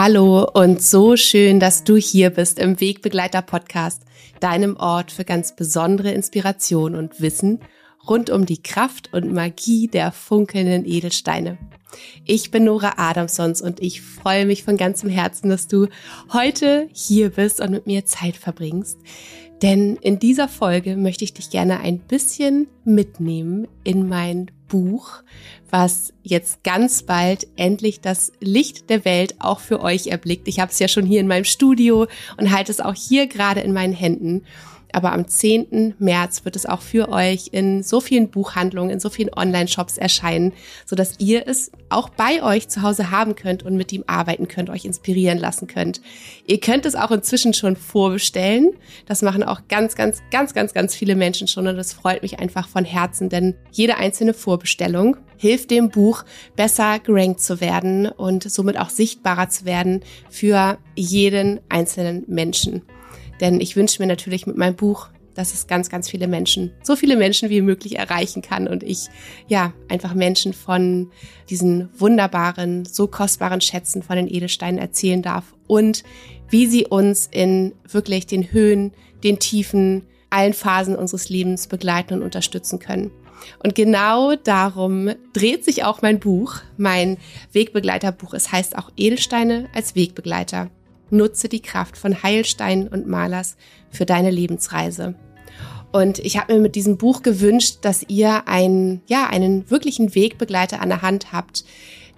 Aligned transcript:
Hallo 0.00 0.48
und 0.54 0.80
so 0.80 1.16
schön, 1.16 1.58
dass 1.58 1.82
du 1.82 1.96
hier 1.96 2.30
bist 2.30 2.60
im 2.60 2.80
Wegbegleiter 2.80 3.42
Podcast, 3.42 4.02
deinem 4.38 4.76
Ort 4.76 5.10
für 5.10 5.24
ganz 5.24 5.56
besondere 5.56 6.12
Inspiration 6.12 6.94
und 6.94 7.20
Wissen 7.20 7.58
rund 8.08 8.30
um 8.30 8.46
die 8.46 8.62
Kraft 8.62 9.12
und 9.12 9.32
Magie 9.32 9.88
der 9.88 10.12
funkelnden 10.12 10.84
Edelsteine. 10.84 11.58
Ich 12.24 12.52
bin 12.52 12.62
Nora 12.62 12.92
Adamsons 12.96 13.60
und 13.60 13.80
ich 13.80 14.00
freue 14.00 14.46
mich 14.46 14.62
von 14.62 14.76
ganzem 14.76 15.10
Herzen, 15.10 15.50
dass 15.50 15.66
du 15.66 15.88
heute 16.32 16.88
hier 16.92 17.30
bist 17.30 17.60
und 17.60 17.72
mit 17.72 17.88
mir 17.88 18.06
Zeit 18.06 18.36
verbringst. 18.36 19.00
Denn 19.62 19.96
in 19.96 20.18
dieser 20.18 20.48
Folge 20.48 20.96
möchte 20.96 21.24
ich 21.24 21.34
dich 21.34 21.50
gerne 21.50 21.80
ein 21.80 21.98
bisschen 21.98 22.68
mitnehmen 22.84 23.66
in 23.82 24.08
mein 24.08 24.50
Buch, 24.68 25.22
was 25.70 26.12
jetzt 26.22 26.62
ganz 26.62 27.02
bald 27.02 27.46
endlich 27.56 28.00
das 28.00 28.32
Licht 28.40 28.88
der 28.88 29.04
Welt 29.04 29.34
auch 29.40 29.60
für 29.60 29.80
euch 29.80 30.06
erblickt. 30.06 30.46
Ich 30.46 30.60
habe 30.60 30.70
es 30.70 30.78
ja 30.78 30.86
schon 30.86 31.06
hier 31.06 31.20
in 31.20 31.26
meinem 31.26 31.44
Studio 31.44 32.06
und 32.36 32.52
halte 32.52 32.70
es 32.70 32.80
auch 32.80 32.94
hier 32.94 33.26
gerade 33.26 33.60
in 33.60 33.72
meinen 33.72 33.94
Händen. 33.94 34.44
Aber 34.92 35.12
am 35.12 35.28
10. 35.28 35.94
März 35.98 36.44
wird 36.44 36.56
es 36.56 36.66
auch 36.66 36.80
für 36.80 37.10
euch 37.10 37.48
in 37.52 37.82
so 37.82 38.00
vielen 38.00 38.30
Buchhandlungen, 38.30 38.90
in 38.90 39.00
so 39.00 39.10
vielen 39.10 39.32
Online-Shops 39.32 39.98
erscheinen, 39.98 40.52
so 40.86 40.96
dass 40.96 41.14
ihr 41.18 41.46
es 41.46 41.70
auch 41.90 42.08
bei 42.08 42.42
euch 42.42 42.68
zu 42.68 42.82
Hause 42.82 43.10
haben 43.10 43.34
könnt 43.34 43.62
und 43.62 43.76
mit 43.76 43.92
ihm 43.92 44.04
arbeiten 44.06 44.48
könnt, 44.48 44.70
euch 44.70 44.84
inspirieren 44.84 45.38
lassen 45.38 45.66
könnt. 45.66 46.00
Ihr 46.46 46.60
könnt 46.60 46.86
es 46.86 46.94
auch 46.94 47.10
inzwischen 47.10 47.54
schon 47.54 47.76
vorbestellen. 47.76 48.70
Das 49.06 49.22
machen 49.22 49.42
auch 49.42 49.62
ganz, 49.68 49.94
ganz, 49.94 50.22
ganz, 50.30 50.54
ganz, 50.54 50.72
ganz 50.72 50.94
viele 50.94 51.16
Menschen 51.16 51.48
schon 51.48 51.66
und 51.66 51.76
das 51.76 51.92
freut 51.92 52.22
mich 52.22 52.38
einfach 52.38 52.68
von 52.68 52.84
Herzen, 52.84 53.28
denn 53.28 53.54
jede 53.70 53.96
einzelne 53.96 54.34
Vorbestellung 54.34 55.16
hilft 55.36 55.70
dem 55.70 55.88
Buch 55.88 56.24
besser 56.56 56.98
gerankt 56.98 57.40
zu 57.40 57.60
werden 57.60 58.06
und 58.06 58.50
somit 58.50 58.78
auch 58.78 58.90
sichtbarer 58.90 59.48
zu 59.48 59.64
werden 59.64 60.02
für 60.30 60.78
jeden 60.96 61.60
einzelnen 61.68 62.24
Menschen. 62.26 62.82
Denn 63.40 63.60
ich 63.60 63.76
wünsche 63.76 64.02
mir 64.02 64.06
natürlich 64.06 64.46
mit 64.46 64.56
meinem 64.56 64.76
Buch, 64.76 65.08
dass 65.38 65.54
es 65.54 65.68
ganz, 65.68 65.88
ganz 65.88 66.10
viele 66.10 66.26
Menschen, 66.26 66.72
so 66.82 66.96
viele 66.96 67.16
Menschen 67.16 67.48
wie 67.48 67.60
möglich 67.60 67.96
erreichen 67.96 68.42
kann 68.42 68.66
und 68.66 68.82
ich 68.82 69.06
ja 69.46 69.72
einfach 69.88 70.12
Menschen 70.12 70.52
von 70.52 71.12
diesen 71.48 71.90
wunderbaren, 71.96 72.84
so 72.84 73.06
kostbaren 73.06 73.60
Schätzen 73.60 74.02
von 74.02 74.16
den 74.16 74.26
Edelsteinen 74.26 74.80
erzählen 74.80 75.22
darf 75.22 75.54
und 75.68 76.02
wie 76.50 76.66
sie 76.66 76.86
uns 76.86 77.28
in 77.30 77.72
wirklich 77.88 78.26
den 78.26 78.50
Höhen, 78.50 78.92
den 79.22 79.38
Tiefen, 79.38 80.02
allen 80.28 80.54
Phasen 80.54 80.96
unseres 80.96 81.28
Lebens 81.28 81.68
begleiten 81.68 82.14
und 82.14 82.22
unterstützen 82.22 82.80
können. 82.80 83.12
Und 83.62 83.76
genau 83.76 84.34
darum 84.34 85.10
dreht 85.32 85.64
sich 85.64 85.84
auch 85.84 86.02
mein 86.02 86.18
Buch, 86.18 86.56
mein 86.76 87.16
Wegbegleiterbuch. 87.52 88.34
Es 88.34 88.50
heißt 88.50 88.76
auch 88.76 88.90
Edelsteine 88.96 89.68
als 89.72 89.94
Wegbegleiter. 89.94 90.70
Nutze 91.10 91.48
die 91.48 91.62
Kraft 91.62 91.96
von 91.96 92.22
Heilsteinen 92.22 92.88
und 92.88 93.06
Malers 93.06 93.56
für 93.90 94.06
deine 94.06 94.30
Lebensreise. 94.30 95.14
Und 95.90 96.18
ich 96.18 96.36
habe 96.38 96.54
mir 96.54 96.60
mit 96.60 96.74
diesem 96.74 96.98
Buch 96.98 97.22
gewünscht, 97.22 97.78
dass 97.82 98.04
ihr 98.08 98.46
einen, 98.46 99.00
ja, 99.06 99.26
einen 99.26 99.70
wirklichen 99.70 100.14
Wegbegleiter 100.14 100.82
an 100.82 100.90
der 100.90 101.02
Hand 101.02 101.32
habt, 101.32 101.64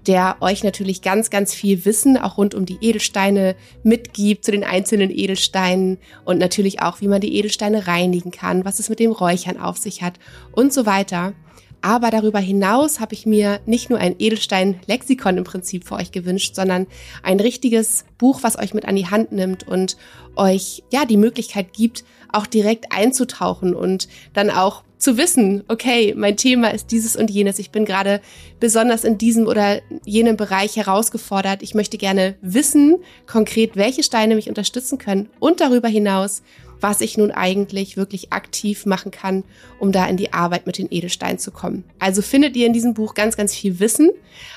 der 0.06 0.36
euch 0.40 0.64
natürlich 0.64 1.02
ganz, 1.02 1.30
ganz 1.30 1.54
viel 1.54 1.84
Wissen 1.84 2.16
auch 2.16 2.38
rund 2.38 2.54
um 2.54 2.66
die 2.66 2.78
Edelsteine 2.80 3.54
mitgibt, 3.82 4.44
zu 4.44 4.50
den 4.50 4.64
einzelnen 4.64 5.10
Edelsteinen 5.10 5.98
und 6.24 6.38
natürlich 6.38 6.82
auch, 6.82 7.00
wie 7.00 7.08
man 7.08 7.20
die 7.20 7.36
Edelsteine 7.36 7.86
reinigen 7.86 8.30
kann, 8.30 8.64
was 8.64 8.78
es 8.78 8.88
mit 8.88 8.98
dem 8.98 9.12
Räuchern 9.12 9.58
auf 9.58 9.78
sich 9.78 10.02
hat 10.02 10.18
und 10.52 10.72
so 10.72 10.86
weiter. 10.86 11.34
Aber 11.82 12.10
darüber 12.10 12.38
hinaus 12.38 13.00
habe 13.00 13.14
ich 13.14 13.26
mir 13.26 13.60
nicht 13.66 13.90
nur 13.90 13.98
ein 13.98 14.16
Edelstein-Lexikon 14.18 15.38
im 15.38 15.44
Prinzip 15.44 15.84
für 15.84 15.94
euch 15.94 16.12
gewünscht, 16.12 16.54
sondern 16.54 16.86
ein 17.22 17.40
richtiges 17.40 18.04
Buch, 18.18 18.42
was 18.42 18.58
euch 18.58 18.74
mit 18.74 18.86
an 18.86 18.96
die 18.96 19.06
Hand 19.06 19.32
nimmt 19.32 19.66
und 19.66 19.96
euch 20.36 20.82
ja 20.90 21.04
die 21.04 21.16
Möglichkeit 21.16 21.72
gibt, 21.72 22.04
auch 22.32 22.46
direkt 22.46 22.92
einzutauchen 22.92 23.74
und 23.74 24.08
dann 24.34 24.50
auch 24.50 24.84
zu 25.00 25.16
wissen, 25.16 25.64
okay, 25.68 26.14
mein 26.14 26.36
Thema 26.36 26.72
ist 26.72 26.90
dieses 26.90 27.16
und 27.16 27.30
jenes. 27.30 27.58
Ich 27.58 27.70
bin 27.70 27.86
gerade 27.86 28.20
besonders 28.60 29.04
in 29.04 29.16
diesem 29.16 29.46
oder 29.46 29.80
jenem 30.04 30.36
Bereich 30.36 30.76
herausgefordert. 30.76 31.62
Ich 31.62 31.74
möchte 31.74 31.96
gerne 31.96 32.36
wissen, 32.42 32.98
konkret, 33.26 33.76
welche 33.76 34.02
Steine 34.02 34.34
mich 34.34 34.50
unterstützen 34.50 34.98
können 34.98 35.30
und 35.40 35.60
darüber 35.60 35.88
hinaus, 35.88 36.42
was 36.80 37.00
ich 37.00 37.16
nun 37.16 37.30
eigentlich 37.30 37.96
wirklich 37.96 38.32
aktiv 38.32 38.86
machen 38.86 39.10
kann, 39.10 39.44
um 39.78 39.92
da 39.92 40.06
in 40.06 40.16
die 40.16 40.32
Arbeit 40.32 40.66
mit 40.66 40.78
den 40.78 40.88
Edelsteinen 40.90 41.38
zu 41.38 41.50
kommen. 41.50 41.84
Also 41.98 42.22
findet 42.22 42.56
ihr 42.56 42.66
in 42.66 42.72
diesem 42.72 42.94
Buch 42.94 43.14
ganz, 43.14 43.36
ganz 43.36 43.54
viel 43.54 43.80
Wissen, 43.80 44.10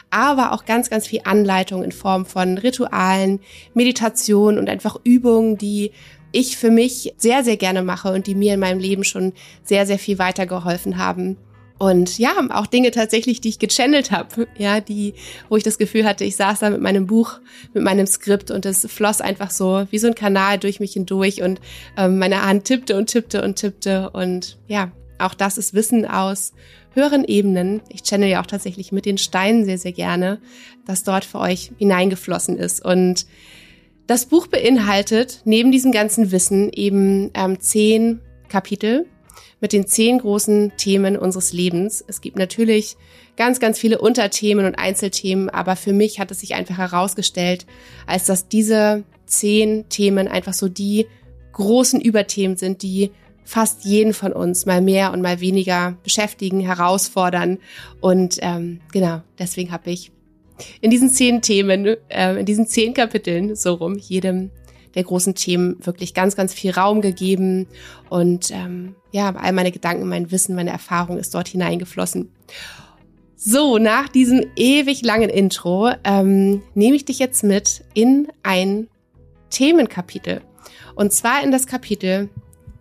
aber 0.09 0.51
auch 0.51 0.65
ganz, 0.65 0.89
ganz 0.89 1.07
viel 1.07 1.21
Anleitung 1.23 1.83
in 1.83 1.91
Form 1.91 2.25
von 2.25 2.57
Ritualen, 2.57 3.39
Meditation 3.73 4.57
und 4.57 4.69
einfach 4.69 4.97
Übungen, 5.03 5.57
die 5.57 5.91
ich 6.31 6.57
für 6.57 6.71
mich 6.71 7.13
sehr, 7.17 7.43
sehr 7.43 7.57
gerne 7.57 7.83
mache 7.83 8.11
und 8.11 8.27
die 8.27 8.35
mir 8.35 8.55
in 8.55 8.59
meinem 8.59 8.79
Leben 8.79 9.03
schon 9.03 9.33
sehr, 9.63 9.85
sehr 9.85 9.99
viel 9.99 10.19
weitergeholfen 10.19 10.97
haben. 10.97 11.37
Und 11.83 12.17
ja, 12.17 12.31
auch 12.51 12.65
Dinge 12.65 12.91
tatsächlich, 12.91 13.41
die 13.41 13.49
ich 13.49 13.59
gechannelt 13.59 14.09
habe, 14.11 14.47
ja, 14.57 14.79
die, 14.79 15.15
wo 15.49 15.57
ich 15.57 15.63
das 15.63 15.77
Gefühl 15.77 16.05
hatte, 16.05 16.23
ich 16.23 16.37
saß 16.37 16.59
da 16.59 16.69
mit 16.69 16.79
meinem 16.79 17.07
Buch, 17.07 17.41
mit 17.73 17.83
meinem 17.83 18.07
Skript 18.07 18.51
und 18.51 18.65
es 18.65 18.87
floss 18.89 19.19
einfach 19.19 19.51
so 19.51 19.85
wie 19.91 19.97
so 19.97 20.07
ein 20.07 20.15
Kanal 20.15 20.59
durch 20.59 20.79
mich 20.79 20.93
hindurch 20.93 21.41
und 21.41 21.59
ähm, 21.97 22.19
meine 22.19 22.41
Hand 22.41 22.63
tippte 22.63 22.97
und 22.97 23.07
tippte 23.07 23.43
und 23.43 23.57
tippte. 23.57 24.11
Und 24.11 24.59
ja, 24.65 24.93
auch 25.19 25.33
das 25.33 25.57
ist 25.57 25.73
Wissen 25.73 26.05
aus 26.05 26.53
höheren 26.93 27.25
Ebenen. 27.25 27.81
Ich 27.89 28.03
channel 28.03 28.29
ja 28.29 28.41
auch 28.41 28.45
tatsächlich 28.45 28.93
mit 28.93 29.05
den 29.05 29.17
Steinen 29.17 29.65
sehr, 29.65 29.77
sehr 29.77 29.91
gerne, 29.91 30.39
das 30.85 31.03
dort 31.03 31.25
für 31.25 31.39
euch 31.39 31.73
hineingeflossen 31.79 32.57
ist. 32.59 32.85
Und 32.85 33.25
das 34.07 34.27
Buch 34.27 34.47
beinhaltet 34.47 35.41
neben 35.43 35.73
diesem 35.73 35.91
ganzen 35.91 36.31
Wissen 36.31 36.71
eben 36.71 37.29
ähm, 37.33 37.59
zehn 37.59 38.21
Kapitel 38.47 39.05
mit 39.63 39.71
den 39.71 39.87
zehn 39.87 40.17
großen 40.19 40.73
Themen 40.75 41.15
unseres 41.17 41.53
Lebens. 41.53 42.03
Es 42.05 42.19
gibt 42.19 42.37
natürlich 42.37 42.97
ganz, 43.37 43.61
ganz 43.61 43.79
viele 43.79 44.01
Unterthemen 44.01 44.65
und 44.65 44.75
Einzelthemen, 44.75 45.49
aber 45.49 45.77
für 45.77 45.93
mich 45.93 46.19
hat 46.19 46.31
es 46.31 46.41
sich 46.41 46.53
einfach 46.53 46.77
herausgestellt, 46.77 47.65
als 48.05 48.25
dass 48.25 48.49
diese 48.49 49.05
zehn 49.25 49.87
Themen 49.87 50.27
einfach 50.27 50.53
so 50.53 50.67
die 50.67 51.07
großen 51.53 52.01
Überthemen 52.01 52.57
sind, 52.57 52.81
die 52.83 53.11
fast 53.45 53.85
jeden 53.85 54.13
von 54.13 54.33
uns 54.33 54.65
mal 54.65 54.81
mehr 54.81 55.13
und 55.13 55.21
mal 55.21 55.39
weniger 55.39 55.97
beschäftigen, 56.03 56.59
herausfordern. 56.59 57.59
Und 58.01 58.39
ähm, 58.41 58.81
genau, 58.91 59.21
deswegen 59.39 59.71
habe 59.71 59.91
ich 59.91 60.11
in 60.81 60.91
diesen 60.91 61.09
zehn 61.09 61.41
Themen, 61.41 61.95
äh, 62.09 62.37
in 62.37 62.45
diesen 62.45 62.67
zehn 62.67 62.93
Kapiteln 62.93 63.55
so 63.55 63.75
rum, 63.75 63.97
jedem 63.97 64.51
der 64.95 65.03
großen 65.03 65.35
Themen 65.35 65.77
wirklich 65.85 66.13
ganz, 66.13 66.35
ganz 66.35 66.53
viel 66.53 66.71
Raum 66.71 67.01
gegeben. 67.01 67.67
Und 68.09 68.51
ähm, 68.51 68.95
ja, 69.11 69.35
all 69.35 69.53
meine 69.53 69.71
Gedanken, 69.71 70.07
mein 70.07 70.31
Wissen, 70.31 70.55
meine 70.55 70.71
Erfahrung 70.71 71.17
ist 71.17 71.33
dort 71.33 71.47
hineingeflossen. 71.47 72.31
So, 73.35 73.77
nach 73.77 74.07
diesem 74.07 74.45
ewig 74.55 75.03
langen 75.03 75.29
Intro 75.29 75.91
ähm, 76.03 76.61
nehme 76.75 76.95
ich 76.95 77.05
dich 77.05 77.19
jetzt 77.19 77.43
mit 77.43 77.83
in 77.93 78.29
ein 78.41 78.87
Themenkapitel. 79.49 80.41
Und 80.95 81.11
zwar 81.11 81.43
in 81.43 81.51
das 81.51 81.67
Kapitel 81.67 82.29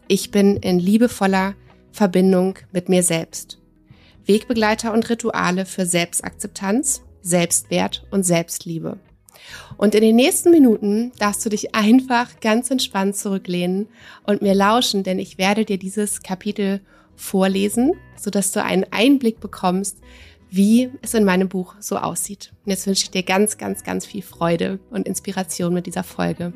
Ich 0.06 0.30
bin 0.30 0.56
in 0.58 0.78
liebevoller 0.78 1.54
Verbindung 1.90 2.58
mit 2.72 2.88
mir 2.88 3.02
selbst. 3.02 3.58
Wegbegleiter 4.24 4.92
und 4.92 5.08
Rituale 5.10 5.66
für 5.66 5.84
Selbstakzeptanz, 5.84 7.02
Selbstwert 7.22 8.06
und 8.10 8.24
Selbstliebe. 8.24 8.98
Und 9.76 9.94
in 9.94 10.02
den 10.02 10.16
nächsten 10.16 10.50
Minuten 10.50 11.12
darfst 11.18 11.44
du 11.44 11.48
dich 11.48 11.74
einfach 11.74 12.40
ganz 12.40 12.70
entspannt 12.70 13.16
zurücklehnen 13.16 13.88
und 14.24 14.42
mir 14.42 14.54
lauschen, 14.54 15.02
denn 15.02 15.18
ich 15.18 15.38
werde 15.38 15.64
dir 15.64 15.78
dieses 15.78 16.22
Kapitel 16.22 16.80
vorlesen, 17.16 17.92
sodass 18.16 18.52
du 18.52 18.62
einen 18.62 18.86
Einblick 18.90 19.40
bekommst, 19.40 19.98
wie 20.50 20.90
es 21.00 21.14
in 21.14 21.24
meinem 21.24 21.48
Buch 21.48 21.74
so 21.80 21.96
aussieht. 21.96 22.52
Und 22.64 22.70
jetzt 22.70 22.86
wünsche 22.86 23.04
ich 23.04 23.10
dir 23.10 23.22
ganz, 23.22 23.56
ganz, 23.56 23.84
ganz 23.84 24.04
viel 24.04 24.22
Freude 24.22 24.80
und 24.90 25.08
Inspiration 25.08 25.72
mit 25.72 25.86
dieser 25.86 26.04
Folge. 26.04 26.52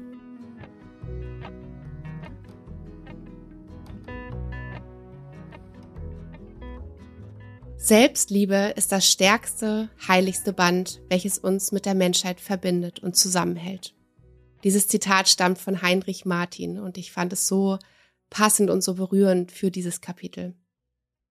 Selbstliebe 7.86 8.74
ist 8.74 8.90
das 8.90 9.08
stärkste, 9.08 9.88
heiligste 10.08 10.52
Band, 10.52 11.00
welches 11.08 11.38
uns 11.38 11.70
mit 11.70 11.86
der 11.86 11.94
Menschheit 11.94 12.40
verbindet 12.40 12.98
und 12.98 13.14
zusammenhält. 13.14 13.94
Dieses 14.64 14.88
Zitat 14.88 15.28
stammt 15.28 15.58
von 15.58 15.82
Heinrich 15.82 16.24
Martin 16.24 16.80
und 16.80 16.98
ich 16.98 17.12
fand 17.12 17.32
es 17.32 17.46
so 17.46 17.78
passend 18.28 18.70
und 18.70 18.82
so 18.82 18.94
berührend 18.94 19.52
für 19.52 19.70
dieses 19.70 20.00
Kapitel. 20.00 20.56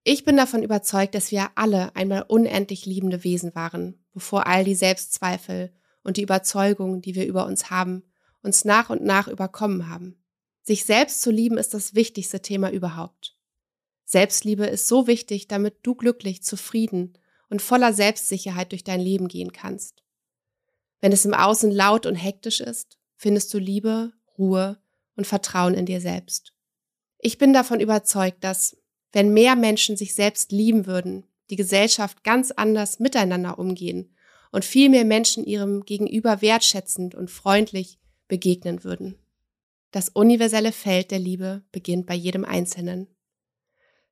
Ich 0.02 0.24
bin 0.24 0.38
davon 0.38 0.62
überzeugt, 0.62 1.14
dass 1.14 1.30
wir 1.30 1.50
alle 1.56 1.94
einmal 1.94 2.24
unendlich 2.26 2.86
liebende 2.86 3.22
Wesen 3.22 3.54
waren, 3.54 4.02
bevor 4.14 4.46
all 4.46 4.64
die 4.64 4.74
Selbstzweifel 4.74 5.74
und 6.04 6.16
die 6.16 6.22
Überzeugungen, 6.22 7.02
die 7.02 7.14
wir 7.14 7.26
über 7.26 7.44
uns 7.44 7.68
haben, 7.68 8.02
uns 8.42 8.64
nach 8.64 8.88
und 8.88 9.04
nach 9.04 9.28
überkommen 9.28 9.90
haben. 9.90 10.16
Sich 10.62 10.86
selbst 10.86 11.20
zu 11.20 11.30
lieben 11.30 11.58
ist 11.58 11.74
das 11.74 11.94
wichtigste 11.94 12.40
Thema 12.40 12.70
überhaupt. 12.70 13.35
Selbstliebe 14.06 14.64
ist 14.66 14.86
so 14.86 15.08
wichtig, 15.08 15.48
damit 15.48 15.78
du 15.82 15.96
glücklich, 15.96 16.42
zufrieden 16.42 17.18
und 17.50 17.60
voller 17.60 17.92
Selbstsicherheit 17.92 18.70
durch 18.70 18.84
dein 18.84 19.00
Leben 19.00 19.28
gehen 19.28 19.52
kannst. 19.52 20.04
Wenn 21.00 21.12
es 21.12 21.24
im 21.24 21.34
Außen 21.34 21.70
laut 21.70 22.06
und 22.06 22.14
hektisch 22.14 22.60
ist, 22.60 22.98
findest 23.16 23.52
du 23.52 23.58
Liebe, 23.58 24.12
Ruhe 24.38 24.78
und 25.16 25.26
Vertrauen 25.26 25.74
in 25.74 25.86
dir 25.86 26.00
selbst. 26.00 26.54
Ich 27.18 27.36
bin 27.36 27.52
davon 27.52 27.80
überzeugt, 27.80 28.44
dass, 28.44 28.76
wenn 29.12 29.32
mehr 29.32 29.56
Menschen 29.56 29.96
sich 29.96 30.14
selbst 30.14 30.52
lieben 30.52 30.86
würden, 30.86 31.24
die 31.50 31.56
Gesellschaft 31.56 32.22
ganz 32.22 32.52
anders 32.52 33.00
miteinander 33.00 33.58
umgehen 33.58 34.14
und 34.52 34.64
viel 34.64 34.88
mehr 34.88 35.04
Menschen 35.04 35.44
ihrem 35.44 35.84
Gegenüber 35.84 36.42
wertschätzend 36.42 37.14
und 37.14 37.30
freundlich 37.30 37.98
begegnen 38.28 38.84
würden. 38.84 39.18
Das 39.90 40.10
universelle 40.10 40.72
Feld 40.72 41.10
der 41.10 41.18
Liebe 41.18 41.64
beginnt 41.72 42.06
bei 42.06 42.14
jedem 42.14 42.44
Einzelnen. 42.44 43.08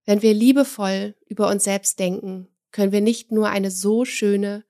Wenn 0.07 0.23
wir 0.23 0.35
liebevoll 0.35 1.15
über 1.29 1.49
uns 1.49 1.65
selbst 1.65 1.99
denken, 1.99 2.49
können 2.73 2.93
wir 2.93 3.01
nicht 3.01 3.33
nur 3.33 3.49
eine 3.49 3.71
so 3.71 4.05
schöne, 4.05 4.65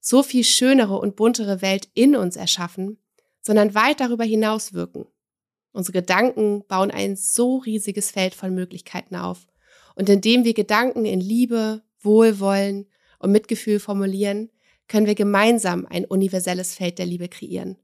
so 0.00 0.22
viel 0.22 0.44
schönere 0.44 0.98
und 0.98 1.16
buntere 1.16 1.60
Welt 1.60 1.88
in 1.94 2.16
uns 2.16 2.36
erschaffen, 2.36 2.98
sondern 3.40 3.74
weit 3.74 4.00
darüber 4.00 4.24
hinaus 4.24 4.72
wirken. 4.72 5.06
Unsere 5.72 5.92
Gedanken 6.00 6.64
bauen 6.66 6.90
ein 6.90 7.16
so 7.16 7.58
riesiges 7.58 8.10
Feld 8.10 8.34
von 8.34 8.54
Möglichkeiten 8.54 9.16
auf. 9.16 9.46
Und 9.94 10.08
indem 10.08 10.44
wir 10.44 10.54
Gedanken 10.54 11.04
in 11.04 11.20
Liebe, 11.20 11.82
Wohlwollen 12.00 12.86
und 13.18 13.32
Mitgefühl 13.32 13.80
formulieren, 13.80 14.50
können 14.86 15.06
wir 15.06 15.14
gemeinsam 15.14 15.86
ein 15.86 16.04
universelles 16.04 16.74
Feld 16.74 16.98
der 16.98 17.06
Liebe 17.06 17.28
kreieren. 17.28 17.76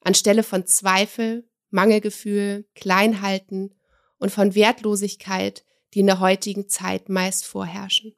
Anstelle 0.00 0.42
von 0.42 0.66
Zweifel, 0.66 1.48
Mangelgefühl, 1.70 2.66
Kleinhalten 2.74 3.74
und 4.18 4.30
von 4.30 4.54
Wertlosigkeit, 4.54 5.64
die 5.96 6.00
in 6.00 6.06
der 6.06 6.20
heutigen 6.20 6.68
Zeit 6.68 7.08
meist 7.08 7.46
vorherrschen. 7.46 8.14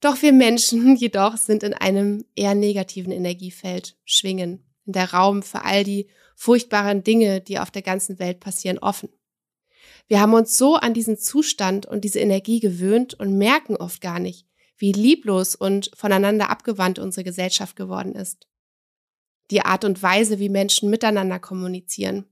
Doch 0.00 0.22
wir 0.22 0.32
Menschen 0.32 0.94
jedoch 0.96 1.36
sind 1.36 1.64
in 1.64 1.74
einem 1.74 2.24
eher 2.36 2.54
negativen 2.54 3.10
Energiefeld 3.10 3.96
schwingen, 4.04 4.64
in 4.86 4.92
der 4.92 5.12
Raum 5.12 5.42
für 5.42 5.64
all 5.64 5.82
die 5.82 6.08
furchtbaren 6.36 7.02
Dinge, 7.02 7.40
die 7.40 7.58
auf 7.58 7.72
der 7.72 7.82
ganzen 7.82 8.20
Welt 8.20 8.38
passieren, 8.38 8.78
offen. 8.78 9.08
Wir 10.06 10.20
haben 10.20 10.34
uns 10.34 10.56
so 10.56 10.76
an 10.76 10.94
diesen 10.94 11.18
Zustand 11.18 11.84
und 11.84 12.04
diese 12.04 12.20
Energie 12.20 12.60
gewöhnt 12.60 13.14
und 13.14 13.36
merken 13.36 13.74
oft 13.74 14.00
gar 14.00 14.20
nicht, 14.20 14.46
wie 14.76 14.92
lieblos 14.92 15.56
und 15.56 15.90
voneinander 15.96 16.48
abgewandt 16.48 17.00
unsere 17.00 17.24
Gesellschaft 17.24 17.74
geworden 17.74 18.14
ist. 18.14 18.46
Die 19.50 19.62
Art 19.62 19.84
und 19.84 20.00
Weise, 20.00 20.38
wie 20.38 20.48
Menschen 20.48 20.90
miteinander 20.90 21.40
kommunizieren. 21.40 22.31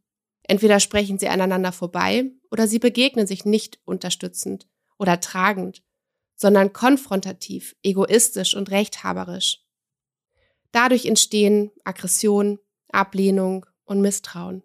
Entweder 0.50 0.81
sprechen 0.81 1.17
sie 1.17 1.29
aneinander 1.29 1.70
vorbei 1.70 2.29
oder 2.50 2.67
sie 2.67 2.81
begegnen 2.81 3.25
sich 3.25 3.44
nicht 3.44 3.79
unterstützend 3.85 4.67
oder 4.99 5.20
tragend, 5.20 5.85
sondern 6.35 6.73
konfrontativ, 6.73 7.76
egoistisch 7.85 8.56
und 8.56 8.73
rechthaberisch. 8.73 9.64
Dadurch 10.73 11.06
entstehen 11.06 11.70
Aggression, 11.85 12.58
Ablehnung 12.88 13.64
und 13.85 14.00
Misstrauen. 14.00 14.64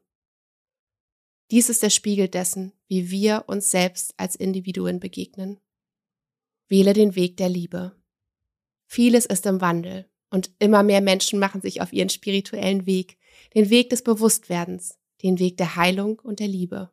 Dies 1.52 1.70
ist 1.70 1.84
der 1.84 1.92
Spiegel 1.92 2.30
dessen, 2.30 2.74
wie 2.88 3.12
wir 3.12 3.44
uns 3.46 3.70
selbst 3.70 4.16
als 4.18 4.36
Individuen 4.36 5.00
begegnen. 5.00 5.60
Wähle 6.68 6.94
den 6.94 7.14
Weg 7.14 7.38
der 7.38 7.50
Liebe. 7.50 7.96
Vieles 8.88 9.28
ist 9.28 9.46
im 9.46 9.62
Wandel 9.62 10.10
und 10.32 10.50
immer 10.58 10.82
mehr 10.82 11.02
Menschen 11.02 11.38
machen 11.38 11.62
sich 11.62 11.80
auf 11.84 11.94
ihren 11.94 12.10
spirituellen 12.10 12.88
Weg, 12.88 13.20
den 13.54 13.70
Weg 13.70 13.92
des 13.92 14.02
Bewusstwerdens, 14.02 14.98
den 15.24 15.40
Weg 15.40 15.58
der 15.58 15.76
Heilung 15.76 16.20
und 16.20 16.40
der 16.40 16.48
Liebe. 16.48 16.92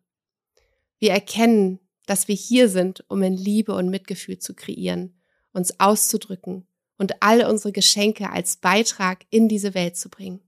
Wir 0.98 1.10
erkennen, 1.10 1.80
dass 2.06 2.28
wir 2.28 2.34
hier 2.34 2.68
sind, 2.68 3.04
um 3.08 3.22
in 3.22 3.36
Liebe 3.36 3.74
und 3.74 3.88
Mitgefühl 3.88 4.38
zu 4.38 4.54
kreieren, 4.54 5.20
uns 5.52 5.78
auszudrücken 5.80 6.66
und 6.98 7.22
all 7.22 7.44
unsere 7.44 7.72
Geschenke 7.72 8.30
als 8.30 8.56
Beitrag 8.56 9.24
in 9.30 9.48
diese 9.48 9.74
Welt 9.74 9.96
zu 9.96 10.08
bringen. 10.08 10.40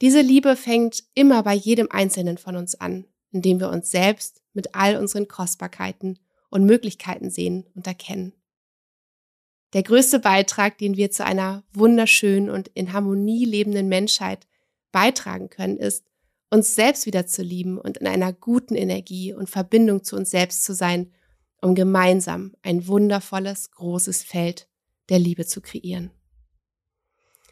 Diese 0.00 0.20
Liebe 0.20 0.56
fängt 0.56 1.04
immer 1.14 1.42
bei 1.42 1.54
jedem 1.54 1.88
Einzelnen 1.90 2.38
von 2.38 2.56
uns 2.56 2.74
an, 2.74 3.06
indem 3.32 3.60
wir 3.60 3.68
uns 3.68 3.90
selbst 3.90 4.42
mit 4.52 4.74
all 4.74 4.96
unseren 4.96 5.28
Kostbarkeiten 5.28 6.18
und 6.48 6.64
Möglichkeiten 6.64 7.30
sehen 7.30 7.66
und 7.74 7.86
erkennen. 7.86 8.32
Der 9.72 9.82
größte 9.82 10.18
Beitrag, 10.18 10.78
den 10.78 10.96
wir 10.96 11.10
zu 11.10 11.24
einer 11.24 11.62
wunderschönen 11.72 12.50
und 12.50 12.68
in 12.68 12.92
Harmonie 12.92 13.44
lebenden 13.44 13.88
Menschheit 13.88 14.48
beitragen 14.90 15.48
können, 15.48 15.76
ist, 15.76 16.09
uns 16.50 16.74
selbst 16.74 17.06
wieder 17.06 17.26
zu 17.26 17.42
lieben 17.42 17.78
und 17.78 17.98
in 17.98 18.06
einer 18.06 18.32
guten 18.32 18.74
Energie 18.74 19.32
und 19.32 19.48
Verbindung 19.48 20.02
zu 20.04 20.16
uns 20.16 20.30
selbst 20.30 20.64
zu 20.64 20.74
sein, 20.74 21.12
um 21.62 21.74
gemeinsam 21.74 22.54
ein 22.62 22.86
wundervolles, 22.86 23.70
großes 23.70 24.22
Feld 24.22 24.68
der 25.08 25.18
Liebe 25.18 25.46
zu 25.46 25.60
kreieren. 25.60 26.10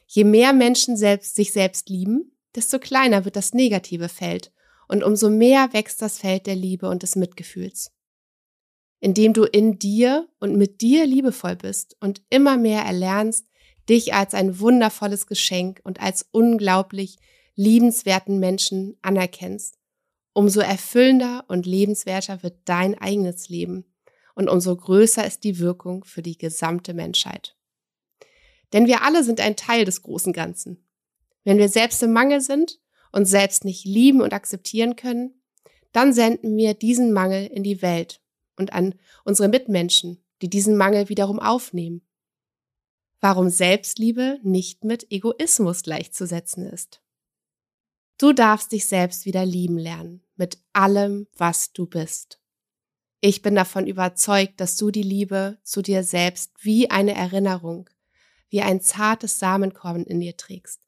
Je 0.06 0.24
mehr 0.24 0.52
Menschen 0.52 0.96
selbst 0.96 1.36
sich 1.36 1.52
selbst 1.52 1.88
lieben, 1.88 2.32
desto 2.54 2.78
kleiner 2.78 3.24
wird 3.24 3.36
das 3.36 3.52
negative 3.52 4.08
Feld 4.08 4.52
und 4.88 5.04
umso 5.04 5.28
mehr 5.28 5.72
wächst 5.72 6.00
das 6.00 6.18
Feld 6.18 6.46
der 6.46 6.56
Liebe 6.56 6.88
und 6.88 7.02
des 7.02 7.14
Mitgefühls. 7.14 7.92
Indem 9.00 9.32
du 9.32 9.44
in 9.44 9.78
dir 9.78 10.28
und 10.40 10.56
mit 10.56 10.80
dir 10.80 11.06
liebevoll 11.06 11.56
bist 11.56 11.96
und 12.00 12.22
immer 12.30 12.56
mehr 12.56 12.82
erlernst, 12.82 13.46
dich 13.88 14.14
als 14.14 14.34
ein 14.34 14.58
wundervolles 14.58 15.26
Geschenk 15.26 15.80
und 15.84 16.00
als 16.00 16.26
unglaublich 16.30 17.18
liebenswerten 17.58 18.38
Menschen 18.38 18.96
anerkennst, 19.02 19.78
umso 20.32 20.60
erfüllender 20.60 21.44
und 21.48 21.66
lebenswerter 21.66 22.44
wird 22.44 22.60
dein 22.66 22.96
eigenes 22.96 23.48
Leben 23.48 23.84
und 24.36 24.48
umso 24.48 24.76
größer 24.76 25.26
ist 25.26 25.42
die 25.42 25.58
Wirkung 25.58 26.04
für 26.04 26.22
die 26.22 26.38
gesamte 26.38 26.94
Menschheit. 26.94 27.56
Denn 28.72 28.86
wir 28.86 29.02
alle 29.02 29.24
sind 29.24 29.40
ein 29.40 29.56
Teil 29.56 29.84
des 29.84 30.02
großen 30.02 30.32
Ganzen. 30.32 30.86
Wenn 31.42 31.58
wir 31.58 31.68
selbst 31.68 32.00
im 32.04 32.12
Mangel 32.12 32.40
sind 32.40 32.78
und 33.10 33.24
selbst 33.24 33.64
nicht 33.64 33.84
lieben 33.84 34.20
und 34.20 34.32
akzeptieren 34.32 34.94
können, 34.94 35.42
dann 35.90 36.12
senden 36.12 36.56
wir 36.56 36.74
diesen 36.74 37.12
Mangel 37.12 37.48
in 37.48 37.64
die 37.64 37.82
Welt 37.82 38.20
und 38.56 38.72
an 38.72 38.94
unsere 39.24 39.48
Mitmenschen, 39.48 40.22
die 40.42 40.48
diesen 40.48 40.76
Mangel 40.76 41.08
wiederum 41.08 41.40
aufnehmen. 41.40 42.02
Warum 43.20 43.48
Selbstliebe 43.48 44.38
nicht 44.44 44.84
mit 44.84 45.10
Egoismus 45.10 45.82
gleichzusetzen 45.82 46.64
ist. 46.64 47.02
Du 48.18 48.32
darfst 48.32 48.72
dich 48.72 48.86
selbst 48.86 49.26
wieder 49.26 49.46
lieben 49.46 49.78
lernen, 49.78 50.24
mit 50.34 50.58
allem, 50.72 51.28
was 51.36 51.72
du 51.72 51.86
bist. 51.86 52.40
Ich 53.20 53.42
bin 53.42 53.54
davon 53.54 53.86
überzeugt, 53.86 54.60
dass 54.60 54.76
du 54.76 54.90
die 54.90 55.04
Liebe 55.04 55.58
zu 55.62 55.82
dir 55.82 56.02
selbst 56.02 56.52
wie 56.60 56.90
eine 56.90 57.14
Erinnerung, 57.14 57.88
wie 58.48 58.60
ein 58.60 58.80
zartes 58.80 59.38
Samenkorn 59.38 60.02
in 60.02 60.18
dir 60.18 60.36
trägst. 60.36 60.80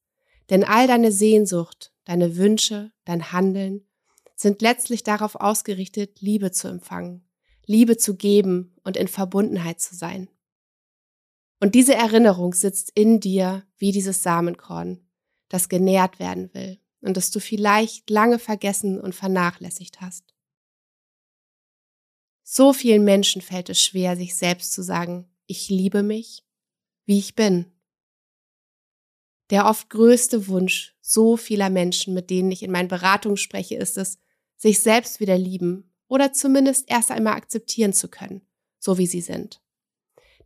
Denn 0.50 0.64
all 0.64 0.88
deine 0.88 1.12
Sehnsucht, 1.12 1.92
deine 2.04 2.37
Wünsche, 2.37 2.90
dein 3.04 3.30
Handeln 3.30 3.87
sind 4.34 4.60
letztlich 4.60 5.04
darauf 5.04 5.37
ausgerichtet, 5.37 6.20
Liebe 6.20 6.50
zu 6.50 6.66
empfangen, 6.66 7.25
Liebe 7.64 7.96
zu 7.96 8.16
geben 8.16 8.75
und 8.82 8.96
in 8.96 9.06
Verbundenheit 9.06 9.80
zu 9.80 9.94
sein. 9.94 10.28
Und 11.60 11.76
diese 11.76 11.94
Erinnerung 11.94 12.54
sitzt 12.54 12.90
in 12.96 13.20
dir 13.20 13.64
wie 13.76 13.92
dieses 13.92 14.25
Samenkorn, 14.25 15.06
das 15.49 15.68
genährt 15.68 16.18
werden 16.18 16.52
will 16.54 16.80
und 17.00 17.16
das 17.16 17.30
du 17.30 17.40
vielleicht 17.40 18.11
lange 18.11 18.38
vergessen 18.38 19.00
und 19.00 19.14
vernachlässigt 19.14 20.00
hast. 20.00 20.35
So 22.42 22.73
vielen 22.73 23.04
Menschen 23.04 23.42
fällt 23.42 23.69
es 23.71 23.80
schwer, 23.80 24.16
sich 24.16 24.35
selbst 24.35 24.73
zu 24.73 24.83
sagen, 24.83 25.30
ich 25.47 25.69
liebe 25.69 26.02
mich, 26.02 26.45
wie 27.07 27.19
ich 27.19 27.35
bin. 27.35 27.66
Der 29.50 29.66
oft 29.66 29.90
größte 29.90 30.49
Wunsch 30.49 30.97
so 31.00 31.37
vieler 31.37 31.71
Menschen, 31.71 32.14
mit 32.14 32.30
denen 32.30 32.52
ich 32.52 32.62
in 32.62 32.71
meinen 32.71 32.88
Beratungen 32.88 33.37
spreche, 33.37 33.76
ist 33.76 33.99
es, 33.99 34.19
sich 34.57 34.80
selbst 34.80 35.21
wieder 35.21 35.37
lieben 35.37 35.92
oder 36.07 36.33
zumindest 36.33 36.90
erst 36.90 37.11
einmal 37.11 37.35
akzeptieren 37.35 37.92
zu 37.92 38.09
können, 38.09 38.42
so 38.78 38.99
wie 38.99 39.07
sie 39.07 39.21
sind. 39.21 39.61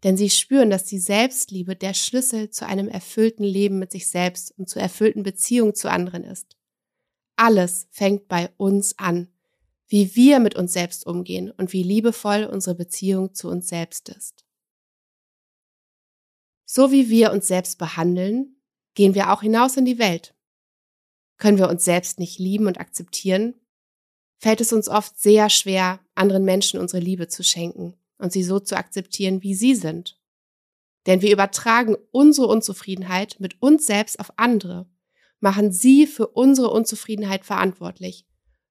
Denn 0.02 0.16
sie 0.16 0.30
spüren, 0.30 0.70
dass 0.70 0.84
die 0.84 0.98
Selbstliebe 0.98 1.76
der 1.76 1.94
Schlüssel 1.94 2.50
zu 2.50 2.66
einem 2.66 2.88
erfüllten 2.88 3.44
Leben 3.44 3.78
mit 3.78 3.92
sich 3.92 4.08
selbst 4.08 4.52
und 4.58 4.68
zu 4.68 4.78
erfüllten 4.78 5.22
Beziehungen 5.22 5.74
zu 5.74 5.90
anderen 5.90 6.24
ist. 6.24 6.56
Alles 7.36 7.88
fängt 7.90 8.28
bei 8.28 8.50
uns 8.56 8.98
an, 8.98 9.28
wie 9.86 10.14
wir 10.14 10.40
mit 10.40 10.56
uns 10.56 10.72
selbst 10.72 11.06
umgehen 11.06 11.50
und 11.50 11.72
wie 11.72 11.82
liebevoll 11.82 12.44
unsere 12.44 12.74
Beziehung 12.74 13.34
zu 13.34 13.48
uns 13.48 13.68
selbst 13.68 14.08
ist. 14.08 14.44
So 16.64 16.90
wie 16.90 17.08
wir 17.08 17.32
uns 17.32 17.46
selbst 17.46 17.78
behandeln, 17.78 18.56
gehen 18.94 19.14
wir 19.14 19.32
auch 19.32 19.42
hinaus 19.42 19.76
in 19.76 19.84
die 19.84 19.98
Welt. 19.98 20.34
Können 21.38 21.58
wir 21.58 21.68
uns 21.68 21.84
selbst 21.84 22.18
nicht 22.18 22.38
lieben 22.38 22.66
und 22.66 22.78
akzeptieren, 22.78 23.54
fällt 24.38 24.60
es 24.60 24.72
uns 24.72 24.88
oft 24.88 25.18
sehr 25.18 25.50
schwer, 25.50 26.00
anderen 26.14 26.44
Menschen 26.44 26.78
unsere 26.78 27.02
Liebe 27.02 27.28
zu 27.28 27.42
schenken 27.42 27.94
und 28.18 28.32
sie 28.32 28.42
so 28.42 28.60
zu 28.60 28.76
akzeptieren, 28.76 29.42
wie 29.42 29.54
sie 29.54 29.74
sind. 29.74 30.18
Denn 31.06 31.22
wir 31.22 31.32
übertragen 31.32 31.96
unsere 32.10 32.46
Unzufriedenheit 32.46 33.36
mit 33.38 33.60
uns 33.60 33.86
selbst 33.86 34.18
auf 34.18 34.32
andere, 34.36 34.88
machen 35.40 35.72
sie 35.72 36.06
für 36.06 36.28
unsere 36.28 36.70
Unzufriedenheit 36.70 37.44
verantwortlich, 37.44 38.26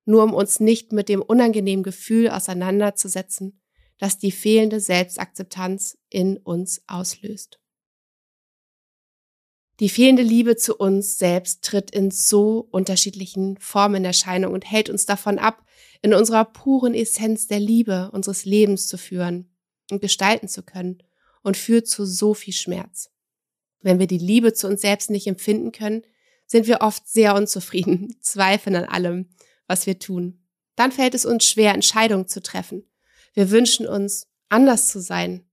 nur 0.06 0.24
um 0.24 0.34
uns 0.34 0.60
nicht 0.60 0.92
mit 0.92 1.10
dem 1.10 1.22
unangenehmen 1.22 1.84
Gefühl 1.84 2.30
auseinanderzusetzen, 2.30 3.62
das 4.00 4.18
die 4.18 4.32
fehlende 4.32 4.80
Selbstakzeptanz 4.80 5.98
in 6.10 6.38
uns 6.38 6.84
auslöst. 6.88 7.60
Die 9.84 9.90
fehlende 9.90 10.24
Liebe 10.24 10.56
zu 10.56 10.78
uns 10.78 11.18
selbst 11.18 11.62
tritt 11.62 11.92
in 11.92 12.10
so 12.10 12.70
unterschiedlichen 12.72 13.58
Formen 13.58 13.96
in 13.96 14.06
Erscheinung 14.06 14.54
und 14.54 14.64
hält 14.64 14.90
uns 14.90 15.06
davon 15.06 15.40
ab, 15.40 15.66
in 16.02 16.14
unserer 16.14 16.46
puren 16.46 16.94
Essenz 16.94 17.48
der 17.48 17.60
Liebe 17.60 18.10
unseres 18.14 18.46
Lebens 18.46 18.88
zu 18.88 18.98
führen 18.98 19.54
und 19.92 20.02
gestalten 20.02 20.48
zu 20.48 20.64
können 20.64 21.04
und 21.42 21.58
führt 21.58 21.90
zu 21.90 22.06
so 22.06 22.34
viel 22.34 22.54
Schmerz. 22.54 23.12
Wenn 23.82 24.00
wir 24.00 24.08
die 24.08 24.20
Liebe 24.20 24.54
zu 24.54 24.70
uns 24.70 24.80
selbst 24.80 25.10
nicht 25.10 25.28
empfinden 25.28 25.74
können, 25.74 26.04
sind 26.46 26.66
wir 26.66 26.80
oft 26.80 27.06
sehr 27.06 27.36
unzufrieden, 27.36 28.16
zweifeln 28.22 28.78
an 28.78 28.86
allem, 28.86 29.32
was 29.68 29.86
wir 29.86 30.00
tun. 30.00 30.46
Dann 30.78 30.94
fällt 30.94 31.14
es 31.14 31.26
uns 31.26 31.44
schwer, 31.44 31.74
Entscheidungen 31.74 32.30
zu 32.30 32.42
treffen. 32.42 32.90
Wir 33.34 33.52
wünschen 33.52 33.86
uns, 33.86 34.28
anders 34.48 34.88
zu 34.88 35.02
sein 35.02 35.44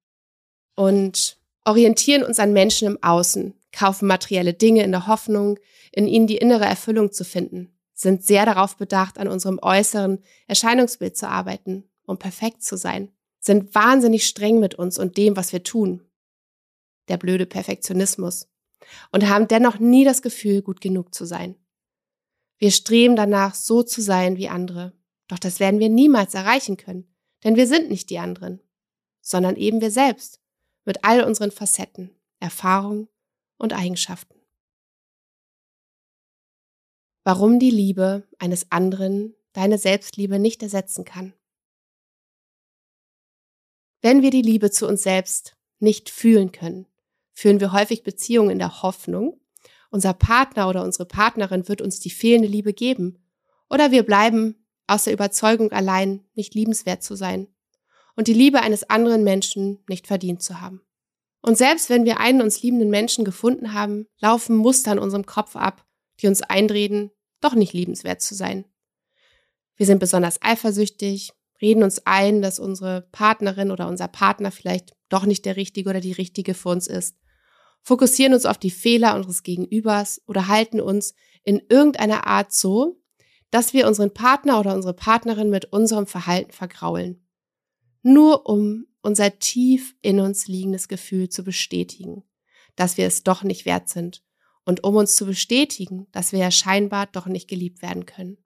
und 0.76 1.36
orientieren 1.64 2.22
uns 2.22 2.38
an 2.38 2.52
Menschen 2.52 2.86
im 2.86 3.02
Außen, 3.02 3.54
kaufen 3.72 4.06
materielle 4.06 4.54
Dinge 4.54 4.82
in 4.82 4.92
der 4.92 5.06
Hoffnung, 5.06 5.58
in 5.92 6.06
ihnen 6.06 6.26
die 6.26 6.36
innere 6.36 6.64
Erfüllung 6.64 7.12
zu 7.12 7.24
finden, 7.24 7.72
sind 7.94 8.24
sehr 8.24 8.46
darauf 8.46 8.76
bedacht, 8.76 9.18
an 9.18 9.28
unserem 9.28 9.58
äußeren 9.60 10.22
Erscheinungsbild 10.46 11.16
zu 11.16 11.28
arbeiten, 11.28 11.84
um 12.06 12.18
perfekt 12.18 12.62
zu 12.62 12.76
sein, 12.76 13.12
sind 13.38 13.74
wahnsinnig 13.74 14.26
streng 14.26 14.60
mit 14.60 14.74
uns 14.74 14.98
und 14.98 15.16
dem, 15.16 15.36
was 15.36 15.52
wir 15.52 15.62
tun. 15.62 16.02
Der 17.08 17.16
blöde 17.16 17.46
Perfektionismus. 17.46 18.48
Und 19.12 19.28
haben 19.28 19.46
dennoch 19.46 19.78
nie 19.78 20.04
das 20.04 20.22
Gefühl, 20.22 20.62
gut 20.62 20.80
genug 20.80 21.14
zu 21.14 21.24
sein. 21.24 21.54
Wir 22.58 22.70
streben 22.70 23.14
danach, 23.14 23.54
so 23.54 23.82
zu 23.82 24.00
sein 24.00 24.36
wie 24.36 24.48
andere. 24.48 24.92
Doch 25.28 25.38
das 25.38 25.60
werden 25.60 25.80
wir 25.80 25.88
niemals 25.88 26.34
erreichen 26.34 26.76
können, 26.76 27.06
denn 27.44 27.56
wir 27.56 27.66
sind 27.66 27.88
nicht 27.88 28.10
die 28.10 28.18
anderen, 28.18 28.60
sondern 29.20 29.56
eben 29.56 29.80
wir 29.80 29.90
selbst, 29.90 30.40
mit 30.84 31.04
all 31.04 31.22
unseren 31.22 31.50
Facetten, 31.50 32.10
Erfahrungen 32.40 33.08
und 33.60 33.72
Eigenschaften. 33.72 34.34
Warum 37.22 37.58
die 37.58 37.70
Liebe 37.70 38.26
eines 38.38 38.72
anderen 38.72 39.36
deine 39.52 39.78
Selbstliebe 39.78 40.38
nicht 40.38 40.62
ersetzen 40.62 41.04
kann. 41.04 41.34
Wenn 44.00 44.22
wir 44.22 44.30
die 44.30 44.42
Liebe 44.42 44.70
zu 44.70 44.86
uns 44.86 45.02
selbst 45.02 45.56
nicht 45.78 46.08
fühlen 46.08 46.52
können, 46.52 46.86
führen 47.32 47.60
wir 47.60 47.72
häufig 47.72 48.02
Beziehungen 48.02 48.50
in 48.50 48.58
der 48.58 48.82
Hoffnung, 48.82 49.40
unser 49.90 50.14
Partner 50.14 50.68
oder 50.68 50.84
unsere 50.84 51.06
Partnerin 51.06 51.68
wird 51.68 51.82
uns 51.82 52.00
die 52.00 52.10
fehlende 52.10 52.48
Liebe 52.48 52.72
geben, 52.72 53.18
oder 53.68 53.90
wir 53.90 54.04
bleiben 54.04 54.66
aus 54.86 55.04
der 55.04 55.12
Überzeugung 55.12 55.72
allein, 55.72 56.24
nicht 56.34 56.54
liebenswert 56.54 57.02
zu 57.02 57.14
sein 57.14 57.48
und 58.16 58.28
die 58.28 58.34
Liebe 58.34 58.60
eines 58.60 58.88
anderen 58.88 59.24
Menschen 59.24 59.82
nicht 59.88 60.06
verdient 60.06 60.42
zu 60.42 60.60
haben. 60.60 60.80
Und 61.42 61.56
selbst 61.56 61.88
wenn 61.88 62.04
wir 62.04 62.20
einen 62.20 62.42
uns 62.42 62.62
liebenden 62.62 62.90
Menschen 62.90 63.24
gefunden 63.24 63.72
haben, 63.72 64.06
laufen 64.20 64.56
Muster 64.56 64.92
in 64.92 64.98
unserem 64.98 65.26
Kopf 65.26 65.56
ab, 65.56 65.84
die 66.20 66.26
uns 66.26 66.42
eindrehen, 66.42 67.10
doch 67.40 67.54
nicht 67.54 67.72
liebenswert 67.72 68.20
zu 68.20 68.34
sein. 68.34 68.66
Wir 69.76 69.86
sind 69.86 69.98
besonders 69.98 70.42
eifersüchtig, 70.42 71.32
reden 71.62 71.82
uns 71.82 72.06
ein, 72.06 72.42
dass 72.42 72.58
unsere 72.58 73.08
Partnerin 73.12 73.70
oder 73.70 73.88
unser 73.88 74.08
Partner 74.08 74.50
vielleicht 74.50 74.94
doch 75.08 75.24
nicht 75.24 75.44
der 75.46 75.56
Richtige 75.56 75.88
oder 75.88 76.00
die 76.00 76.12
Richtige 76.12 76.54
für 76.54 76.68
uns 76.68 76.86
ist, 76.86 77.16
fokussieren 77.82 78.34
uns 78.34 78.46
auf 78.46 78.58
die 78.58 78.70
Fehler 78.70 79.14
unseres 79.14 79.42
Gegenübers 79.42 80.20
oder 80.26 80.48
halten 80.48 80.80
uns 80.80 81.14
in 81.44 81.62
irgendeiner 81.68 82.26
Art 82.26 82.52
so, 82.52 83.00
dass 83.50 83.72
wir 83.72 83.86
unseren 83.86 84.12
Partner 84.12 84.60
oder 84.60 84.74
unsere 84.74 84.94
Partnerin 84.94 85.50
mit 85.50 85.72
unserem 85.72 86.06
Verhalten 86.06 86.52
vergraulen. 86.52 87.26
Nur 88.02 88.48
um 88.48 88.86
unser 89.02 89.38
tief 89.38 89.96
in 90.02 90.20
uns 90.20 90.46
liegendes 90.46 90.88
Gefühl 90.88 91.28
zu 91.28 91.44
bestätigen, 91.44 92.24
dass 92.76 92.96
wir 92.96 93.06
es 93.06 93.22
doch 93.22 93.42
nicht 93.42 93.64
wert 93.64 93.88
sind 93.88 94.22
und 94.64 94.84
um 94.84 94.96
uns 94.96 95.16
zu 95.16 95.26
bestätigen, 95.26 96.06
dass 96.12 96.32
wir 96.32 96.38
ja 96.38 96.50
scheinbar 96.50 97.06
doch 97.06 97.26
nicht 97.26 97.48
geliebt 97.48 97.82
werden 97.82 98.06
können. 98.06 98.38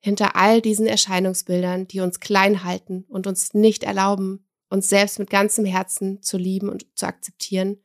Hinter 0.00 0.36
all 0.36 0.60
diesen 0.60 0.86
Erscheinungsbildern, 0.86 1.88
die 1.88 2.00
uns 2.00 2.20
klein 2.20 2.62
halten 2.62 3.04
und 3.08 3.26
uns 3.26 3.54
nicht 3.54 3.82
erlauben, 3.82 4.46
uns 4.68 4.88
selbst 4.88 5.18
mit 5.18 5.30
ganzem 5.30 5.64
Herzen 5.64 6.22
zu 6.22 6.38
lieben 6.38 6.68
und 6.68 6.86
zu 6.96 7.06
akzeptieren, 7.06 7.78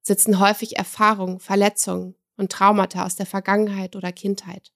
sitzen 0.00 0.38
häufig 0.38 0.76
Erfahrungen, 0.76 1.40
Verletzungen 1.40 2.14
und 2.36 2.52
Traumata 2.52 3.04
aus 3.04 3.16
der 3.16 3.26
Vergangenheit 3.26 3.96
oder 3.96 4.12
Kindheit. 4.12 4.72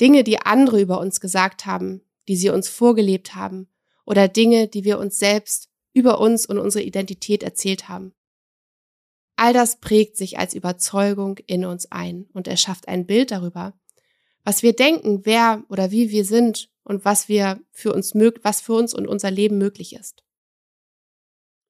Dinge, 0.00 0.24
die 0.24 0.40
andere 0.40 0.80
über 0.80 0.98
uns 0.98 1.20
gesagt 1.20 1.64
haben, 1.64 2.02
die 2.28 2.36
sie 2.36 2.50
uns 2.50 2.68
vorgelebt 2.68 3.34
haben 3.34 3.68
oder 4.04 4.28
Dinge, 4.28 4.68
die 4.68 4.84
wir 4.84 4.98
uns 4.98 5.18
selbst 5.18 5.68
über 5.92 6.20
uns 6.20 6.46
und 6.46 6.58
unsere 6.58 6.84
Identität 6.84 7.42
erzählt 7.42 7.88
haben. 7.88 8.14
All 9.36 9.52
das 9.52 9.80
prägt 9.80 10.16
sich 10.16 10.38
als 10.38 10.54
Überzeugung 10.54 11.38
in 11.46 11.64
uns 11.64 11.90
ein 11.90 12.26
und 12.32 12.48
erschafft 12.48 12.88
ein 12.88 13.06
Bild 13.06 13.30
darüber, 13.30 13.74
was 14.44 14.62
wir 14.62 14.72
denken, 14.72 15.24
wer 15.24 15.64
oder 15.68 15.90
wie 15.90 16.10
wir 16.10 16.24
sind 16.24 16.70
und 16.84 17.04
was 17.04 17.28
wir 17.28 17.60
für 17.70 17.92
uns 17.92 18.14
was 18.42 18.60
für 18.60 18.74
uns 18.74 18.94
und 18.94 19.06
unser 19.06 19.30
Leben 19.30 19.58
möglich 19.58 19.94
ist. 19.94 20.22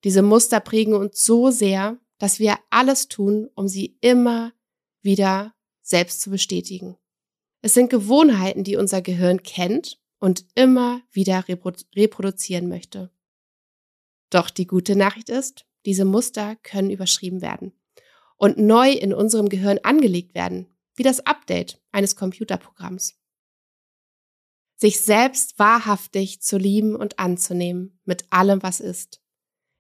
Diese 0.05 0.23
Muster 0.23 0.61
prägen 0.61 0.95
uns 0.95 1.25
so 1.25 1.51
sehr, 1.51 1.99
dass 2.19 2.39
wir 2.39 2.59
alles 2.71 3.09
tun, 3.09 3.49
um 3.55 3.69
sie 3.69 3.97
immer 4.01 4.53
wieder 5.01 5.55
selbst 5.83 6.21
zu 6.21 6.31
bestätigen. 6.31 6.97
Es 7.61 7.75
sind 7.75 7.91
Gewohnheiten, 7.91 8.65
die 8.65 8.77
unser 8.77 9.03
Gehirn 9.03 9.43
kennt 9.43 10.02
und 10.23 10.47
immer 10.55 11.03
wieder 11.11 11.47
reproduzieren 11.49 12.69
möchte. 12.69 13.11
Doch 14.31 14.51
die 14.51 14.69
gute 14.69 14.95
Nachricht 14.95 15.29
ist, 15.29 15.67
diese 15.85 16.05
Muster 16.05 16.55
können 16.63 16.91
überschrieben 16.91 17.43
werden 17.43 17.73
und 18.37 18.57
neu 18.57 18.93
in 18.93 19.13
unserem 19.13 19.49
Gehirn 19.49 19.81
angelegt 19.83 20.37
werden, 20.37 20.69
wie 20.95 21.03
das 21.03 21.27
Update 21.27 21.83
eines 21.91 22.15
Computerprogramms. 22.15 23.19
Sich 24.77 25.01
selbst 25.01 25.59
wahrhaftig 25.59 26.41
zu 26.41 26.57
lieben 26.57 26.95
und 26.95 27.19
anzunehmen 27.19 27.99
mit 28.05 28.33
allem, 28.33 28.63
was 28.63 28.79
ist, 28.79 29.21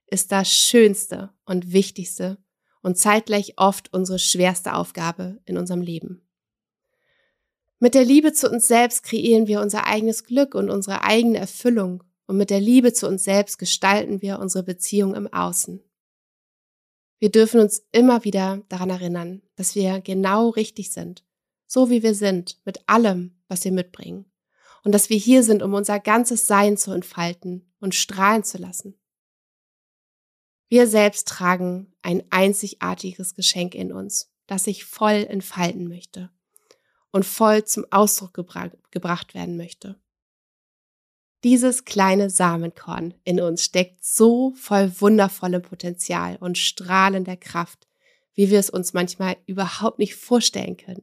ist 0.08 0.32
das 0.32 0.52
Schönste 0.52 1.32
und 1.44 1.72
Wichtigste 1.72 2.42
und 2.82 2.98
zeitgleich 2.98 3.54
oft 3.58 3.92
unsere 3.92 4.18
schwerste 4.18 4.74
Aufgabe 4.74 5.40
in 5.44 5.56
unserem 5.56 5.82
Leben. 5.82 6.28
Mit 7.82 7.94
der 7.94 8.04
Liebe 8.04 8.32
zu 8.32 8.48
uns 8.48 8.68
selbst 8.68 9.02
kreieren 9.02 9.48
wir 9.48 9.60
unser 9.60 9.88
eigenes 9.88 10.22
Glück 10.22 10.54
und 10.54 10.70
unsere 10.70 11.02
eigene 11.02 11.38
Erfüllung. 11.38 12.04
Und 12.28 12.36
mit 12.36 12.48
der 12.48 12.60
Liebe 12.60 12.92
zu 12.92 13.08
uns 13.08 13.24
selbst 13.24 13.58
gestalten 13.58 14.22
wir 14.22 14.38
unsere 14.38 14.62
Beziehung 14.62 15.16
im 15.16 15.26
Außen. 15.26 15.82
Wir 17.18 17.32
dürfen 17.32 17.58
uns 17.58 17.84
immer 17.90 18.22
wieder 18.22 18.62
daran 18.68 18.90
erinnern, 18.90 19.42
dass 19.56 19.74
wir 19.74 20.00
genau 20.00 20.50
richtig 20.50 20.92
sind, 20.92 21.24
so 21.66 21.90
wie 21.90 22.04
wir 22.04 22.14
sind, 22.14 22.60
mit 22.64 22.88
allem, 22.88 23.42
was 23.48 23.64
wir 23.64 23.72
mitbringen. 23.72 24.30
Und 24.84 24.92
dass 24.92 25.10
wir 25.10 25.18
hier 25.18 25.42
sind, 25.42 25.60
um 25.60 25.74
unser 25.74 25.98
ganzes 25.98 26.46
Sein 26.46 26.76
zu 26.76 26.92
entfalten 26.92 27.74
und 27.80 27.96
strahlen 27.96 28.44
zu 28.44 28.58
lassen. 28.58 28.96
Wir 30.68 30.86
selbst 30.86 31.26
tragen 31.26 31.92
ein 32.02 32.22
einzigartiges 32.30 33.34
Geschenk 33.34 33.74
in 33.74 33.92
uns, 33.92 34.32
das 34.46 34.62
sich 34.62 34.84
voll 34.84 35.26
entfalten 35.28 35.88
möchte 35.88 36.30
und 37.12 37.24
voll 37.24 37.64
zum 37.64 37.86
Ausdruck 37.90 38.34
gebra 38.34 38.70
gebracht 38.90 39.34
werden 39.34 39.56
möchte. 39.56 40.00
Dieses 41.44 41.84
kleine 41.84 42.30
Samenkorn 42.30 43.14
in 43.24 43.40
uns 43.40 43.64
steckt 43.64 44.04
so 44.04 44.52
voll 44.52 45.00
wundervollem 45.00 45.62
Potenzial 45.62 46.36
und 46.36 46.56
strahlender 46.56 47.36
Kraft, 47.36 47.88
wie 48.34 48.50
wir 48.50 48.58
es 48.58 48.70
uns 48.70 48.92
manchmal 48.92 49.36
überhaupt 49.46 49.98
nicht 49.98 50.14
vorstellen 50.14 50.76
können. 50.76 51.02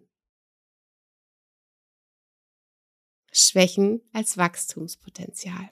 Schwächen 3.31 4.01
als 4.11 4.37
Wachstumspotenzial. 4.37 5.69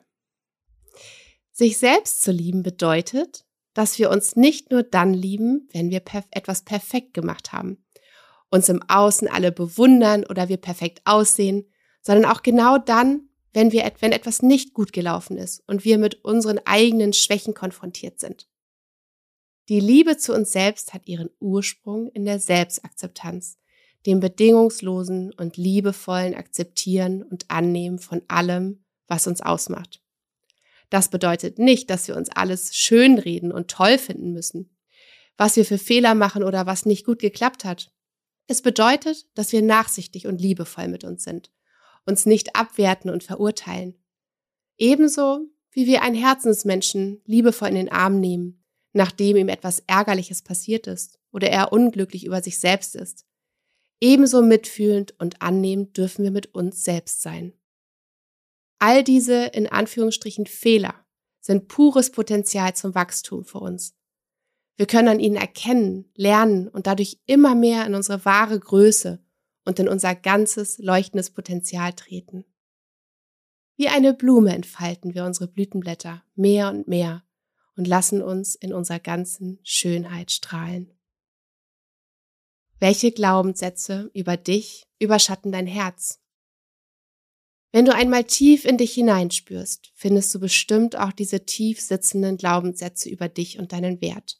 Sich 1.52 1.78
selbst 1.78 2.22
zu 2.22 2.32
lieben 2.32 2.62
bedeutet, 2.62 3.46
dass 3.74 3.98
wir 3.98 4.10
uns 4.10 4.36
nicht 4.36 4.70
nur 4.70 4.84
dann 4.84 5.14
lieben, 5.14 5.68
wenn 5.72 5.90
wir 5.90 6.02
etwas 6.32 6.64
perfekt 6.64 7.14
gemacht 7.14 7.52
haben, 7.52 7.84
uns 8.50 8.70
im 8.70 8.82
Außen 8.88 9.28
alle 9.28 9.52
bewundern 9.52 10.24
oder 10.26 10.50
wir 10.50 10.58
perfekt 10.58 11.02
aussehen, 11.06 11.66
sondern 12.02 12.32
auch 12.32 12.42
genau 12.42 12.78
dann, 12.78 13.30
wenn 13.54 13.72
wir, 13.72 13.92
wenn 14.00 14.12
etwas 14.12 14.42
nicht 14.42 14.74
gut 14.74 14.94
gelaufen 14.94 15.38
ist 15.38 15.64
und 15.68 15.84
wir 15.84 15.98
mit 15.98 16.24
unseren 16.24 16.60
eigenen 16.66 17.14
Schwächen 17.14 17.54
konfrontiert 17.54 18.20
sind. 18.20 18.48
Die 19.70 19.80
Liebe 19.80 20.16
zu 20.18 20.34
uns 20.34 20.52
selbst 20.52 20.94
hat 20.94 21.08
ihren 21.08 21.30
Ursprung 21.40 22.10
in 22.12 22.24
der 22.24 22.40
Selbstakzeptanz, 22.40 23.58
dem 24.06 24.22
bedingungslosen 24.22 25.34
und 25.34 25.58
liebevollen 25.58 26.36
Akzeptieren 26.36 27.24
und 27.24 27.50
Annehmen 27.50 28.00
von 28.00 28.22
allem, 28.30 28.86
was 29.08 29.28
uns 29.28 29.42
ausmacht. 29.42 30.02
Das 30.90 31.10
bedeutet 31.10 31.60
nicht, 31.60 31.90
dass 31.90 32.08
wir 32.08 32.16
uns 32.16 32.30
alles 32.30 32.74
schönreden 32.74 33.52
und 33.52 33.70
toll 33.70 33.98
finden 33.98 34.32
müssen, 34.32 34.78
was 35.36 35.58
wir 35.58 35.66
für 35.66 35.78
Fehler 35.78 36.16
machen 36.16 36.44
oder 36.44 36.66
was 36.66 36.86
nicht 36.86 37.06
gut 37.06 37.20
geklappt 37.20 37.66
hat. 37.66 37.92
Es 38.48 38.62
bedeutet, 38.62 39.28
dass 39.36 39.52
wir 39.52 39.62
nachsichtig 39.62 40.26
und 40.26 40.40
liebevoll 40.40 40.88
mit 40.88 41.04
uns 41.04 41.24
sind, 41.24 41.52
uns 42.06 42.26
nicht 42.26 42.56
abwerten 42.56 43.12
und 43.12 43.24
verurteilen. 43.24 43.96
Ebenso 44.78 45.42
wie 45.72 45.86
wir 45.86 46.02
einen 46.02 46.16
Herzensmenschen 46.16 47.22
liebevoll 47.26 47.70
in 47.70 47.76
den 47.76 47.92
Arm 47.92 48.20
nehmen, 48.20 48.64
nachdem 48.94 49.38
ihm 49.38 49.50
etwas 49.50 49.84
Ärgerliches 49.86 50.42
passiert 50.42 50.88
ist 50.88 51.20
oder 51.32 51.50
er 51.50 51.72
unglücklich 51.74 52.26
über 52.26 52.42
sich 52.42 52.58
selbst 52.58 52.96
ist. 52.96 53.26
Ebenso 54.00 54.42
mitfühlend 54.42 55.14
und 55.20 55.42
annehmend 55.42 55.98
dürfen 55.98 56.24
wir 56.24 56.32
mit 56.32 56.54
uns 56.54 56.84
selbst 56.84 57.22
sein. 57.22 57.54
All 58.80 59.04
diese 59.04 59.46
in 59.46 59.68
Anführungsstrichen 59.68 60.46
Fehler 60.46 61.06
sind 61.40 61.68
pures 61.68 62.12
Potenzial 62.12 62.76
zum 62.76 62.94
Wachstum 62.94 63.44
für 63.44 63.60
uns. 63.60 63.97
Wir 64.78 64.86
können 64.86 65.08
an 65.08 65.20
ihnen 65.20 65.36
erkennen, 65.36 66.06
lernen 66.16 66.68
und 66.68 66.88
dadurch 66.88 67.20
immer 67.26 67.56
mehr 67.56 67.86
in 67.86 67.96
unsere 67.96 68.24
wahre 68.26 68.60
Größe 68.60 69.20
und 69.66 69.80
in 69.80 69.90
unser 69.90 70.16
ganzes 70.16 70.78
leuchtendes 70.78 71.32
Potenzial 71.32 71.94
treten. 71.94 72.46
Wie 73.76 73.90
eine 73.90 74.14
Blume 74.14 74.54
entfalten 74.56 75.16
wir 75.16 75.26
unsere 75.26 75.48
Blütenblätter 75.48 76.24
mehr 76.36 76.70
und 76.70 76.88
mehr 76.88 77.24
und 77.76 77.88
lassen 77.88 78.22
uns 78.22 78.56
in 78.56 78.72
unserer 78.72 79.00
ganzen 79.00 79.60
Schönheit 79.64 80.32
strahlen. 80.32 80.94
Welche 82.80 83.12
Glaubenssätze 83.12 84.12
über 84.14 84.38
dich 84.38 84.88
überschatten 85.00 85.52
dein 85.52 85.68
Herz? 85.68 86.22
Wenn 87.72 87.86
du 87.86 87.94
einmal 87.94 88.24
tief 88.24 88.66
in 88.66 88.78
dich 88.78 88.94
hineinspürst, 88.94 89.92
findest 89.96 90.34
du 90.34 90.40
bestimmt 90.40 90.96
auch 90.96 91.12
diese 91.12 91.46
tief 91.46 91.82
sitzenden 91.82 92.38
Glaubenssätze 92.38 93.10
über 93.10 93.28
dich 93.28 93.58
und 93.60 93.74
deinen 93.74 94.02
Wert. 94.02 94.40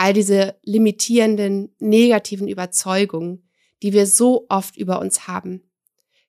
All 0.00 0.12
diese 0.12 0.54
limitierenden, 0.62 1.74
negativen 1.80 2.46
Überzeugungen, 2.46 3.50
die 3.82 3.92
wir 3.92 4.06
so 4.06 4.46
oft 4.48 4.76
über 4.76 5.00
uns 5.00 5.26
haben, 5.26 5.72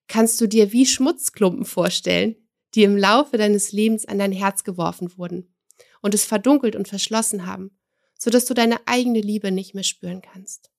kannst 0.08 0.42
du 0.42 0.48
dir 0.48 0.72
wie 0.72 0.88
Schmutzklumpen 0.88 1.66
vorstellen, 1.66 2.36
die 2.74 2.82
im 2.82 2.98
Laufe 2.98 3.38
deines 3.38 3.72
Lebens 3.72 4.08
an 4.08 4.18
dein 4.18 4.32
Herz 4.32 4.64
geworfen 4.64 5.16
wurden 5.20 5.54
und 6.02 6.16
es 6.16 6.26
verdunkelt 6.26 6.76
und 6.76 6.88
verschlossen 6.88 7.46
haben, 7.46 7.78
sodass 8.18 8.46
du 8.46 8.56
deine 8.56 8.88
eigene 8.88 9.22
Liebe 9.22 9.52
nicht 9.52 9.76
mehr 9.76 9.84
spüren 9.84 10.24
kannst. 10.24 10.72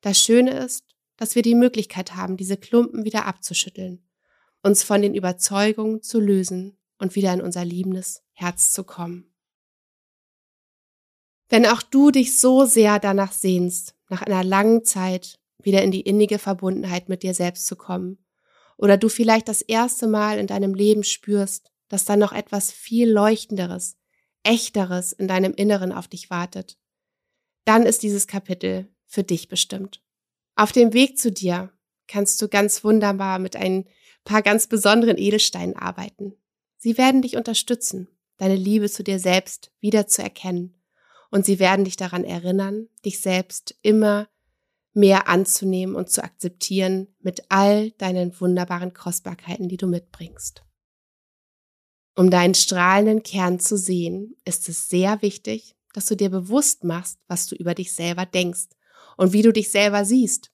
Das 0.00 0.18
Schöne 0.18 0.52
ist, 0.52 0.86
dass 1.18 1.34
wir 1.34 1.42
die 1.42 1.54
Möglichkeit 1.54 2.16
haben, 2.16 2.38
diese 2.38 2.56
Klumpen 2.56 3.04
wieder 3.04 3.26
abzuschütteln, 3.26 4.08
uns 4.62 4.84
von 4.84 5.02
den 5.02 5.14
Überzeugungen 5.14 6.00
zu 6.00 6.18
lösen 6.18 6.78
und 6.96 7.14
wieder 7.14 7.34
in 7.34 7.42
unser 7.42 7.66
liebendes 7.66 8.22
Herz 8.32 8.72
zu 8.72 8.84
kommen. 8.84 9.34
Wenn 11.48 11.66
auch 11.66 11.82
du 11.82 12.10
dich 12.10 12.38
so 12.38 12.64
sehr 12.64 12.98
danach 12.98 13.32
sehnst, 13.32 13.94
nach 14.08 14.22
einer 14.22 14.44
langen 14.44 14.84
Zeit 14.84 15.38
wieder 15.62 15.82
in 15.82 15.90
die 15.90 16.02
innige 16.02 16.38
Verbundenheit 16.38 17.08
mit 17.08 17.22
dir 17.22 17.34
selbst 17.34 17.66
zu 17.66 17.76
kommen, 17.76 18.18
oder 18.76 18.96
du 18.96 19.08
vielleicht 19.08 19.48
das 19.48 19.60
erste 19.60 20.06
Mal 20.06 20.38
in 20.38 20.46
deinem 20.46 20.72
Leben 20.72 21.02
spürst, 21.02 21.70
dass 21.88 22.04
da 22.04 22.16
noch 22.16 22.32
etwas 22.32 22.70
viel 22.70 23.10
leuchtenderes, 23.10 23.96
echteres 24.44 25.12
in 25.12 25.26
deinem 25.26 25.52
Inneren 25.52 25.92
auf 25.92 26.06
dich 26.06 26.30
wartet, 26.30 26.78
dann 27.64 27.84
ist 27.84 28.02
dieses 28.02 28.26
Kapitel 28.26 28.88
für 29.04 29.24
dich 29.24 29.48
bestimmt. 29.48 30.02
Auf 30.54 30.72
dem 30.72 30.92
Weg 30.92 31.18
zu 31.18 31.32
dir 31.32 31.72
kannst 32.06 32.40
du 32.40 32.48
ganz 32.48 32.84
wunderbar 32.84 33.38
mit 33.38 33.56
ein 33.56 33.86
paar 34.24 34.42
ganz 34.42 34.66
besonderen 34.66 35.18
Edelsteinen 35.18 35.76
arbeiten. 35.76 36.34
Sie 36.76 36.96
werden 36.96 37.22
dich 37.22 37.36
unterstützen, 37.36 38.08
deine 38.36 38.56
Liebe 38.56 38.88
zu 38.88 39.02
dir 39.02 39.18
selbst 39.18 39.72
wieder 39.80 40.06
zu 40.06 40.22
erkennen. 40.22 40.77
Und 41.30 41.44
sie 41.44 41.58
werden 41.58 41.84
dich 41.84 41.96
daran 41.96 42.24
erinnern, 42.24 42.88
dich 43.04 43.20
selbst 43.20 43.76
immer 43.82 44.28
mehr 44.94 45.28
anzunehmen 45.28 45.94
und 45.94 46.10
zu 46.10 46.24
akzeptieren 46.24 47.08
mit 47.20 47.42
all 47.50 47.90
deinen 47.92 48.38
wunderbaren 48.40 48.94
Kostbarkeiten, 48.94 49.68
die 49.68 49.76
du 49.76 49.86
mitbringst. 49.86 50.64
Um 52.16 52.30
deinen 52.30 52.54
strahlenden 52.54 53.22
Kern 53.22 53.60
zu 53.60 53.76
sehen, 53.76 54.36
ist 54.44 54.68
es 54.68 54.88
sehr 54.88 55.22
wichtig, 55.22 55.76
dass 55.92 56.06
du 56.06 56.16
dir 56.16 56.30
bewusst 56.30 56.82
machst, 56.82 57.20
was 57.28 57.46
du 57.46 57.54
über 57.54 57.74
dich 57.74 57.92
selber 57.92 58.26
denkst 58.26 58.70
und 59.16 59.32
wie 59.32 59.42
du 59.42 59.52
dich 59.52 59.70
selber 59.70 60.04
siehst. 60.04 60.50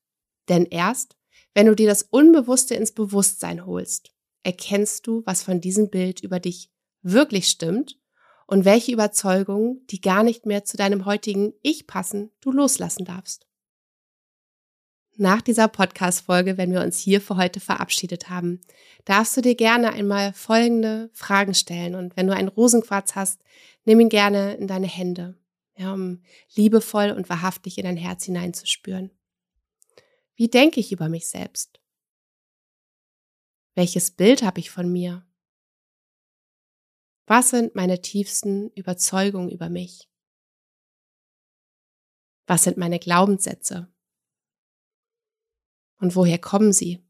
Denn 0.48 0.66
erst, 0.66 1.16
wenn 1.54 1.66
du 1.66 1.74
dir 1.74 1.86
das 1.86 2.02
Unbewusste 2.02 2.74
ins 2.74 2.92
Bewusstsein 2.92 3.64
holst, 3.64 4.12
erkennst 4.42 5.06
du, 5.06 5.22
was 5.24 5.42
von 5.42 5.60
diesem 5.60 5.88
Bild 5.88 6.20
über 6.20 6.38
dich 6.38 6.70
wirklich 7.02 7.48
stimmt 7.48 7.98
und 8.46 8.64
welche 8.64 8.92
Überzeugungen, 8.92 9.86
die 9.88 10.00
gar 10.00 10.22
nicht 10.22 10.46
mehr 10.46 10.64
zu 10.64 10.76
deinem 10.76 11.04
heutigen 11.04 11.54
Ich 11.62 11.86
passen, 11.86 12.30
du 12.40 12.52
loslassen 12.52 13.04
darfst. 13.04 13.46
Nach 15.16 15.42
dieser 15.42 15.68
Podcast-Folge, 15.68 16.58
wenn 16.58 16.72
wir 16.72 16.80
uns 16.80 16.98
hier 16.98 17.20
für 17.20 17.36
heute 17.36 17.60
verabschiedet 17.60 18.28
haben, 18.30 18.60
darfst 19.04 19.36
du 19.36 19.42
dir 19.42 19.54
gerne 19.54 19.92
einmal 19.92 20.32
folgende 20.32 21.08
Fragen 21.12 21.54
stellen. 21.54 21.94
Und 21.94 22.16
wenn 22.16 22.26
du 22.26 22.34
einen 22.34 22.48
Rosenquarz 22.48 23.14
hast, 23.14 23.40
nimm 23.84 24.00
ihn 24.00 24.08
gerne 24.08 24.54
in 24.54 24.66
deine 24.66 24.88
Hände 24.88 25.36
ja, 25.76 25.92
um 25.92 26.22
liebevoll 26.54 27.10
und 27.10 27.28
wahrhaftig 27.28 27.78
in 27.78 27.84
dein 27.84 27.96
Herz 27.96 28.24
hineinzuspüren. 28.24 29.10
Wie 30.36 30.48
denke 30.48 30.80
ich 30.80 30.92
über 30.92 31.08
mich 31.08 31.28
selbst? 31.28 31.80
Welches 33.74 34.10
Bild 34.10 34.42
habe 34.42 34.60
ich 34.60 34.70
von 34.70 34.90
mir? 34.90 35.26
Was 37.26 37.50
sind 37.50 37.74
meine 37.74 38.02
tiefsten 38.02 38.68
Überzeugungen 38.70 39.48
über 39.48 39.70
mich? 39.70 40.10
Was 42.46 42.64
sind 42.64 42.76
meine 42.76 42.98
Glaubenssätze? 42.98 43.90
Und 45.98 46.16
woher 46.16 46.38
kommen 46.38 46.74
sie? 46.74 47.02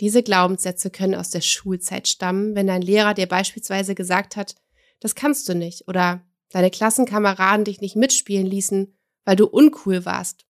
Diese 0.00 0.22
Glaubenssätze 0.22 0.90
können 0.90 1.16
aus 1.16 1.30
der 1.30 1.40
Schulzeit 1.40 2.06
stammen, 2.06 2.54
wenn 2.54 2.68
dein 2.68 2.82
Lehrer 2.82 3.14
dir 3.14 3.26
beispielsweise 3.26 3.96
gesagt 3.96 4.36
hat, 4.36 4.54
das 5.00 5.16
kannst 5.16 5.48
du 5.48 5.54
nicht 5.54 5.88
oder 5.88 6.24
deine 6.50 6.70
Klassenkameraden 6.70 7.64
dich 7.64 7.80
nicht 7.80 7.96
mitspielen 7.96 8.46
ließen, 8.46 8.96
weil 9.24 9.36
du 9.36 9.46
uncool 9.46 10.04
warst. 10.04 10.46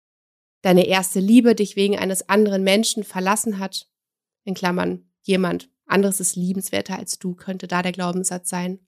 Deine 0.64 0.86
erste 0.86 1.20
Liebe 1.20 1.54
dich 1.54 1.76
wegen 1.76 1.98
eines 1.98 2.30
anderen 2.30 2.64
Menschen 2.64 3.04
verlassen 3.04 3.58
hat. 3.58 3.86
In 4.44 4.54
Klammern, 4.54 5.04
jemand 5.20 5.68
anderes 5.84 6.20
ist 6.20 6.36
liebenswerter 6.36 6.98
als 6.98 7.18
du, 7.18 7.34
könnte 7.34 7.68
da 7.68 7.82
der 7.82 7.92
Glaubenssatz 7.92 8.48
sein. 8.48 8.78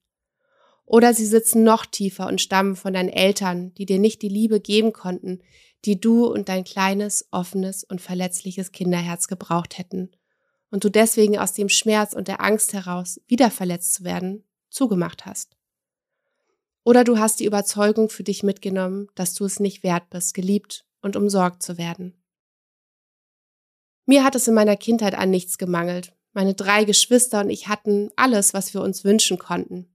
Oder 0.86 1.12
sie 1.12 1.26
sitzen 1.26 1.64
noch 1.64 1.84
tiefer 1.84 2.28
und 2.28 2.40
stammen 2.40 2.76
von 2.76 2.94
deinen 2.94 3.10
Eltern, 3.10 3.74
die 3.74 3.84
dir 3.84 3.98
nicht 3.98 4.22
die 4.22 4.30
Liebe 4.30 4.58
geben 4.58 4.94
konnten, 4.94 5.42
die 5.84 6.00
du 6.00 6.24
und 6.24 6.48
dein 6.48 6.64
kleines, 6.64 7.28
offenes 7.30 7.84
und 7.84 8.00
verletzliches 8.00 8.72
Kinderherz 8.72 9.28
gebraucht 9.28 9.76
hätten 9.76 10.12
und 10.70 10.82
du 10.82 10.88
deswegen 10.88 11.38
aus 11.38 11.52
dem 11.52 11.68
Schmerz 11.68 12.14
und 12.14 12.26
der 12.26 12.40
Angst 12.40 12.72
heraus, 12.72 13.20
wieder 13.26 13.50
verletzt 13.50 13.92
zu 13.92 14.02
werden, 14.02 14.44
zugemacht 14.70 15.26
hast. 15.26 15.58
Oder 16.84 17.04
du 17.04 17.18
hast 17.18 17.38
die 17.38 17.44
Überzeugung 17.44 18.08
für 18.08 18.24
dich 18.24 18.42
mitgenommen, 18.42 19.08
dass 19.14 19.34
du 19.34 19.44
es 19.44 19.60
nicht 19.60 19.82
wert 19.82 20.08
bist, 20.08 20.32
geliebt 20.32 20.85
und 21.06 21.16
umsorgt 21.16 21.62
zu 21.62 21.78
werden. 21.78 22.12
Mir 24.04 24.22
hat 24.22 24.34
es 24.34 24.46
in 24.46 24.54
meiner 24.54 24.76
Kindheit 24.76 25.14
an 25.14 25.30
nichts 25.30 25.56
gemangelt. 25.56 26.12
Meine 26.32 26.52
drei 26.52 26.84
Geschwister 26.84 27.40
und 27.40 27.50
ich 27.50 27.68
hatten 27.68 28.10
alles, 28.16 28.52
was 28.52 28.74
wir 28.74 28.82
uns 28.82 29.04
wünschen 29.04 29.38
konnten. 29.38 29.88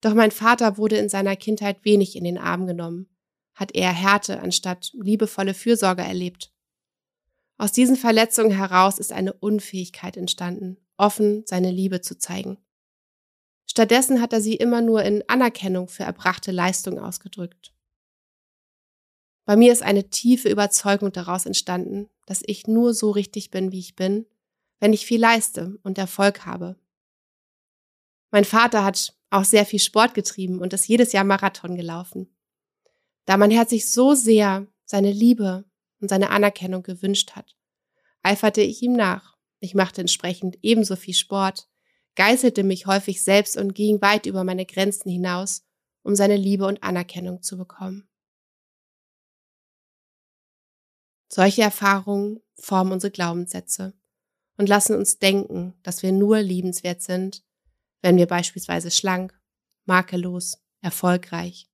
Doch 0.00 0.14
mein 0.14 0.32
Vater 0.32 0.76
wurde 0.76 0.96
in 0.96 1.08
seiner 1.08 1.36
Kindheit 1.36 1.84
wenig 1.84 2.16
in 2.16 2.24
den 2.24 2.38
Arm 2.38 2.66
genommen, 2.66 3.08
hat 3.54 3.74
eher 3.74 3.92
Härte 3.92 4.40
anstatt 4.40 4.90
liebevolle 4.94 5.54
Fürsorge 5.54 6.02
erlebt. 6.02 6.52
Aus 7.56 7.72
diesen 7.72 7.96
Verletzungen 7.96 8.50
heraus 8.50 8.98
ist 8.98 9.12
eine 9.12 9.32
Unfähigkeit 9.32 10.16
entstanden, 10.16 10.76
offen 10.96 11.44
seine 11.46 11.70
Liebe 11.70 12.00
zu 12.00 12.18
zeigen. 12.18 12.58
Stattdessen 13.66 14.20
hat 14.20 14.32
er 14.32 14.40
sie 14.40 14.56
immer 14.56 14.80
nur 14.80 15.02
in 15.02 15.22
Anerkennung 15.28 15.88
für 15.88 16.02
erbrachte 16.02 16.50
Leistung 16.50 16.98
ausgedrückt. 16.98 17.73
Bei 19.44 19.56
mir 19.56 19.72
ist 19.72 19.82
eine 19.82 20.08
tiefe 20.08 20.48
Überzeugung 20.48 21.12
daraus 21.12 21.46
entstanden, 21.46 22.08
dass 22.26 22.42
ich 22.46 22.66
nur 22.66 22.94
so 22.94 23.10
richtig 23.10 23.50
bin, 23.50 23.72
wie 23.72 23.80
ich 23.80 23.94
bin, 23.94 24.26
wenn 24.80 24.92
ich 24.92 25.06
viel 25.06 25.20
leiste 25.20 25.78
und 25.82 25.98
Erfolg 25.98 26.46
habe. 26.46 26.76
Mein 28.30 28.44
Vater 28.44 28.84
hat 28.84 29.14
auch 29.30 29.44
sehr 29.44 29.66
viel 29.66 29.78
Sport 29.80 30.14
getrieben 30.14 30.60
und 30.60 30.72
ist 30.72 30.88
jedes 30.88 31.12
Jahr 31.12 31.24
Marathon 31.24 31.76
gelaufen. 31.76 32.34
Da 33.26 33.36
mein 33.36 33.50
Herz 33.50 33.70
sich 33.70 33.90
so 33.90 34.14
sehr 34.14 34.66
seine 34.84 35.12
Liebe 35.12 35.64
und 36.00 36.08
seine 36.08 36.30
Anerkennung 36.30 36.82
gewünscht 36.82 37.32
hat, 37.32 37.56
eiferte 38.22 38.60
ich 38.60 38.82
ihm 38.82 38.92
nach. 38.92 39.36
Ich 39.60 39.74
machte 39.74 40.00
entsprechend 40.00 40.58
ebenso 40.62 40.96
viel 40.96 41.14
Sport, 41.14 41.68
geißelte 42.16 42.62
mich 42.62 42.86
häufig 42.86 43.22
selbst 43.22 43.56
und 43.56 43.74
ging 43.74 44.00
weit 44.02 44.26
über 44.26 44.44
meine 44.44 44.66
Grenzen 44.66 45.10
hinaus, 45.10 45.64
um 46.02 46.14
seine 46.14 46.36
Liebe 46.36 46.66
und 46.66 46.82
Anerkennung 46.82 47.42
zu 47.42 47.56
bekommen. 47.56 48.08
Solche 51.36 51.62
Erfahrungen 51.62 52.40
formen 52.54 52.92
unsere 52.92 53.10
Glaubenssätze 53.10 53.92
und 54.56 54.68
lassen 54.68 54.94
uns 54.94 55.18
denken, 55.18 55.74
dass 55.82 56.04
wir 56.04 56.12
nur 56.12 56.38
liebenswert 56.40 57.02
sind, 57.02 57.42
wenn 58.02 58.16
wir 58.16 58.26
beispielsweise 58.26 58.92
schlank, 58.92 59.36
makellos, 59.84 60.62
erfolgreich, 60.80 61.68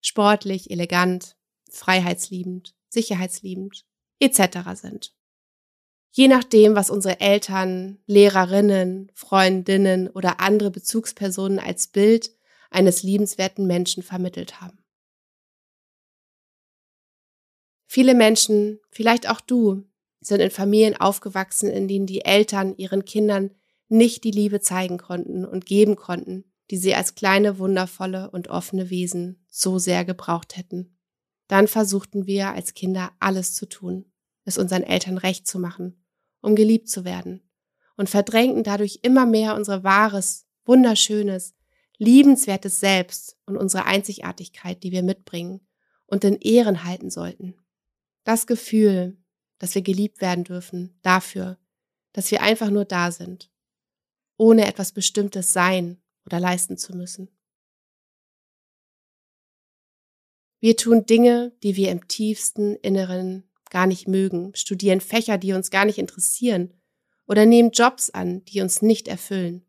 sportlich, 0.00 0.70
elegant, 0.70 1.36
freiheitsliebend, 1.70 2.74
sicherheitsliebend 2.88 3.84
etc. 4.18 4.40
sind. 4.72 5.14
Je 6.10 6.28
nachdem, 6.28 6.74
was 6.74 6.88
unsere 6.88 7.20
Eltern, 7.20 7.98
Lehrerinnen, 8.06 9.12
Freundinnen 9.12 10.08
oder 10.08 10.40
andere 10.40 10.70
Bezugspersonen 10.70 11.58
als 11.58 11.88
Bild 11.88 12.30
eines 12.70 13.02
liebenswerten 13.02 13.66
Menschen 13.66 14.02
vermittelt 14.02 14.62
haben. 14.62 14.85
Viele 17.86 18.14
Menschen, 18.14 18.80
vielleicht 18.90 19.28
auch 19.28 19.40
du, 19.40 19.84
sind 20.20 20.40
in 20.40 20.50
Familien 20.50 20.96
aufgewachsen, 20.96 21.70
in 21.70 21.88
denen 21.88 22.06
die 22.06 22.24
Eltern 22.24 22.76
ihren 22.76 23.04
Kindern 23.04 23.52
nicht 23.88 24.24
die 24.24 24.32
Liebe 24.32 24.60
zeigen 24.60 24.98
konnten 24.98 25.44
und 25.44 25.66
geben 25.66 25.96
konnten, 25.96 26.44
die 26.70 26.78
sie 26.78 26.94
als 26.94 27.14
kleine, 27.14 27.58
wundervolle 27.58 28.30
und 28.30 28.48
offene 28.48 28.90
Wesen 28.90 29.44
so 29.48 29.78
sehr 29.78 30.04
gebraucht 30.04 30.56
hätten. 30.56 30.98
Dann 31.46 31.68
versuchten 31.68 32.26
wir 32.26 32.50
als 32.50 32.74
Kinder 32.74 33.12
alles 33.20 33.54
zu 33.54 33.66
tun, 33.66 34.06
es 34.44 34.58
unseren 34.58 34.82
Eltern 34.82 35.18
recht 35.18 35.46
zu 35.46 35.60
machen, 35.60 36.04
um 36.40 36.56
geliebt 36.56 36.88
zu 36.88 37.04
werden, 37.04 37.48
und 37.96 38.10
verdrängten 38.10 38.64
dadurch 38.64 39.00
immer 39.02 39.26
mehr 39.26 39.54
unser 39.54 39.84
wahres, 39.84 40.46
wunderschönes, 40.64 41.54
liebenswertes 41.98 42.80
Selbst 42.80 43.38
und 43.46 43.56
unsere 43.56 43.86
Einzigartigkeit, 43.86 44.82
die 44.82 44.90
wir 44.90 45.04
mitbringen 45.04 45.60
und 46.06 46.24
in 46.24 46.36
Ehren 46.40 46.84
halten 46.84 47.10
sollten. 47.10 47.54
Das 48.26 48.48
Gefühl, 48.48 49.16
dass 49.58 49.76
wir 49.76 49.82
geliebt 49.82 50.20
werden 50.20 50.42
dürfen, 50.42 50.98
dafür, 51.02 51.58
dass 52.12 52.28
wir 52.32 52.42
einfach 52.42 52.70
nur 52.70 52.84
da 52.84 53.12
sind, 53.12 53.52
ohne 54.36 54.66
etwas 54.66 54.90
Bestimmtes 54.90 55.52
sein 55.52 56.02
oder 56.24 56.40
leisten 56.40 56.76
zu 56.76 56.96
müssen. 56.96 57.28
Wir 60.58 60.76
tun 60.76 61.06
Dinge, 61.06 61.52
die 61.62 61.76
wir 61.76 61.92
im 61.92 62.08
tiefsten 62.08 62.74
Inneren 62.74 63.44
gar 63.70 63.86
nicht 63.86 64.08
mögen, 64.08 64.52
studieren 64.56 65.00
Fächer, 65.00 65.38
die 65.38 65.52
uns 65.52 65.70
gar 65.70 65.84
nicht 65.84 65.98
interessieren 65.98 66.74
oder 67.28 67.46
nehmen 67.46 67.70
Jobs 67.70 68.10
an, 68.10 68.44
die 68.46 68.60
uns 68.60 68.82
nicht 68.82 69.06
erfüllen 69.06 69.64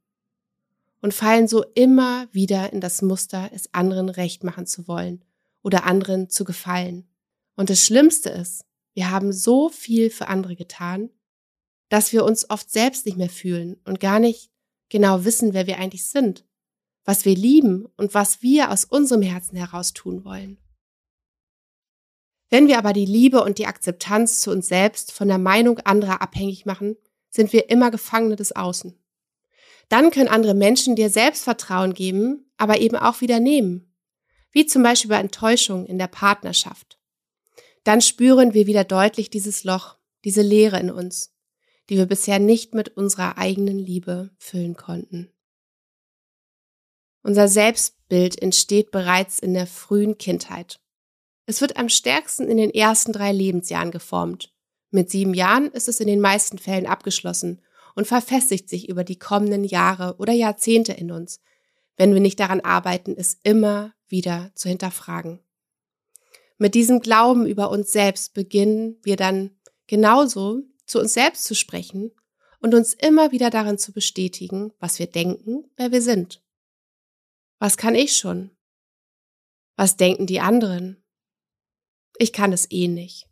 und 1.02 1.14
fallen 1.14 1.48
so 1.48 1.64
immer 1.76 2.28
wieder 2.32 2.74
in 2.74 2.82
das 2.82 3.04
Muster, 3.04 3.52
es 3.54 3.72
anderen 3.76 4.10
recht 4.10 4.44
machen 4.44 4.66
zu 4.66 4.88
wollen 4.88 5.24
oder 5.62 5.84
anderen 5.84 6.32
zu 6.32 6.44
gefallen. 6.44 7.08
Und 7.58 7.72
das 7.72 7.84
Schlimmste 7.84 8.30
ist, 8.30 8.64
wir 8.94 9.10
haben 9.12 9.34
so 9.34 9.68
viel 9.68 10.10
für 10.10 10.28
andere 10.28 10.56
getan, 10.56 11.10
dass 11.90 12.14
wir 12.14 12.24
uns 12.24 12.50
oft 12.50 12.72
selbst 12.72 13.06
nicht 13.06 13.18
mehr 13.18 13.30
fühlen 13.30 13.82
und 13.84 14.00
gar 14.00 14.20
nicht 14.20 14.52
genau 14.90 15.26
wissen, 15.26 15.54
wer 15.54 15.68
wir 15.68 15.80
eigentlich 15.80 16.08
sind, 16.08 16.46
was 17.04 17.26
wir 17.26 17.36
lieben 17.36 17.88
und 17.98 18.14
was 18.14 18.42
wir 18.42 18.72
aus 18.72 18.86
unserem 18.86 19.24
Herzen 19.24 19.58
heraus 19.58 19.94
tun 19.94 20.24
wollen. 20.24 20.58
Wenn 22.50 22.68
wir 22.68 22.78
aber 22.78 22.94
die 22.94 23.06
Liebe 23.06 23.44
und 23.44 23.58
die 23.58 23.66
Akzeptanz 23.66 24.40
zu 24.40 24.52
uns 24.52 24.68
selbst 24.68 25.12
von 25.12 25.28
der 25.28 25.40
Meinung 25.40 25.80
anderer 25.80 26.22
abhängig 26.22 26.66
machen, 26.66 26.96
sind 27.30 27.52
wir 27.54 27.70
immer 27.70 27.92
Gefangene 27.92 28.36
des 28.36 28.56
Außen. 28.56 28.98
Dann 29.90 30.12
können 30.12 30.30
andere 30.30 30.54
Menschen 30.54 30.96
dir 30.96 31.10
Selbstvertrauen 31.10 31.94
geben, 31.94 32.52
aber 32.58 32.80
eben 32.80 32.96
auch 32.96 33.22
wieder 33.22 33.40
nehmen. 33.40 33.94
Wie 34.52 34.66
zum 34.66 34.84
Beispiel 34.84 35.10
bei 35.10 35.20
Enttäuschung 35.20 35.86
in 35.86 35.98
der 35.98 36.08
Partnerschaft 36.08 36.97
dann 37.88 38.02
spüren 38.02 38.54
wir 38.54 38.68
wieder 38.68 38.84
deutlich 38.84 39.30
dieses 39.30 39.64
Loch, 39.64 39.96
diese 40.26 40.42
Leere 40.42 40.78
in 40.78 40.92
uns, 40.92 41.34
die 41.90 41.96
wir 41.96 42.06
bisher 42.06 42.38
nicht 42.38 42.76
mit 42.76 42.90
unserer 42.90 43.38
eigenen 43.38 43.80
Liebe 43.80 44.32
füllen 44.38 44.76
konnten. 44.76 45.32
Unser 47.24 47.48
Selbstbild 47.48 48.42
entsteht 48.42 48.92
bereits 48.92 49.40
in 49.40 49.54
der 49.54 49.68
frühen 49.68 50.18
Kindheit. 50.18 50.82
Es 51.46 51.62
wird 51.62 51.78
am 51.78 51.88
stärksten 51.88 52.50
in 52.50 52.58
den 52.58 52.72
ersten 52.72 53.14
drei 53.14 53.32
Lebensjahren 53.32 53.92
geformt. 53.92 54.54
Mit 54.92 55.10
sieben 55.10 55.34
Jahren 55.34 55.72
ist 55.72 55.88
es 55.88 56.02
in 56.02 56.08
den 56.08 56.20
meisten 56.20 56.58
Fällen 56.58 56.88
abgeschlossen 56.88 57.62
und 57.96 58.06
verfestigt 58.06 58.68
sich 58.68 58.90
über 58.90 59.06
die 59.06 59.18
kommenden 59.18 59.64
Jahre 59.64 60.18
oder 60.18 60.34
Jahrzehnte 60.34 60.92
in 60.92 61.10
uns, 61.10 61.40
wenn 61.96 62.14
wir 62.14 62.20
nicht 62.20 62.42
daran 62.42 62.60
arbeiten, 62.60 63.16
es 63.18 63.40
immer 63.44 63.94
wieder 64.10 64.52
zu 64.56 64.68
hinterfragen. 64.68 65.40
Mit 66.58 66.74
diesem 66.74 67.00
Glauben 67.00 67.46
über 67.46 67.70
uns 67.70 67.92
selbst 67.92 68.34
beginnen 68.34 69.00
wir 69.04 69.16
dann 69.16 69.56
genauso 69.86 70.64
zu 70.86 71.00
uns 71.00 71.14
selbst 71.14 71.44
zu 71.44 71.54
sprechen 71.54 72.12
und 72.60 72.74
uns 72.74 72.94
immer 72.94 73.32
wieder 73.32 73.50
darin 73.50 73.78
zu 73.78 73.92
bestätigen, 73.92 74.74
was 74.80 74.98
wir 74.98 75.08
denken, 75.08 75.70
wer 75.76 75.92
wir 75.92 76.02
sind. 76.02 76.44
Was 77.60 77.78
kann 77.78 77.96
ich 77.96 78.18
schon? 78.18 78.52
Was 79.76 79.98
denken 79.98 80.26
die 80.26 80.40
anderen? 80.40 81.04
Ich 82.18 82.34
kann 82.34 82.52
es 82.52 82.70
eh 82.72 82.88
nicht. 82.88 83.30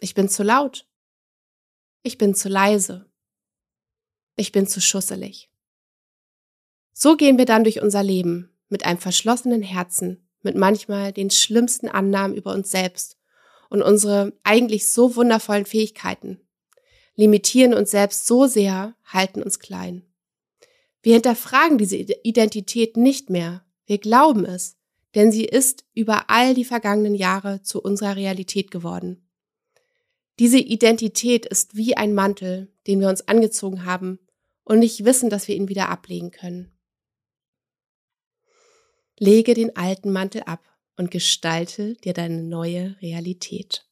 Ich 0.00 0.14
bin 0.14 0.28
zu 0.28 0.42
laut. 0.42 0.86
Ich 2.02 2.18
bin 2.18 2.34
zu 2.34 2.48
leise. 2.48 3.10
Ich 4.36 4.52
bin 4.52 4.66
zu 4.66 4.80
schusselig. 4.80 5.50
So 6.92 7.16
gehen 7.16 7.38
wir 7.38 7.46
dann 7.46 7.64
durch 7.64 7.80
unser 7.80 8.02
Leben 8.02 8.56
mit 8.68 8.84
einem 8.84 8.98
verschlossenen 8.98 9.62
Herzen 9.62 10.27
mit 10.42 10.56
manchmal 10.56 11.12
den 11.12 11.30
schlimmsten 11.30 11.88
Annahmen 11.88 12.36
über 12.36 12.52
uns 12.52 12.70
selbst 12.70 13.16
und 13.70 13.82
unsere 13.82 14.32
eigentlich 14.42 14.88
so 14.88 15.16
wundervollen 15.16 15.66
Fähigkeiten, 15.66 16.40
limitieren 17.16 17.74
uns 17.74 17.90
selbst 17.90 18.26
so 18.26 18.46
sehr, 18.46 18.94
halten 19.04 19.42
uns 19.42 19.58
klein. 19.58 20.04
Wir 21.02 21.14
hinterfragen 21.14 21.78
diese 21.78 21.96
Identität 21.96 22.96
nicht 22.96 23.30
mehr, 23.30 23.64
wir 23.86 23.98
glauben 23.98 24.44
es, 24.44 24.76
denn 25.14 25.32
sie 25.32 25.44
ist 25.44 25.84
über 25.94 26.28
all 26.28 26.54
die 26.54 26.64
vergangenen 26.64 27.14
Jahre 27.14 27.62
zu 27.62 27.80
unserer 27.82 28.16
Realität 28.16 28.70
geworden. 28.70 29.28
Diese 30.38 30.58
Identität 30.58 31.46
ist 31.46 31.76
wie 31.76 31.96
ein 31.96 32.14
Mantel, 32.14 32.72
den 32.86 33.00
wir 33.00 33.08
uns 33.08 33.26
angezogen 33.26 33.84
haben 33.84 34.20
und 34.64 34.78
nicht 34.78 35.04
wissen, 35.04 35.30
dass 35.30 35.48
wir 35.48 35.56
ihn 35.56 35.68
wieder 35.68 35.88
ablegen 35.88 36.30
können. 36.30 36.77
Lege 39.18 39.54
den 39.54 39.76
alten 39.76 40.12
Mantel 40.12 40.42
ab 40.42 40.64
und 40.96 41.10
gestalte 41.10 41.94
dir 41.94 42.12
deine 42.12 42.42
neue 42.42 42.96
Realität. 43.00 43.88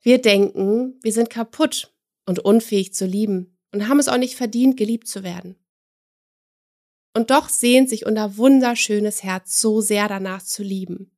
Wir 0.00 0.20
denken, 0.20 0.98
wir 1.02 1.12
sind 1.12 1.30
kaputt 1.30 1.94
und 2.26 2.40
unfähig 2.40 2.92
zu 2.92 3.06
lieben 3.06 3.56
und 3.72 3.88
haben 3.88 4.00
es 4.00 4.08
auch 4.08 4.18
nicht 4.18 4.34
verdient, 4.34 4.76
geliebt 4.76 5.06
zu 5.06 5.22
werden. 5.22 5.56
Und 7.14 7.30
doch 7.30 7.48
sehnt 7.48 7.88
sich 7.88 8.06
unser 8.06 8.36
wunderschönes 8.36 9.22
Herz 9.22 9.60
so 9.60 9.80
sehr 9.80 10.08
danach 10.08 10.42
zu 10.42 10.62
lieben. 10.62 11.12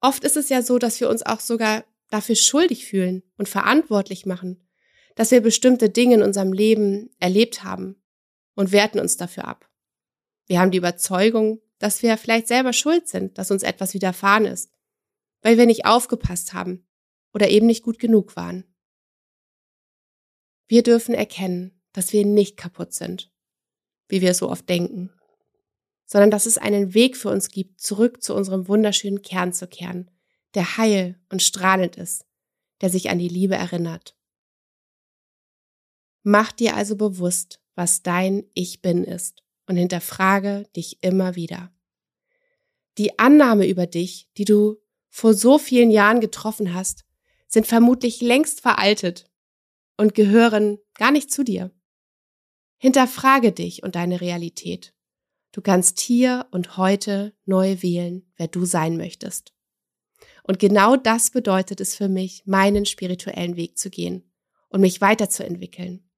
Oft 0.00 0.24
ist 0.24 0.36
es 0.36 0.48
ja 0.48 0.62
so, 0.62 0.78
dass 0.78 1.00
wir 1.00 1.08
uns 1.08 1.24
auch 1.24 1.40
sogar 1.40 1.84
dafür 2.08 2.34
schuldig 2.34 2.86
fühlen 2.86 3.22
und 3.36 3.48
verantwortlich 3.48 4.26
machen, 4.26 4.62
dass 5.14 5.30
wir 5.30 5.40
bestimmte 5.40 5.90
Dinge 5.90 6.16
in 6.16 6.22
unserem 6.22 6.52
Leben 6.52 7.10
erlebt 7.18 7.62
haben 7.62 8.02
und 8.54 8.72
werten 8.72 8.98
uns 8.98 9.16
dafür 9.16 9.46
ab. 9.46 9.71
Wir 10.52 10.60
haben 10.60 10.70
die 10.70 10.76
Überzeugung, 10.76 11.62
dass 11.78 12.02
wir 12.02 12.18
vielleicht 12.18 12.46
selber 12.46 12.74
schuld 12.74 13.08
sind, 13.08 13.38
dass 13.38 13.50
uns 13.50 13.62
etwas 13.62 13.94
widerfahren 13.94 14.44
ist, 14.44 14.70
weil 15.40 15.56
wir 15.56 15.64
nicht 15.64 15.86
aufgepasst 15.86 16.52
haben 16.52 16.86
oder 17.32 17.48
eben 17.48 17.64
nicht 17.64 17.82
gut 17.82 17.98
genug 17.98 18.36
waren. 18.36 18.64
Wir 20.68 20.82
dürfen 20.82 21.14
erkennen, 21.14 21.80
dass 21.94 22.12
wir 22.12 22.26
nicht 22.26 22.58
kaputt 22.58 22.92
sind, 22.92 23.32
wie 24.08 24.20
wir 24.20 24.34
so 24.34 24.50
oft 24.50 24.68
denken, 24.68 25.10
sondern 26.04 26.30
dass 26.30 26.44
es 26.44 26.58
einen 26.58 26.92
Weg 26.92 27.16
für 27.16 27.30
uns 27.30 27.48
gibt, 27.48 27.80
zurück 27.80 28.22
zu 28.22 28.34
unserem 28.34 28.68
wunderschönen 28.68 29.22
Kern 29.22 29.54
zu 29.54 29.66
kehren, 29.66 30.10
der 30.52 30.76
heil 30.76 31.18
und 31.30 31.42
strahlend 31.42 31.96
ist, 31.96 32.26
der 32.82 32.90
sich 32.90 33.08
an 33.08 33.18
die 33.18 33.28
Liebe 33.28 33.54
erinnert. 33.54 34.18
Mach 36.22 36.52
dir 36.52 36.76
also 36.76 36.94
bewusst, 36.94 37.58
was 37.74 38.02
dein 38.02 38.44
Ich 38.52 38.82
bin 38.82 39.04
ist 39.04 39.42
und 39.66 39.76
hinterfrage 39.76 40.68
dich 40.76 41.02
immer 41.02 41.36
wieder. 41.36 41.72
Die 42.98 43.18
Annahme 43.18 43.66
über 43.66 43.86
dich, 43.86 44.28
die 44.36 44.44
du 44.44 44.76
vor 45.08 45.34
so 45.34 45.58
vielen 45.58 45.90
Jahren 45.90 46.20
getroffen 46.20 46.74
hast, 46.74 47.04
sind 47.46 47.66
vermutlich 47.66 48.20
längst 48.20 48.60
veraltet 48.60 49.30
und 49.96 50.14
gehören 50.14 50.78
gar 50.94 51.10
nicht 51.10 51.30
zu 51.30 51.44
dir. 51.44 51.70
Hinterfrage 52.78 53.52
dich 53.52 53.82
und 53.82 53.94
deine 53.94 54.20
Realität. 54.20 54.94
Du 55.52 55.60
kannst 55.60 56.00
hier 56.00 56.46
und 56.50 56.76
heute 56.76 57.34
neu 57.44 57.82
wählen, 57.82 58.32
wer 58.36 58.48
du 58.48 58.64
sein 58.64 58.96
möchtest. 58.96 59.52
Und 60.42 60.58
genau 60.58 60.96
das 60.96 61.30
bedeutet 61.30 61.80
es 61.80 61.94
für 61.94 62.08
mich, 62.08 62.42
meinen 62.46 62.86
spirituellen 62.86 63.56
Weg 63.56 63.78
zu 63.78 63.90
gehen 63.90 64.32
und 64.68 64.80
mich 64.80 65.00
weiterzuentwickeln. 65.00 66.08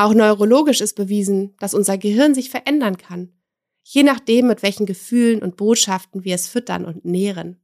Auch 0.00 0.14
neurologisch 0.14 0.80
ist 0.80 0.94
bewiesen, 0.94 1.54
dass 1.58 1.74
unser 1.74 1.98
Gehirn 1.98 2.34
sich 2.34 2.48
verändern 2.48 2.96
kann, 2.96 3.34
je 3.82 4.02
nachdem, 4.02 4.46
mit 4.46 4.62
welchen 4.62 4.86
Gefühlen 4.86 5.42
und 5.42 5.58
Botschaften 5.58 6.24
wir 6.24 6.34
es 6.34 6.48
füttern 6.48 6.86
und 6.86 7.04
nähren. 7.04 7.60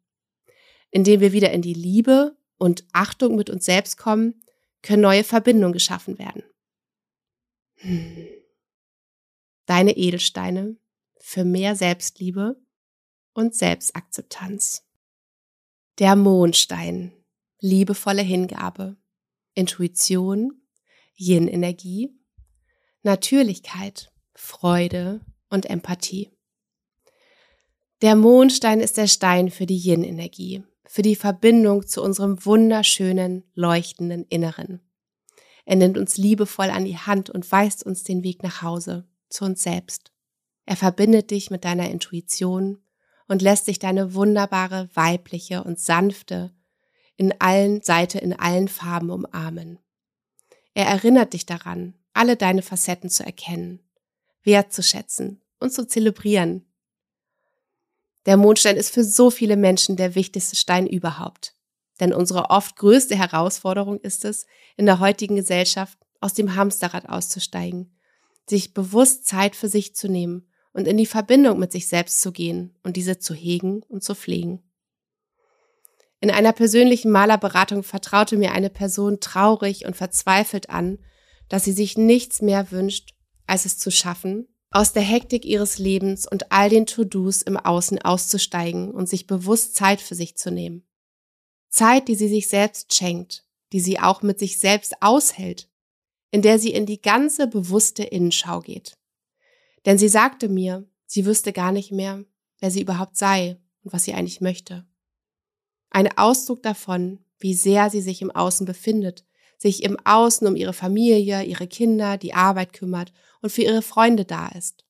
Indem 0.91 1.21
wir 1.21 1.33
wieder 1.33 1.51
in 1.53 1.63
die 1.63 1.73
Liebe 1.73 2.37
und 2.59 2.85
Achtung 2.93 3.37
mit 3.37 3.49
uns 3.49 3.65
selbst 3.65 3.97
kommen, 3.97 4.43
können 4.83 5.01
neue 5.01 5.25
Verbindungen 5.25 5.73
geschaffen 5.73 6.19
werden. 6.19 6.43
Hm. 7.77 8.27
Deine 9.65 9.97
Edelsteine 9.97 10.77
für 11.19 11.43
mehr 11.47 11.75
Selbstliebe 11.75 12.61
und 13.33 13.55
Selbstakzeptanz. 13.55 14.87
Der 15.99 16.17
Mondstein. 16.17 17.13
liebevolle 17.61 18.21
Hingabe, 18.21 18.99
Intuition, 19.55 20.61
Yin-Energie, 21.17 22.16
Natürlichkeit, 23.07 24.11
Freude 24.35 25.21
und 25.49 25.71
Empathie. 25.71 26.33
Der 28.03 28.17
Mondstein 28.17 28.81
ist 28.81 28.97
der 28.97 29.07
Stein 29.07 29.49
für 29.49 29.65
die 29.65 29.79
Yin-Energie, 29.79 30.65
für 30.85 31.03
die 31.03 31.15
Verbindung 31.15 31.87
zu 31.87 32.03
unserem 32.03 32.45
wunderschönen, 32.45 33.45
leuchtenden 33.55 34.25
Inneren. 34.25 34.81
Er 35.65 35.77
nimmt 35.77 35.97
uns 35.97 36.17
liebevoll 36.17 36.69
an 36.69 36.85
die 36.85 36.99
Hand 36.99 37.31
und 37.31 37.51
weist 37.51 37.87
uns 37.87 38.03
den 38.03 38.25
Weg 38.25 38.43
nach 38.43 38.63
Hause, 38.63 39.07
zu 39.29 39.45
uns 39.45 39.63
selbst. 39.63 40.11
Er 40.65 40.77
verbindet 40.77 41.31
dich 41.31 41.49
mit 41.49 41.65
deiner 41.65 41.89
Intuition 41.89 42.83
und 43.29 43.41
lässt 43.41 43.69
dich 43.69 43.79
deine 43.79 44.15
wunderbare, 44.15 44.91
weibliche 44.95 45.63
und 45.63 45.79
sanfte 45.79 46.53
in 47.17 47.33
allen 47.41 47.83
Seite 47.83 48.19
in 48.19 48.33
allen 48.33 48.67
Farben 48.67 49.11
umarmen. 49.11 49.79
Er 50.75 50.87
erinnert 50.87 51.35
dich 51.35 51.47
daran, 51.47 51.95
alle 52.17 52.37
deine 52.37 52.63
Facetten 52.63 53.11
zu 53.11 53.25
erkennen, 53.25 53.81
wertzuschätzen 54.43 55.41
und 55.61 55.73
zu 55.73 55.87
zelebrieren. 55.87 56.65
Der 58.27 58.37
Mondstein 58.37 58.77
ist 58.77 58.93
für 58.93 59.05
so 59.05 59.31
viele 59.31 59.57
Menschen 59.57 59.97
der 59.97 60.15
wichtigste 60.15 60.57
Stein 60.57 60.87
überhaupt. 60.87 61.55
Denn 62.01 62.13
unsere 62.13 62.51
oft 62.51 62.77
größte 62.77 63.17
Herausforderung 63.17 63.99
ist 64.01 64.25
es, 64.25 64.47
in 64.77 64.87
der 64.87 65.01
heutigen 65.01 65.37
Gesellschaft 65.37 65.99
aus 66.21 66.35
dem 66.35 66.55
Hamsterrad 66.55 67.09
auszusteigen, 67.09 67.97
sich 68.49 68.75
bewusst 68.75 69.27
Zeit 69.27 69.57
für 69.57 69.69
sich 69.69 69.95
zu 69.95 70.09
nehmen 70.09 70.49
und 70.73 70.87
in 70.87 70.97
die 70.97 71.07
Verbindung 71.07 71.59
mit 71.59 71.73
sich 71.73 71.89
selbst 71.89 72.21
zu 72.21 72.33
gehen 72.33 72.77
und 72.83 72.97
diese 72.97 73.19
zu 73.19 73.33
hegen 73.33 73.83
und 73.85 74.05
zu 74.05 74.15
pflegen. 74.15 74.63
In 76.21 76.31
einer 76.31 76.53
persönlichen 76.53 77.11
Malerberatung 77.11 77.83
vertraute 77.83 78.37
mir 78.37 78.53
eine 78.53 78.71
Person 78.71 79.21
traurig 79.21 79.87
und 79.87 79.97
verzweifelt 79.97 80.71
an, 80.71 80.99
dass 81.49 81.65
sie 81.65 81.73
sich 81.73 81.97
nichts 81.97 82.43
mehr 82.43 82.71
wünscht, 82.71 83.15
als 83.47 83.65
es 83.65 83.79
zu 83.79 83.91
schaffen, 83.91 84.49
aus 84.71 84.93
der 84.93 85.03
Hektik 85.03 85.45
ihres 85.45 85.79
Lebens 85.79 86.27
und 86.31 86.53
all 86.53 86.69
den 86.69 86.87
To-Dos 86.87 87.43
im 87.43 87.57
Außen 87.57 88.01
auszusteigen 88.03 88.91
und 88.91 89.09
sich 89.09 89.27
bewusst 89.27 89.75
Zeit 89.75 90.01
für 90.01 90.15
sich 90.15 90.37
zu 90.37 90.51
nehmen. 90.51 90.87
Zeit, 91.69 92.09
die 92.09 92.15
sie 92.15 92.29
sich 92.29 92.49
selbst 92.49 92.95
schenkt, 92.95 93.45
die 93.73 93.81
sie 93.81 94.01
auch 94.01 94.23
mit 94.23 94.39
sich 94.39 94.59
selbst 94.59 95.03
aushält, 95.03 95.69
in 96.31 96.43
der 96.43 96.59
sie 96.59 96.71
in 96.71 96.87
die 96.87 97.01
ganze 97.01 97.47
bewusste 97.47 98.03
Innenschau 98.03 98.61
geht. 98.61 98.99
Denn 99.85 99.99
sie 99.99 100.09
sagte 100.09 100.49
mir, 100.49 100.89
sie 101.07 101.27
wüsste 101.27 101.53
gar 101.53 101.73
nicht 101.73 101.93
mehr, 101.93 102.25
wer 102.59 102.71
sie 102.71 102.81
überhaupt 102.81 103.17
sei 103.17 103.59
und 103.85 103.93
was 103.93 104.05
sie 104.05 104.15
eigentlich 104.15 104.41
möchte. 104.41 104.87
Ein 105.91 106.17
Ausdruck 106.19 106.63
davon, 106.63 107.25
wie 107.39 107.55
sehr 107.55 107.91
sie 107.91 108.01
sich 108.01 108.23
im 108.23 108.31
Außen 108.31 108.67
befindet, 108.67 109.26
sich 109.59 109.83
im 109.83 109.97
Außen 110.05 110.47
um 110.47 110.57
ihre 110.57 110.73
Familie, 110.73 111.43
ihre 111.43 111.67
Kinder, 111.67 112.19
die 112.19 112.35
Arbeit 112.35 112.73
kümmert 112.73 113.13
und 113.41 113.51
für 113.51 113.63
ihre 113.63 113.83
Freunde 113.83 114.25
da 114.25 114.49
ist. 114.49 114.85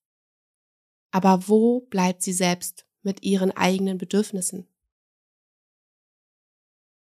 Aber 1.11 1.49
wo 1.49 1.81
bleibt 1.81 2.23
sie 2.23 2.33
selbst 2.33 2.87
mit 3.03 3.23
ihren 3.23 3.53
eigenen 3.53 3.99
Bedürfnissen? 3.99 4.67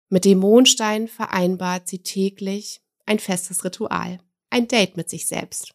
Mit 0.10 0.26
dem 0.26 0.40
Mondstein 0.40 1.08
vereinbart 1.08 1.88
sie 1.88 2.00
täglich 2.00 2.82
ein 3.06 3.20
festes 3.20 3.64
Ritual, 3.64 4.20
ein 4.50 4.68
Date 4.68 4.98
mit 4.98 5.10
sich 5.10 5.28
selbst. 5.28 5.74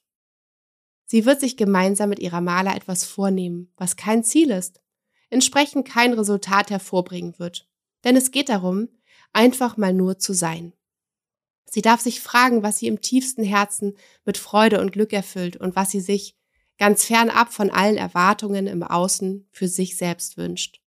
Sie 1.06 1.24
wird 1.24 1.40
sich 1.40 1.56
gemeinsam 1.56 2.10
mit 2.10 2.18
ihrer 2.18 2.40
Maler 2.40 2.76
etwas 2.76 3.04
vornehmen, 3.04 3.72
was 3.76 3.96
kein 3.96 4.22
Ziel 4.24 4.50
ist, 4.50 4.80
entsprechend 5.30 5.88
kein 5.88 6.12
Resultat 6.12 6.70
hervorbringen 6.70 7.38
wird. 7.38 7.68
Denn 8.04 8.14
es 8.14 8.30
geht 8.30 8.48
darum, 8.48 8.88
einfach 9.32 9.76
mal 9.76 9.92
nur 9.92 10.18
zu 10.18 10.32
sein. 10.32 10.72
Sie 11.70 11.82
darf 11.82 12.00
sich 12.00 12.20
fragen, 12.20 12.62
was 12.62 12.78
sie 12.78 12.86
im 12.86 13.00
tiefsten 13.00 13.44
Herzen 13.44 13.96
mit 14.24 14.38
Freude 14.38 14.80
und 14.80 14.92
Glück 14.92 15.12
erfüllt 15.12 15.56
und 15.56 15.76
was 15.76 15.90
sie 15.90 16.00
sich 16.00 16.36
ganz 16.78 17.04
fernab 17.04 17.52
von 17.52 17.70
allen 17.70 17.96
Erwartungen 17.96 18.66
im 18.66 18.82
Außen 18.82 19.48
für 19.50 19.68
sich 19.68 19.96
selbst 19.96 20.36
wünscht. 20.36 20.80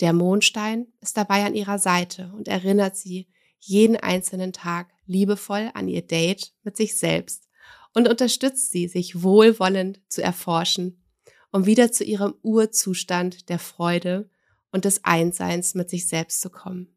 Der 0.00 0.12
Mondstein 0.12 0.86
ist 1.00 1.16
dabei 1.16 1.44
an 1.44 1.54
ihrer 1.54 1.78
Seite 1.78 2.32
und 2.34 2.48
erinnert 2.48 2.96
sie 2.96 3.28
jeden 3.58 3.96
einzelnen 3.96 4.52
Tag 4.52 4.90
liebevoll 5.06 5.70
an 5.74 5.88
ihr 5.88 6.02
Date 6.02 6.52
mit 6.62 6.76
sich 6.76 6.96
selbst 6.96 7.48
und 7.94 8.08
unterstützt 8.08 8.70
sie, 8.70 8.88
sich 8.88 9.22
wohlwollend 9.22 10.00
zu 10.08 10.22
erforschen, 10.22 11.04
um 11.50 11.66
wieder 11.66 11.92
zu 11.92 12.04
ihrem 12.04 12.34
Urzustand 12.42 13.48
der 13.48 13.58
Freude 13.58 14.30
und 14.70 14.84
des 14.86 15.04
Einseins 15.04 15.74
mit 15.74 15.90
sich 15.90 16.08
selbst 16.08 16.40
zu 16.40 16.50
kommen. 16.50 16.91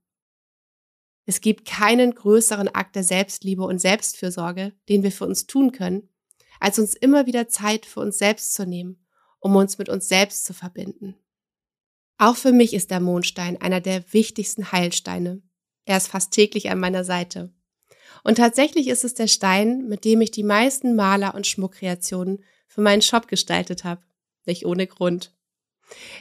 Es 1.26 1.42
gibt 1.42 1.66
keinen 1.66 2.14
größeren 2.14 2.68
Akt 2.70 2.96
der 2.96 3.04
Selbstliebe 3.04 3.64
und 3.64 3.80
Selbstfürsorge, 3.80 4.74
den 4.90 5.04
wir 5.04 5.12
für 5.12 5.26
uns 5.26 5.48
tun 5.48 5.72
können, 5.72 6.10
als 6.60 6.80
uns 6.80 6.94
immer 6.94 7.26
wieder 7.26 7.48
Zeit 7.48 7.86
für 7.86 8.00
uns 8.00 8.18
selbst 8.18 8.54
zu 8.54 8.66
nehmen, 8.66 9.06
um 9.40 9.56
uns 9.56 9.78
mit 9.78 9.90
uns 9.90 10.08
selbst 10.08 10.46
zu 10.46 10.54
verbinden. 10.54 11.16
Auch 12.18 12.38
für 12.38 12.52
mich 12.52 12.74
ist 12.74 12.92
der 12.92 13.00
Mondstein 13.00 13.60
einer 13.60 13.82
der 13.82 14.14
wichtigsten 14.14 14.72
Heilsteine. 14.72 15.42
Er 15.86 15.98
ist 15.98 16.08
fast 16.08 16.32
täglich 16.32 16.70
an 16.70 16.80
meiner 16.80 17.04
Seite. 17.04 17.54
Und 18.24 18.36
tatsächlich 18.36 18.88
ist 18.88 19.04
es 19.04 19.14
der 19.14 19.28
Stein, 19.28 19.88
mit 19.88 20.06
dem 20.06 20.22
ich 20.22 20.32
die 20.32 20.44
meisten 20.44 20.96
Maler- 20.96 21.36
und 21.36 21.46
Schmuckkreationen 21.46 22.44
für 22.68 22.82
meinen 22.82 23.02
Shop 23.02 23.28
gestaltet 23.28 23.84
habe. 23.84 24.02
Nicht 24.46 24.66
ohne 24.66 24.88
Grund. 24.88 25.36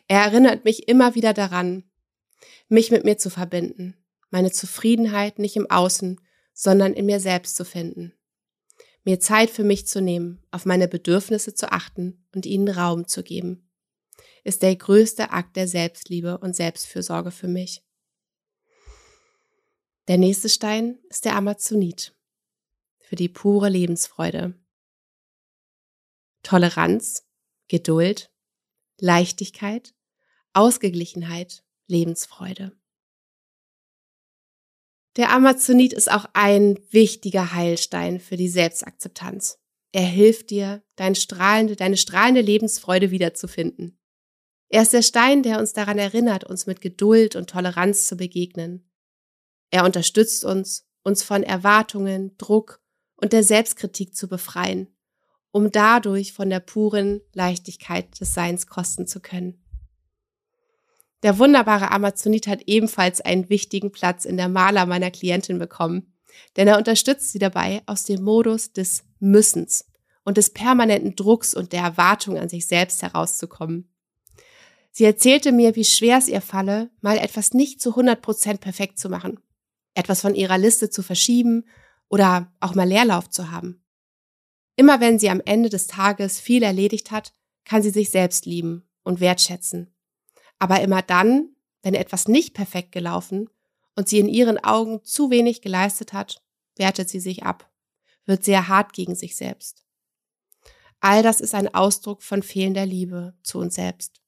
Er 0.09 0.21
erinnert 0.21 0.64
mich 0.64 0.88
immer 0.88 1.14
wieder 1.14 1.33
daran, 1.33 1.85
mich 2.69 2.90
mit 2.90 3.05
mir 3.05 3.17
zu 3.17 3.31
verbinden, 3.31 3.97
meine 4.35 4.51
Zufriedenheit 4.51 5.38
nicht 5.38 5.55
im 5.55 5.70
Außen, 5.70 6.20
sondern 6.53 6.92
in 6.92 7.07
mir 7.07 7.20
selbst 7.20 7.55
zu 7.55 7.64
finden. 7.64 8.14
Mir 9.05 9.20
Zeit 9.20 9.49
für 9.49 9.62
mich 9.62 9.87
zu 9.87 10.01
nehmen, 10.01 10.42
auf 10.51 10.66
meine 10.66 10.88
Bedürfnisse 10.88 11.55
zu 11.55 11.70
achten 11.70 12.27
und 12.35 12.44
ihnen 12.44 12.68
Raum 12.68 13.07
zu 13.07 13.23
geben, 13.23 13.70
ist 14.42 14.62
der 14.62 14.75
größte 14.75 15.31
Akt 15.31 15.55
der 15.55 15.68
Selbstliebe 15.68 16.38
und 16.38 16.57
Selbstfürsorge 16.57 17.31
für 17.31 17.47
mich. 17.47 17.85
Der 20.09 20.18
nächste 20.18 20.49
Stein 20.49 20.99
ist 21.11 21.25
der 21.27 21.37
Amazonit 21.37 22.12
für 23.03 23.14
die 23.14 23.29
pure 23.29 23.68
Lebensfreude. 23.68 24.55
Toleranz, 26.42 27.25
Geduld, 27.68 28.33
Leichtigkeit, 28.99 29.94
Ausgeglichenheit, 30.55 31.62
Lebensfreude. 31.87 32.77
Der 35.16 35.31
Amazonit 35.31 35.92
ist 35.92 36.11
auch 36.11 36.27
ein 36.33 36.79
wichtiger 36.90 37.53
Heilstein 37.53 38.20
für 38.20 38.37
die 38.37 38.48
Selbstakzeptanz. 38.48 39.59
Er 39.92 40.03
hilft 40.03 40.50
dir, 40.50 40.83
dein 40.96 41.14
strahlende, 41.14 41.77
deine 41.77 41.96
strahlende 41.96 42.40
Lebensfreude 42.40 43.11
wiederzufinden. 43.11 43.98
Er 44.68 44.83
ist 44.83 44.92
der 44.92 45.03
Stein, 45.03 45.44
der 45.44 45.61
uns 45.61 45.72
daran 45.72 45.98
erinnert, 45.98 46.42
uns 46.42 46.66
mit 46.66 46.81
Geduld 46.81 47.37
und 47.37 47.48
Toleranz 47.48 48.07
zu 48.07 48.16
begegnen 48.16 48.90
er 49.74 49.85
unterstützt 49.85 50.44
uns, 50.44 50.87
uns 51.03 51.24
von 51.24 51.42
Erwartungen, 51.42 52.38
Druck 52.38 52.81
und 53.16 53.33
der 53.33 53.42
Selbstkritik 53.42 54.14
zu 54.14 54.29
befreien, 54.29 54.87
um 55.50 55.72
dadurch 55.72 56.33
von 56.33 56.48
der 56.48 56.61
puren 56.61 57.22
Leichtigkeit 57.33 58.20
des 58.20 58.35
Seins 58.35 58.68
kosten 58.68 59.09
zu 59.09 59.18
können. 59.18 59.63
Der 61.24 61.40
wunderbare 61.40 61.90
Amazonit 61.90 62.46
hat 62.46 62.62
ebenfalls 62.66 63.20
einen 63.20 63.48
wichtigen 63.48 63.90
Platz 63.90 64.24
in 64.24 64.37
der 64.37 64.48
Maler 64.48 64.87
meiner 64.87 65.10
Klientin 65.10 65.58
bekommen, 65.58 66.14
denn 66.56 66.68
er 66.68 66.78
unterstützt 66.78 67.32
sie 67.32 67.40
dabei, 67.40 67.82
aus 67.87 68.04
dem 68.04 68.22
Modus 68.22 68.72
des 68.72 69.02
Müssens 69.18 69.87
und 70.22 70.37
des 70.37 70.50
permanenten 70.50 71.16
Drucks 71.16 71.54
und 71.54 71.72
der 71.72 71.82
Erwartung 71.82 72.38
an 72.38 72.48
sich 72.48 72.66
selbst 72.66 73.02
herauszukommen. 73.02 73.88
Sie 74.92 75.04
erzählte 75.04 75.50
mir, 75.50 75.74
wie 75.74 75.84
schwer 75.84 76.18
es 76.18 76.28
ihr 76.28 76.40
falle, 76.40 76.90
mal 77.00 77.18
etwas 77.18 77.52
nicht 77.52 77.80
zu 77.80 77.90
100 77.90 78.22
Prozent 78.22 78.60
perfekt 78.60 79.00
zu 79.00 79.08
machen 79.08 79.40
etwas 79.94 80.20
von 80.20 80.34
ihrer 80.34 80.58
Liste 80.58 80.90
zu 80.90 81.02
verschieben 81.02 81.64
oder 82.08 82.52
auch 82.60 82.74
mal 82.74 82.88
Leerlauf 82.88 83.30
zu 83.30 83.50
haben. 83.50 83.82
Immer 84.76 85.00
wenn 85.00 85.18
sie 85.18 85.30
am 85.30 85.40
Ende 85.44 85.68
des 85.68 85.87
Tages 85.87 86.40
viel 86.40 86.62
erledigt 86.62 87.10
hat, 87.10 87.32
kann 87.64 87.82
sie 87.82 87.90
sich 87.90 88.10
selbst 88.10 88.44
lieben 88.44 88.82
und 89.04 89.20
wertschätzen. 89.20 89.93
Aber 90.64 90.81
immer 90.81 91.03
dann, 91.03 91.50
wenn 91.83 91.92
etwas 91.92 92.27
nicht 92.27 92.55
perfekt 92.55 92.90
gelaufen 92.90 93.50
und 93.96 94.09
sie 94.09 94.18
in 94.18 94.31
ihren 94.31 94.57
Augen 94.57 95.05
zu 95.05 95.29
wenig 95.29 95.61
geleistet 95.61 96.14
hat, 96.14 96.42
wertet 96.77 97.11
sie 97.11 97.20
sich 97.20 97.42
ab, 97.42 97.70
wird 98.24 98.44
sehr 98.44 98.66
hart 98.66 98.94
gegen 98.94 99.14
sich 99.14 99.37
selbst. 99.37 99.85
All 101.00 101.22
das 101.22 101.42
ist 101.42 101.55
ein 101.55 101.74
Ausdruck 101.74 102.22
von 102.22 102.42
fehlender 102.42 102.87
Liebe 102.87 103.35
zu 103.42 103.59
uns 103.59 103.74
selbst. 103.74 104.22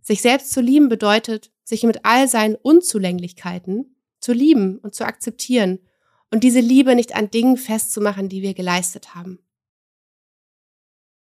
Sich 0.00 0.22
selbst 0.22 0.52
zu 0.52 0.62
lieben 0.62 0.88
bedeutet, 0.88 1.52
sich 1.64 1.82
mit 1.82 2.06
all 2.06 2.28
seinen 2.28 2.54
Unzulänglichkeiten 2.54 3.94
zu 4.20 4.32
lieben 4.32 4.78
und 4.78 4.94
zu 4.94 5.04
akzeptieren 5.04 5.80
und 6.30 6.44
diese 6.44 6.60
Liebe 6.60 6.94
nicht 6.94 7.14
an 7.14 7.30
Dingen 7.30 7.58
festzumachen, 7.58 8.30
die 8.30 8.40
wir 8.40 8.54
geleistet 8.54 9.14
haben. 9.14 9.38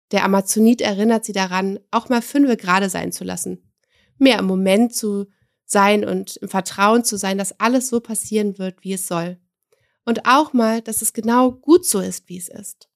Der 0.10 0.24
Amazonit 0.24 0.82
erinnert 0.82 1.26
sie 1.26 1.34
daran, 1.34 1.80
auch 1.92 2.10
mal 2.10 2.24
fünfe 2.24 2.58
gerade 2.58 2.90
sein 2.90 3.12
zu 3.12 3.24
lassen, 3.24 3.62
mehr 4.18 4.40
im 4.40 4.46
Moment 4.46 4.96
zu 4.96 5.28
sein 5.66 6.06
und 6.06 6.38
im 6.38 6.50
Vertrauen 6.50 7.04
zu 7.04 7.18
sein, 7.18 7.38
dass 7.38 7.60
alles 7.60 7.90
so 7.90 8.00
passieren 8.00 8.58
wird, 8.58 8.84
wie 8.84 8.94
es 8.94 9.08
soll. 9.08 9.40
Und 10.06 10.28
auch 10.28 10.54
mal, 10.54 10.82
dass 10.82 11.02
es 11.02 11.14
genau 11.14 11.52
gut 11.52 11.86
so 11.86 12.00
ist, 12.00 12.30
wie 12.30 12.38
es 12.38 12.48
ist. 12.48 12.90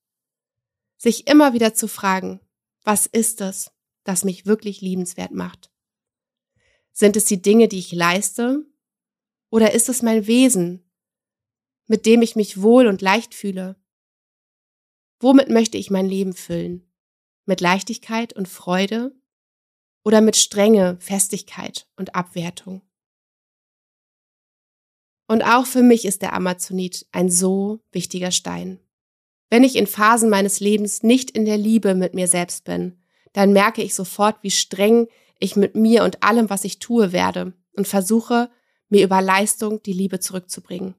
Sich 0.97 1.27
immer 1.27 1.53
wieder 1.53 1.73
zu 1.73 1.87
fragen, 1.87 2.39
was 2.83 3.07
ist 3.07 3.41
es, 3.41 3.71
das 4.03 4.23
mich 4.23 4.45
wirklich 4.45 4.81
liebenswert 4.81 5.31
macht? 5.31 5.71
Sind 6.91 7.15
es 7.15 7.25
die 7.25 7.41
Dinge, 7.41 7.67
die 7.67 7.79
ich 7.79 7.91
leiste? 7.91 8.65
Oder 9.49 9.73
ist 9.73 9.89
es 9.89 10.01
mein 10.01 10.27
Wesen, 10.27 10.83
mit 11.87 12.05
dem 12.05 12.21
ich 12.21 12.35
mich 12.35 12.61
wohl 12.61 12.87
und 12.87 13.01
leicht 13.01 13.33
fühle? 13.33 13.75
Womit 15.19 15.49
möchte 15.49 15.77
ich 15.77 15.89
mein 15.89 16.05
Leben 16.05 16.33
füllen? 16.33 16.85
Mit 17.45 17.61
Leichtigkeit 17.61 18.33
und 18.33 18.47
Freude 18.47 19.18
oder 20.03 20.21
mit 20.21 20.35
Strenge, 20.35 20.97
Festigkeit 20.99 21.87
und 21.95 22.15
Abwertung? 22.15 22.81
Und 25.27 25.43
auch 25.43 25.65
für 25.65 25.83
mich 25.83 26.05
ist 26.05 26.21
der 26.21 26.33
Amazonit 26.33 27.05
ein 27.11 27.29
so 27.29 27.79
wichtiger 27.91 28.31
Stein. 28.31 28.79
Wenn 29.49 29.63
ich 29.63 29.75
in 29.75 29.87
Phasen 29.87 30.29
meines 30.29 30.59
Lebens 30.59 31.03
nicht 31.03 31.31
in 31.31 31.45
der 31.45 31.57
Liebe 31.57 31.95
mit 31.95 32.13
mir 32.13 32.27
selbst 32.27 32.63
bin, 32.63 32.99
dann 33.33 33.53
merke 33.53 33.83
ich 33.83 33.93
sofort, 33.93 34.37
wie 34.41 34.51
streng 34.51 35.07
ich 35.39 35.55
mit 35.55 35.75
mir 35.75 36.03
und 36.03 36.23
allem, 36.23 36.49
was 36.49 36.65
ich 36.65 36.79
tue, 36.79 37.11
werde 37.11 37.53
und 37.73 37.87
versuche, 37.87 38.49
mir 38.89 39.03
über 39.03 39.21
Leistung 39.21 39.81
die 39.83 39.93
Liebe 39.93 40.19
zurückzubringen. 40.19 40.95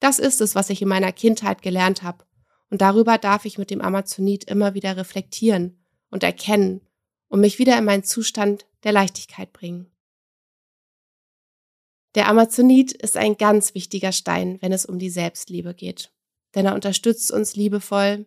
Das 0.00 0.18
ist 0.18 0.40
es, 0.40 0.54
was 0.54 0.70
ich 0.70 0.82
in 0.82 0.88
meiner 0.88 1.12
Kindheit 1.12 1.62
gelernt 1.62 2.02
habe. 2.02 2.24
Und 2.70 2.80
darüber 2.80 3.18
darf 3.18 3.44
ich 3.44 3.58
mit 3.58 3.70
dem 3.70 3.80
Amazonit 3.80 4.44
immer 4.44 4.74
wieder 4.74 4.96
reflektieren 4.96 5.84
und 6.10 6.22
erkennen 6.22 6.80
und 7.32 7.40
mich 7.40 7.58
wieder 7.58 7.78
in 7.78 7.84
meinen 7.84 8.04
Zustand 8.04 8.66
der 8.84 8.92
Leichtigkeit 8.92 9.52
bringen. 9.52 9.90
Der 12.14 12.28
Amazonit 12.28 12.92
ist 12.92 13.16
ein 13.16 13.38
ganz 13.38 13.74
wichtiger 13.74 14.12
Stein, 14.12 14.58
wenn 14.60 14.72
es 14.72 14.84
um 14.84 14.98
die 14.98 15.10
Selbstliebe 15.10 15.74
geht. 15.74 16.12
Denn 16.54 16.66
er 16.66 16.74
unterstützt 16.74 17.32
uns 17.32 17.56
liebevoll, 17.56 18.26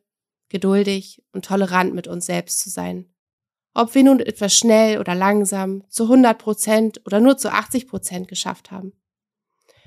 geduldig 0.49 1.23
und 1.31 1.45
tolerant 1.45 1.93
mit 1.93 2.07
uns 2.07 2.25
selbst 2.25 2.59
zu 2.59 2.69
sein 2.69 3.15
ob 3.75 3.93
wir 3.93 4.03
nun 4.03 4.21
etwas 4.21 4.57
schnell 4.57 4.99
oder 4.99 5.13
langsam, 5.13 5.83
zu 5.89 6.03
100 6.03 6.37
Prozent 6.39 7.01
oder 7.05 7.19
nur 7.19 7.37
zu 7.37 7.51
80 7.51 7.87
Prozent 7.87 8.27
geschafft 8.29 8.71
haben. 8.71 8.93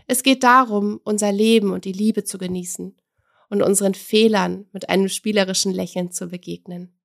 Es 0.07 0.23
geht 0.23 0.45
darum, 0.45 1.01
unser 1.05 1.33
Leben 1.33 1.73
und 1.73 1.87
die 1.87 1.93
Liebe 1.93 2.23
zu 2.23 2.37
genießen 2.37 2.95
und 3.49 3.63
unseren 3.63 3.95
Fehlern 3.95 4.67
mit 4.73 4.91
einem 4.91 5.09
spielerischen 5.09 5.73
Lächeln 5.73 6.13
zu 6.13 6.29
begegnen. 6.29 6.98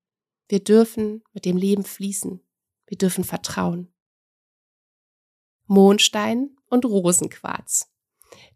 Wir 0.47 0.63
dürfen 0.63 1.23
mit 1.33 1.45
dem 1.45 1.57
Leben 1.57 1.83
fließen. 1.83 2.41
Wir 2.87 2.97
dürfen 2.97 3.23
vertrauen. 3.23 3.91
Mondstein 5.65 6.57
und 6.69 6.85
Rosenquarz. 6.85 7.89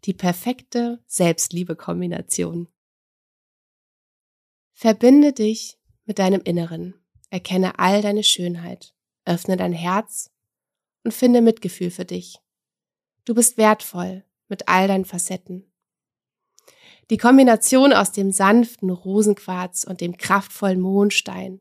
Die 0.04 0.14
perfekte 0.14 1.02
Selbstliebe-Kombination. 1.06 2.68
Verbinde 4.72 5.32
dich 5.32 5.78
mit 6.04 6.18
deinem 6.18 6.42
Inneren 6.42 6.94
Erkenne 7.30 7.78
all 7.78 8.00
deine 8.00 8.24
Schönheit, 8.24 8.94
öffne 9.26 9.56
dein 9.56 9.72
Herz 9.72 10.30
und 11.04 11.12
finde 11.12 11.42
Mitgefühl 11.42 11.90
für 11.90 12.06
dich. 12.06 12.38
Du 13.24 13.34
bist 13.34 13.58
wertvoll 13.58 14.24
mit 14.48 14.68
all 14.68 14.88
deinen 14.88 15.04
Facetten. 15.04 15.70
Die 17.10 17.18
Kombination 17.18 17.92
aus 17.92 18.12
dem 18.12 18.32
sanften 18.32 18.90
Rosenquarz 18.90 19.84
und 19.84 20.00
dem 20.00 20.16
kraftvollen 20.16 20.80
Mondstein 20.80 21.60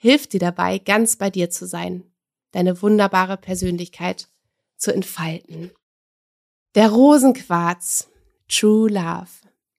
hilft 0.00 0.32
dir 0.32 0.40
dabei, 0.40 0.78
ganz 0.78 1.16
bei 1.16 1.28
dir 1.28 1.50
zu 1.50 1.66
sein, 1.66 2.04
deine 2.52 2.80
wunderbare 2.80 3.36
Persönlichkeit 3.36 4.28
zu 4.76 4.92
entfalten. 4.92 5.70
Der 6.74 6.90
Rosenquarz, 6.90 8.08
True 8.48 8.90
Love, 8.90 9.28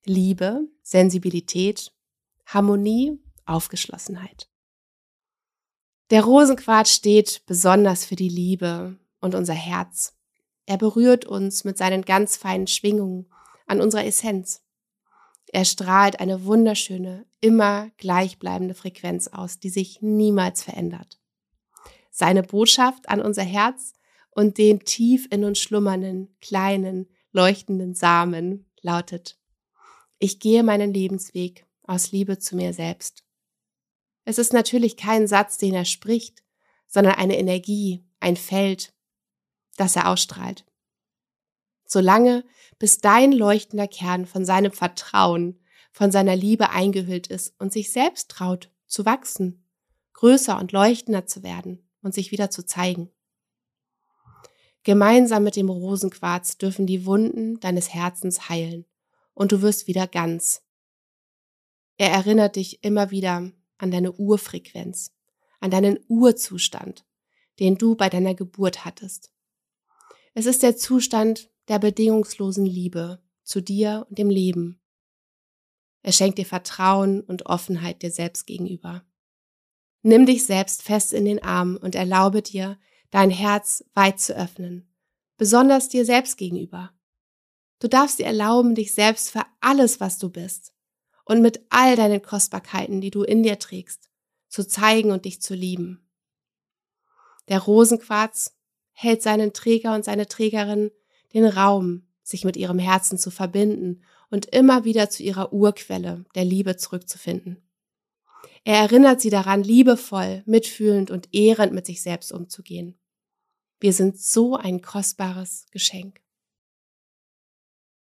Liebe, 0.05 0.61
Sensibilität, 0.83 1.91
Harmonie, 2.45 3.19
Aufgeschlossenheit. 3.45 4.47
Der 6.11 6.23
Rosenquarz 6.23 6.91
steht 6.91 7.41
besonders 7.47 8.05
für 8.05 8.15
die 8.15 8.29
Liebe 8.29 8.97
und 9.21 9.33
unser 9.33 9.53
Herz. 9.53 10.13
Er 10.67 10.77
berührt 10.77 11.25
uns 11.25 11.63
mit 11.63 11.77
seinen 11.77 12.03
ganz 12.03 12.37
feinen 12.37 12.67
Schwingungen 12.67 13.25
an 13.65 13.81
unserer 13.81 14.05
Essenz. 14.05 14.61
Er 15.53 15.65
strahlt 15.65 16.19
eine 16.19 16.45
wunderschöne, 16.45 17.25
immer 17.41 17.91
gleichbleibende 17.97 18.73
Frequenz 18.73 19.27
aus, 19.27 19.59
die 19.59 19.69
sich 19.69 20.01
niemals 20.01 20.63
verändert. 20.63 21.19
Seine 22.09 22.41
Botschaft 22.41 23.09
an 23.09 23.21
unser 23.21 23.43
Herz 23.43 23.93
und 24.29 24.57
den 24.57 24.79
tief 24.85 25.27
in 25.29 25.43
uns 25.43 25.59
schlummernden, 25.59 26.33
kleinen, 26.39 27.07
leuchtenden 27.33 27.95
Samen 27.95 28.71
lautet, 28.81 29.37
ich 30.19 30.39
gehe 30.39 30.63
meinen 30.63 30.93
Lebensweg 30.93 31.65
aus 31.83 32.11
Liebe 32.11 32.37
zu 32.37 32.55
mir 32.55 32.73
selbst. 32.73 33.23
Es 34.23 34.37
ist 34.37 34.53
natürlich 34.53 34.95
kein 34.95 35.27
Satz, 35.27 35.57
den 35.57 35.73
er 35.73 35.85
spricht, 35.85 36.43
sondern 36.87 37.15
eine 37.15 37.37
Energie, 37.39 38.05
ein 38.19 38.37
Feld, 38.37 38.93
das 39.77 39.95
er 39.95 40.09
ausstrahlt. 40.09 40.63
Solange 41.93 42.45
bis 42.79 42.99
dein 42.99 43.33
leuchtender 43.33 43.85
Kern 43.85 44.25
von 44.25 44.45
seinem 44.45 44.71
Vertrauen, 44.71 45.59
von 45.91 46.09
seiner 46.09 46.37
Liebe 46.37 46.69
eingehüllt 46.69 47.27
ist 47.27 47.53
und 47.59 47.73
sich 47.73 47.91
selbst 47.91 48.31
traut 48.31 48.71
zu 48.87 49.03
wachsen, 49.05 49.67
größer 50.13 50.57
und 50.57 50.71
leuchtender 50.71 51.25
zu 51.25 51.43
werden 51.43 51.85
und 52.01 52.13
sich 52.13 52.31
wieder 52.31 52.49
zu 52.49 52.65
zeigen. 52.65 53.09
Gemeinsam 54.83 55.43
mit 55.43 55.57
dem 55.57 55.67
Rosenquarz 55.67 56.57
dürfen 56.57 56.87
die 56.87 57.05
Wunden 57.05 57.59
deines 57.59 57.93
Herzens 57.93 58.47
heilen 58.47 58.85
und 59.33 59.51
du 59.51 59.61
wirst 59.61 59.87
wieder 59.87 60.07
ganz. 60.07 60.63
Er 61.97 62.11
erinnert 62.11 62.55
dich 62.55 62.85
immer 62.85 63.11
wieder 63.11 63.51
an 63.79 63.91
deine 63.91 64.13
Urfrequenz, 64.13 65.11
an 65.59 65.71
deinen 65.71 65.99
Urzustand, 66.07 67.03
den 67.59 67.77
du 67.77 67.95
bei 67.95 68.07
deiner 68.07 68.33
Geburt 68.33 68.85
hattest. 68.85 69.33
Es 70.33 70.45
ist 70.45 70.63
der 70.63 70.77
Zustand 70.77 71.50
der 71.67 71.79
bedingungslosen 71.79 72.65
Liebe 72.65 73.21
zu 73.43 73.61
dir 73.61 74.05
und 74.09 74.17
dem 74.17 74.29
Leben. 74.29 74.81
Er 76.01 76.11
schenkt 76.11 76.37
dir 76.37 76.45
Vertrauen 76.45 77.21
und 77.21 77.45
Offenheit 77.45 78.01
dir 78.01 78.11
selbst 78.11 78.47
gegenüber. 78.47 79.03
Nimm 80.01 80.25
dich 80.25 80.45
selbst 80.45 80.81
fest 80.81 81.13
in 81.13 81.25
den 81.25 81.43
Arm 81.43 81.77
und 81.79 81.95
erlaube 81.95 82.41
dir, 82.41 82.79
dein 83.11 83.29
Herz 83.29 83.83
weit 83.93 84.19
zu 84.19 84.35
öffnen, 84.35 84.89
besonders 85.37 85.89
dir 85.89 86.05
selbst 86.05 86.37
gegenüber. 86.37 86.91
Du 87.79 87.87
darfst 87.87 88.19
dir 88.19 88.25
erlauben, 88.25 88.73
dich 88.73 88.93
selbst 88.93 89.29
für 89.31 89.43
alles, 89.59 89.99
was 89.99 90.17
du 90.17 90.29
bist, 90.29 90.73
und 91.25 91.41
mit 91.41 91.65
all 91.69 91.95
deinen 91.95 92.21
Kostbarkeiten, 92.21 93.01
die 93.01 93.11
du 93.11 93.23
in 93.23 93.43
dir 93.43 93.59
trägst, 93.59 94.09
zu 94.47 94.67
zeigen 94.67 95.11
und 95.11 95.25
dich 95.25 95.41
zu 95.41 95.53
lieben. 95.53 96.07
Der 97.47 97.59
Rosenquarz 97.59 98.57
hält 98.91 99.21
seinen 99.21 99.53
Träger 99.53 99.93
und 99.93 100.05
seine 100.05 100.27
Trägerin 100.27 100.91
den 101.33 101.45
Raum, 101.45 102.03
sich 102.23 102.45
mit 102.45 102.57
ihrem 102.57 102.79
Herzen 102.79 103.17
zu 103.17 103.31
verbinden 103.31 104.03
und 104.29 104.47
immer 104.47 104.83
wieder 104.85 105.09
zu 105.09 105.23
ihrer 105.23 105.53
Urquelle 105.53 106.25
der 106.35 106.45
Liebe 106.45 106.77
zurückzufinden. 106.77 107.61
Er 108.63 108.77
erinnert 108.77 109.21
sie 109.21 109.29
daran, 109.29 109.63
liebevoll, 109.63 110.43
mitfühlend 110.45 111.09
und 111.09 111.29
ehrend 111.33 111.73
mit 111.73 111.85
sich 111.85 112.01
selbst 112.01 112.31
umzugehen. 112.31 112.99
Wir 113.79 113.93
sind 113.93 114.19
so 114.19 114.55
ein 114.55 114.81
kostbares 114.81 115.65
Geschenk. 115.71 116.21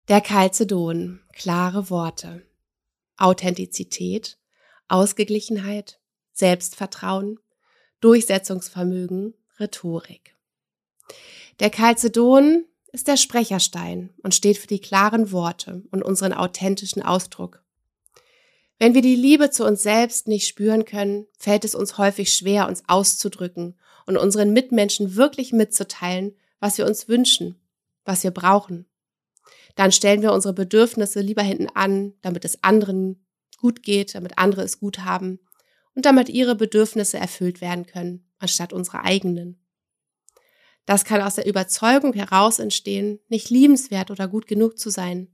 Der 0.10 0.19
Kalzedon, 0.19 1.21
klare 1.32 1.89
Worte. 1.89 2.45
Authentizität, 3.15 4.38
Ausgeglichenheit, 4.90 6.00
Selbstvertrauen, 6.33 7.40
Durchsetzungsvermögen, 8.02 9.33
Rhetorik. 9.60 10.35
Der 11.60 11.71
Chalcedon 11.71 12.65
ist 12.94 13.10
der 13.10 13.17
Sprecherstein 13.17 14.12
und 14.23 14.33
steht 14.33 14.58
für 14.58 14.67
die 14.67 14.79
klaren 14.79 15.33
Worte 15.33 15.83
und 15.91 16.02
unseren 16.02 16.31
authentischen 16.31 17.02
Ausdruck. 17.02 17.62
Wenn 18.79 18.94
wir 18.94 19.02
die 19.02 19.15
Liebe 19.15 19.50
zu 19.50 19.65
uns 19.65 19.83
selbst 19.83 20.29
nicht 20.29 20.48
spüren 20.48 20.85
können, 20.85 21.27
fällt 21.37 21.65
es 21.65 21.75
uns 21.75 21.98
häufig 21.98 22.33
schwer, 22.33 22.69
uns 22.69 22.83
auszudrücken 22.87 23.77
und 24.06 24.15
unseren 24.15 24.54
Mitmenschen 24.54 25.17
wirklich 25.17 25.52
mitzuteilen, 25.52 26.35
was 26.62 26.77
wir 26.77 26.85
uns 26.85 27.10
wünschen, 27.10 27.56
was 28.06 28.23
wir 28.23 28.31
brauchen 28.31 28.85
dann 29.75 29.91
stellen 29.91 30.21
wir 30.21 30.33
unsere 30.33 30.54
Bedürfnisse 30.54 31.21
lieber 31.21 31.41
hinten 31.41 31.67
an, 31.73 32.13
damit 32.21 32.46
es 32.46 32.63
anderen 32.63 33.25
gut 33.58 33.83
geht, 33.83 34.15
damit 34.15 34.37
andere 34.37 34.62
es 34.62 34.79
gut 34.79 35.00
haben 35.00 35.39
und 35.96 36.06
damit 36.06 36.29
ihre 36.29 36.56
Bedürfnisse 36.56 37.17
erfüllt 37.17 37.62
werden 37.62 37.85
können, 37.85 38.29
anstatt 38.39 38.73
unsere 38.73 39.04
eigenen. 39.04 39.63
Das 40.86 41.06
kann 41.06 41.21
aus 41.21 41.36
der 41.36 41.46
Überzeugung 41.46 42.13
heraus 42.13 42.60
entstehen, 42.60 43.19
nicht 43.29 43.50
liebenswert 43.50 44.12
oder 44.12 44.27
gut 44.27 44.48
genug 44.48 44.77
zu 44.77 44.90
sein, 44.90 45.29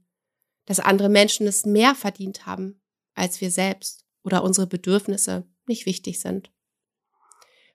dass 0.66 0.80
andere 0.80 1.08
Menschen 1.08 1.46
es 1.46 1.66
mehr 1.66 1.94
verdient 1.94 2.46
haben 2.46 2.80
als 3.14 3.40
wir 3.40 3.50
selbst 3.50 4.04
oder 4.22 4.42
unsere 4.42 4.66
Bedürfnisse 4.66 5.46
nicht 5.66 5.86
wichtig 5.86 6.20
sind. 6.20 6.50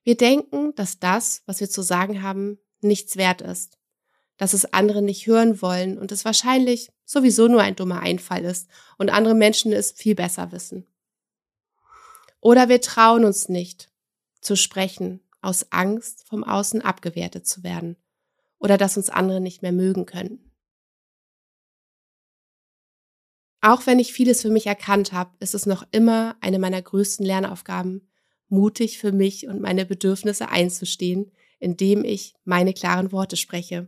Wir 0.04 0.18
denken, 0.18 0.74
dass 0.76 1.00
das, 1.00 1.44
was 1.46 1.60
wir 1.60 1.70
zu 1.70 1.82
sagen 1.82 2.22
haben, 2.22 2.60
nichts 2.82 3.18
wert 3.18 3.42
ist, 3.42 3.78
dass 4.38 4.54
es 4.54 4.74
andere 4.74 5.02
nicht 5.02 5.28
hören 5.28 5.62
wollen 5.62 5.98
und 5.98 6.12
es 6.12 6.26
wahrscheinlich 6.26 6.92
sowieso 7.06 7.48
nur 7.48 7.62
ein 7.62 7.76
dummer 7.76 8.02
Einfall 8.02 8.44
ist 8.44 8.70
und 8.98 9.10
andere 9.10 9.36
Menschen 9.36 9.72
es 9.72 9.92
viel 9.92 10.16
besser 10.16 10.52
wissen. 10.52 10.88
Oder 12.42 12.70
wir 12.70 12.82
trauen 12.82 13.26
uns 13.26 13.50
nicht 13.50 13.92
zu 14.42 14.56
sprechen 14.56 15.22
aus 15.46 15.72
Angst, 15.72 16.28
vom 16.28 16.44
Außen 16.44 16.82
abgewertet 16.82 17.48
zu 17.48 17.64
werden 17.64 17.98
oder 18.60 18.78
dass 18.78 18.98
uns 18.98 19.10
andere 19.10 19.40
nicht 19.40 19.62
mehr 19.62 19.72
mögen 19.72 20.06
könnten. 20.06 20.52
Auch 23.62 23.88
wenn 23.88 23.98
ich 24.00 24.14
vieles 24.14 24.42
für 24.42 24.52
mich 24.52 24.68
erkannt 24.68 25.12
habe, 25.12 25.32
ist 25.40 25.56
es 25.56 25.66
noch 25.66 25.88
immer 25.92 26.36
eine 26.40 26.60
meiner 26.60 26.82
größten 26.82 27.26
Lernaufgaben, 27.26 28.08
mutig 28.48 29.00
für 29.00 29.12
mich 29.12 29.48
und 29.48 29.60
meine 29.60 29.86
Bedürfnisse 29.86 30.50
einzustehen, 30.50 31.32
indem 31.60 32.04
ich 32.04 32.36
meine 32.44 32.74
klaren 32.74 33.12
Worte 33.12 33.38
spreche. 33.38 33.88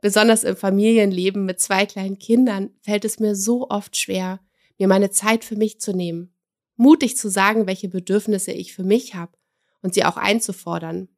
Besonders 0.00 0.44
im 0.44 0.54
Familienleben 0.54 1.46
mit 1.46 1.60
zwei 1.60 1.86
kleinen 1.86 2.18
Kindern 2.18 2.70
fällt 2.82 3.04
es 3.04 3.18
mir 3.18 3.34
so 3.34 3.70
oft 3.70 3.96
schwer, 3.96 4.40
mir 4.76 4.86
meine 4.86 5.10
Zeit 5.10 5.44
für 5.44 5.56
mich 5.56 5.80
zu 5.80 5.92
nehmen, 5.92 6.34
mutig 6.76 7.16
zu 7.16 7.30
sagen, 7.30 7.66
welche 7.66 7.88
Bedürfnisse 7.88 8.52
ich 8.52 8.74
für 8.74 8.84
mich 8.84 9.14
habe 9.14 9.37
und 9.82 9.94
sie 9.94 10.04
auch 10.04 10.16
einzufordern. 10.16 11.08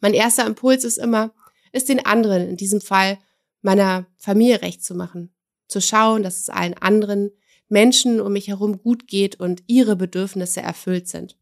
Mein 0.00 0.14
erster 0.14 0.46
Impuls 0.46 0.84
ist 0.84 0.98
immer, 0.98 1.34
es 1.72 1.84
den 1.84 2.04
anderen, 2.04 2.48
in 2.48 2.56
diesem 2.56 2.80
Fall 2.80 3.18
meiner 3.62 4.06
Familie 4.16 4.62
recht 4.62 4.84
zu 4.84 4.94
machen, 4.94 5.34
zu 5.68 5.80
schauen, 5.80 6.22
dass 6.22 6.38
es 6.38 6.50
allen 6.50 6.74
anderen 6.74 7.30
Menschen 7.68 8.20
um 8.20 8.32
mich 8.32 8.48
herum 8.48 8.78
gut 8.78 9.08
geht 9.08 9.40
und 9.40 9.62
ihre 9.66 9.96
Bedürfnisse 9.96 10.60
erfüllt 10.60 11.08
sind. 11.08 11.38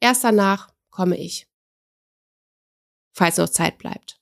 Erst 0.00 0.24
danach 0.24 0.72
komme 0.90 1.16
ich. 1.16 1.46
Falls 3.12 3.36
noch 3.36 3.48
Zeit 3.48 3.78
bleibt. 3.78 4.20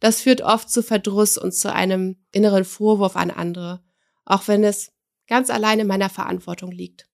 Das 0.00 0.22
führt 0.22 0.42
oft 0.42 0.70
zu 0.70 0.82
Verdruss 0.82 1.38
und 1.38 1.52
zu 1.52 1.72
einem 1.72 2.24
inneren 2.32 2.64
Vorwurf 2.64 3.16
an 3.16 3.30
andere, 3.30 3.82
auch 4.24 4.46
wenn 4.48 4.64
es 4.64 4.92
ganz 5.26 5.50
allein 5.50 5.80
in 5.80 5.86
meiner 5.86 6.10
Verantwortung 6.10 6.70
liegt. 6.70 7.07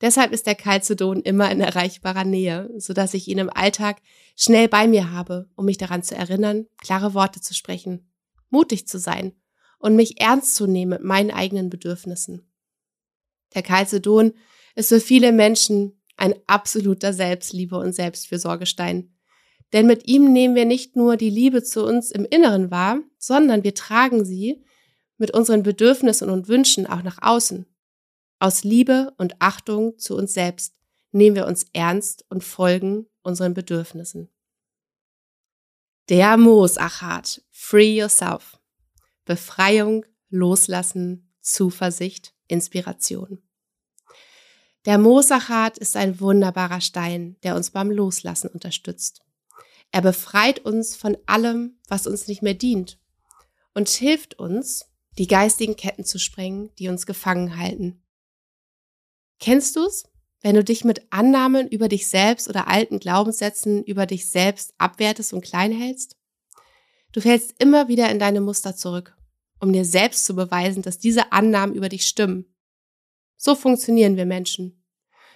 Deshalb 0.00 0.32
ist 0.32 0.46
der 0.46 0.54
Calcedon 0.54 1.22
immer 1.22 1.50
in 1.50 1.60
erreichbarer 1.60 2.24
Nähe, 2.24 2.70
so 2.76 2.92
dass 2.92 3.14
ich 3.14 3.28
ihn 3.28 3.38
im 3.38 3.50
Alltag 3.50 4.02
schnell 4.36 4.68
bei 4.68 4.86
mir 4.86 5.10
habe, 5.10 5.48
um 5.56 5.64
mich 5.64 5.78
daran 5.78 6.02
zu 6.02 6.14
erinnern, 6.14 6.66
klare 6.78 7.14
Worte 7.14 7.40
zu 7.40 7.54
sprechen, 7.54 8.10
mutig 8.50 8.86
zu 8.86 8.98
sein 8.98 9.32
und 9.78 9.96
mich 9.96 10.20
ernst 10.20 10.54
zu 10.54 10.66
nehmen 10.66 10.90
mit 10.90 11.02
meinen 11.02 11.30
eigenen 11.30 11.70
Bedürfnissen. 11.70 12.50
Der 13.54 13.62
Calcedon 13.62 14.34
ist 14.74 14.90
für 14.90 15.00
viele 15.00 15.32
Menschen 15.32 15.98
ein 16.16 16.34
absoluter 16.46 17.12
Selbstliebe 17.12 17.78
und 17.78 17.94
Selbstfürsorgestein. 17.94 19.14
Denn 19.72 19.86
mit 19.86 20.06
ihm 20.06 20.32
nehmen 20.32 20.54
wir 20.54 20.64
nicht 20.64 20.96
nur 20.96 21.16
die 21.16 21.30
Liebe 21.30 21.62
zu 21.62 21.84
uns 21.84 22.10
im 22.10 22.24
Inneren 22.24 22.70
wahr, 22.70 23.00
sondern 23.18 23.64
wir 23.64 23.74
tragen 23.74 24.24
sie 24.24 24.64
mit 25.18 25.32
unseren 25.32 25.62
Bedürfnissen 25.62 26.30
und 26.30 26.48
Wünschen 26.48 26.86
auch 26.86 27.02
nach 27.02 27.18
außen. 27.20 27.66
Aus 28.38 28.64
Liebe 28.64 29.14
und 29.16 29.40
Achtung 29.40 29.98
zu 29.98 30.16
uns 30.16 30.34
selbst 30.34 30.74
nehmen 31.10 31.36
wir 31.36 31.46
uns 31.46 31.66
ernst 31.72 32.24
und 32.28 32.44
folgen 32.44 33.06
unseren 33.22 33.54
Bedürfnissen. 33.54 34.28
Der 36.08 36.36
Moosachat, 36.36 37.42
Free 37.50 37.98
Yourself. 37.98 38.60
Befreiung, 39.24 40.04
Loslassen, 40.28 41.32
Zuversicht, 41.40 42.34
Inspiration. 42.46 43.42
Der 44.84 44.98
Moosachat 44.98 45.78
ist 45.78 45.96
ein 45.96 46.20
wunderbarer 46.20 46.80
Stein, 46.80 47.36
der 47.42 47.56
uns 47.56 47.70
beim 47.70 47.90
Loslassen 47.90 48.48
unterstützt. 48.48 49.22
Er 49.90 50.02
befreit 50.02 50.60
uns 50.60 50.94
von 50.94 51.16
allem, 51.26 51.80
was 51.88 52.06
uns 52.06 52.28
nicht 52.28 52.42
mehr 52.42 52.54
dient 52.54 53.00
und 53.74 53.88
hilft 53.88 54.38
uns, 54.38 54.86
die 55.18 55.26
geistigen 55.26 55.74
Ketten 55.74 56.04
zu 56.04 56.18
sprengen, 56.18 56.72
die 56.76 56.88
uns 56.88 57.06
gefangen 57.06 57.56
halten. 57.56 58.02
Kennst 59.38 59.76
du's, 59.76 60.04
wenn 60.42 60.54
du 60.54 60.64
dich 60.64 60.84
mit 60.84 61.06
Annahmen 61.10 61.68
über 61.68 61.88
dich 61.88 62.06
selbst 62.06 62.48
oder 62.48 62.68
alten 62.68 63.00
Glaubenssätzen 63.00 63.82
über 63.84 64.06
dich 64.06 64.30
selbst 64.30 64.74
abwertest 64.78 65.32
und 65.32 65.44
klein 65.44 65.72
hältst? 65.72 66.16
Du 67.12 67.20
fällst 67.20 67.54
immer 67.58 67.88
wieder 67.88 68.10
in 68.10 68.18
deine 68.18 68.40
Muster 68.40 68.76
zurück, 68.76 69.16
um 69.60 69.72
dir 69.72 69.84
selbst 69.84 70.24
zu 70.24 70.34
beweisen, 70.34 70.82
dass 70.82 70.98
diese 70.98 71.32
Annahmen 71.32 71.74
über 71.74 71.88
dich 71.88 72.06
stimmen. 72.06 72.54
So 73.36 73.54
funktionieren 73.54 74.16
wir 74.16 74.26
Menschen. 74.26 74.82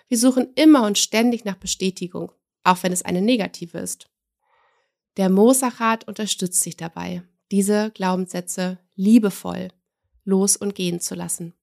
Wir 0.09 0.19
suchen 0.19 0.53
immer 0.55 0.85
und 0.87 0.99
ständig 0.99 1.45
nach 1.45 1.57
Bestätigung, 1.57 2.33
auch 2.65 2.83
wenn 2.83 2.93
es 2.93 3.03
eine 3.03 3.23
negative 3.23 3.79
ist. 3.79 4.09
Der 5.17 5.29
Mosachat 5.29 6.07
unterstützt 6.07 6.61
sich 6.61 6.77
dabei, 6.77 7.23
diese 7.51 7.91
Glaubenssätze 7.91 8.79
liebevoll 8.95 9.69
los 10.25 10.57
und 10.57 10.75
gehen 10.75 11.01
zu 11.01 11.15
lassen. 11.15 11.55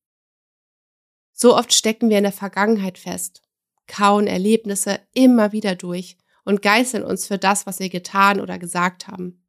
So 1.40 1.56
oft 1.56 1.72
stecken 1.72 2.10
wir 2.10 2.18
in 2.18 2.24
der 2.24 2.34
Vergangenheit 2.34 2.98
fest, 2.98 3.44
kauen 3.86 4.26
Erlebnisse 4.26 5.00
immer 5.14 5.52
wieder 5.52 5.76
durch 5.76 6.18
und 6.44 6.64
geißeln 6.64 7.04
uns 7.04 7.28
für 7.28 7.38
das, 7.38 7.68
was 7.68 7.80
wir 7.80 7.90
getan 7.90 8.42
oder 8.42 8.58
gesagt 8.58 9.08
haben. 9.08 9.46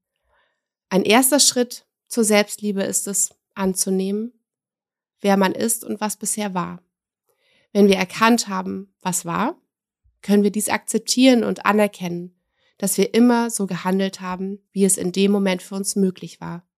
Ein 0.91 1.03
erster 1.03 1.41
Schritt 1.41 1.87
zur 2.07 2.25
Selbstliebe 2.25 2.83
ist 2.83 3.09
es, 3.09 3.35
anzunehmen, 3.55 4.35
wer 5.23 5.39
man 5.39 5.53
ist 5.53 5.83
und 5.83 5.99
was 5.99 6.19
bisher 6.19 6.53
war. 6.53 6.83
Wenn 7.73 7.89
wir 7.89 7.97
erkannt 7.97 8.49
haben, 8.49 8.95
was 9.01 9.25
war, 9.25 9.59
können 10.21 10.43
wir 10.43 10.53
dies 10.53 10.69
akzeptieren 10.69 11.43
und 11.43 11.65
anerkennen, 11.65 12.39
dass 12.77 12.99
wir 12.99 13.15
immer 13.15 13.49
so 13.49 13.67
gehandelt 13.67 14.21
haben, 14.21 14.59
wie 14.73 14.85
es 14.85 14.99
in 14.99 15.11
dem 15.11 15.33
Moment 15.33 15.63
für 15.63 15.75
uns 15.75 15.97
möglich 15.97 16.39
war. 16.39 16.69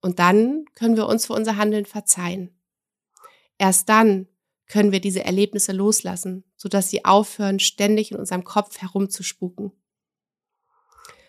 Und 0.00 0.20
dann 0.20 0.64
können 0.76 0.96
wir 0.96 1.08
uns 1.08 1.26
für 1.26 1.32
unser 1.32 1.56
Handeln 1.56 1.86
verzeihen. 1.86 2.55
Erst 3.58 3.88
dann 3.88 4.28
können 4.68 4.92
wir 4.92 5.00
diese 5.00 5.24
Erlebnisse 5.24 5.72
loslassen, 5.72 6.44
sodass 6.56 6.90
sie 6.90 7.04
aufhören, 7.04 7.60
ständig 7.60 8.10
in 8.10 8.18
unserem 8.18 8.44
Kopf 8.44 8.78
herumzuspuken. 8.78 9.72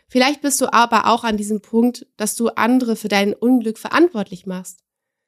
Vielleicht 0.10 0.42
bist 0.42 0.60
du 0.62 0.72
aber 0.72 1.08
auch 1.08 1.24
an 1.24 1.38
diesem 1.38 1.62
Punkt, 1.62 2.08
dass 2.16 2.36
du 2.36 2.48
andere 2.50 2.96
für 2.96 3.10
dein 3.10 3.34
Unglück 3.34 3.78
verantwortlich 3.78 4.46
machst. 4.46 4.84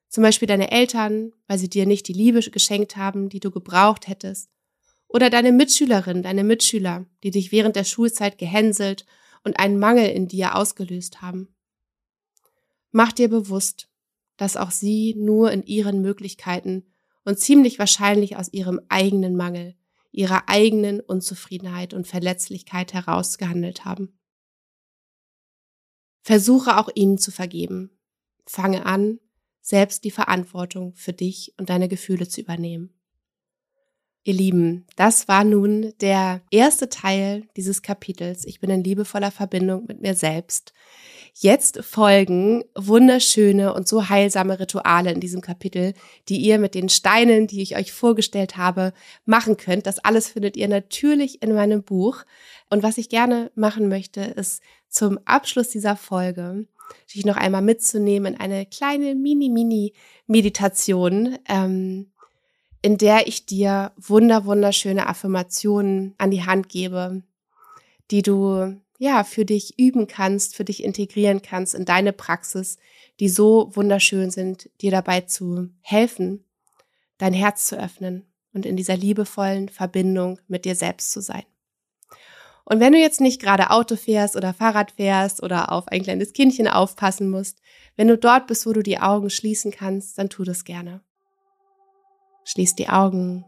Zum 0.08 0.24
Beispiel 0.24 0.48
deine 0.48 0.72
Eltern, 0.72 1.34
weil 1.48 1.60
sie 1.60 1.70
dir 1.70 1.86
nicht 1.86 2.08
die 2.08 2.14
Liebe 2.14 2.40
geschenkt 2.40 2.96
haben, 2.96 3.30
die 3.30 3.40
du 3.40 3.52
gebraucht 3.52 4.08
hättest. 4.08 4.50
Oder 5.08 5.30
deine 5.30 5.52
Mitschülerin, 5.52 6.24
deine 6.24 6.44
Mitschüler, 6.44 7.06
die 7.24 7.32
dich 7.32 7.52
während 7.52 7.76
der 7.76 7.84
Schulzeit 7.84 8.38
gehänselt 8.38 9.06
und 9.44 9.60
einen 9.60 9.78
Mangel 9.78 10.08
in 10.10 10.28
dir 10.28 10.56
ausgelöst 10.56 11.22
haben. 11.22 11.54
Mach 12.92 13.12
dir 13.12 13.30
bewusst, 13.30 13.88
dass 14.40 14.56
auch 14.56 14.72
sie 14.72 15.16
nur 15.18 15.52
in 15.52 15.64
ihren 15.64 16.02
Möglichkeiten 16.02 16.86
und 17.26 17.40
ziemlich 17.40 17.78
wahrscheinlich 17.78 18.38
aus 18.38 18.48
ihrem 18.54 18.80
eigenen 18.88 19.36
Mangel, 19.36 19.76
ihrer 20.12 20.48
eigenen 20.48 21.02
Unzufriedenheit 21.02 21.94
und 21.94 22.08
Verletzlichkeit 22.08 22.94
herausgehandelt 22.94 23.84
haben. 23.84 24.18
Versuche 26.22 26.78
auch 26.78 26.88
ihnen 26.96 27.18
zu 27.18 27.32
vergeben. 27.32 28.00
Fange 28.46 28.86
an, 28.86 29.20
selbst 29.60 30.06
die 30.06 30.12
Verantwortung 30.12 30.96
für 30.96 31.12
dich 31.12 31.54
und 31.58 31.70
deine 31.70 31.90
Gefühle 31.90 32.30
zu 32.30 32.40
übernehmen. 32.40 32.98
Ihr 34.24 34.34
Lieben, 34.34 34.86
das 34.96 35.28
war 35.28 35.44
nun 35.44 35.94
der 36.02 36.42
erste 36.52 36.90
Teil 36.90 37.44
dieses 37.56 37.82
Kapitels. 37.82 38.46
Ich 38.46 38.60
bin 38.60 38.70
in 38.70 38.84
liebevoller 38.84 39.32
Verbindung 39.32 39.86
mit 39.88 40.02
mir 40.02 40.14
selbst. 40.14 40.74
Jetzt 41.34 41.84
folgen 41.84 42.66
wunderschöne 42.76 43.74
und 43.74 43.88
so 43.88 44.10
heilsame 44.10 44.60
Rituale 44.60 45.14
in 45.14 45.22
diesem 45.22 45.40
Kapitel, 45.40 45.94
die 46.28 46.38
ihr 46.38 46.60
mit 46.60 46.76
den 46.76 46.90
Steinen, 46.90 47.48
die 47.48 47.62
ich 47.62 47.78
euch 47.78 47.94
vorgestellt 47.94 48.58
habe, 48.58 48.94
machen 49.26 49.56
könnt. 49.56 49.86
Das 49.86 50.00
alles 50.00 50.28
findet 50.28 50.58
ihr 50.58 50.68
natürlich 50.68 51.42
in 51.42 51.54
meinem 51.54 51.84
Buch. 51.84 52.24
Und 52.70 52.84
was 52.84 52.98
ich 52.98 53.08
gerne 53.08 53.52
machen 53.56 53.88
möchte, 53.88 54.22
ist 54.22 54.62
zum 54.90 55.18
Abschluss 55.24 55.70
dieser 55.70 55.96
Folge 55.96 56.68
dich 57.14 57.26
noch 57.26 57.38
einmal 57.38 57.62
mitzunehmen 57.62 58.34
in 58.34 58.40
eine 58.40 58.66
kleine 58.66 59.14
Mini-Mini-Meditation, 59.16 61.38
ähm, 61.48 62.12
in 62.82 62.98
der 62.98 63.28
ich 63.28 63.46
dir 63.46 63.92
wunder 63.98 64.46
wunderschöne 64.46 65.08
Affirmationen 65.08 66.16
an 66.18 66.32
die 66.32 66.46
Hand 66.46 66.70
gebe, 66.70 67.24
die 68.12 68.22
du 68.22 68.76
ja 68.98 69.24
für 69.24 69.46
dich 69.46 69.80
üben 69.80 70.08
kannst, 70.08 70.56
für 70.56 70.66
dich 70.66 70.84
integrieren 70.84 71.42
kannst 71.42 71.76
in 71.76 71.86
deine 71.86 72.14
Praxis, 72.14 72.78
die 73.20 73.30
so 73.30 73.72
wunderschön 73.76 74.32
sind, 74.32 74.70
dir 74.82 74.92
dabei 74.92 75.22
zu 75.22 75.70
helfen, 75.82 76.44
dein 77.18 77.34
Herz 77.34 77.68
zu 77.68 77.78
öffnen 77.78 78.26
und 78.54 78.66
in 78.66 78.76
dieser 78.76 78.98
liebevollen 78.98 79.70
Verbindung 79.70 80.40
mit 80.48 80.66
dir 80.66 80.76
selbst 80.76 81.12
zu 81.12 81.22
sein. 81.22 81.44
Und 82.66 82.80
wenn 82.80 82.94
du 82.94 83.00
jetzt 83.00 83.20
nicht 83.20 83.42
gerade 83.42 83.72
Auto 83.72 83.96
fährst 83.96 84.36
oder 84.36 84.54
Fahrrad 84.54 84.92
fährst 84.92 85.42
oder 85.42 85.72
auf 85.72 85.88
ein 85.88 86.04
kleines 86.04 86.34
Kindchen 86.34 86.68
aufpassen 86.68 87.30
musst, 87.30 87.62
wenn 87.96 88.08
du 88.08 88.18
dort 88.18 88.48
bist, 88.48 88.66
wo 88.66 88.74
du 88.74 88.84
die 88.84 89.00
Augen 89.00 89.30
schließen 89.30 89.72
kannst, 89.72 90.18
dann 90.18 90.30
tu 90.30 90.44
das 90.44 90.66
gerne. 90.66 91.02
Schließ 92.44 92.76
die 92.76 92.90
Augen 92.90 93.46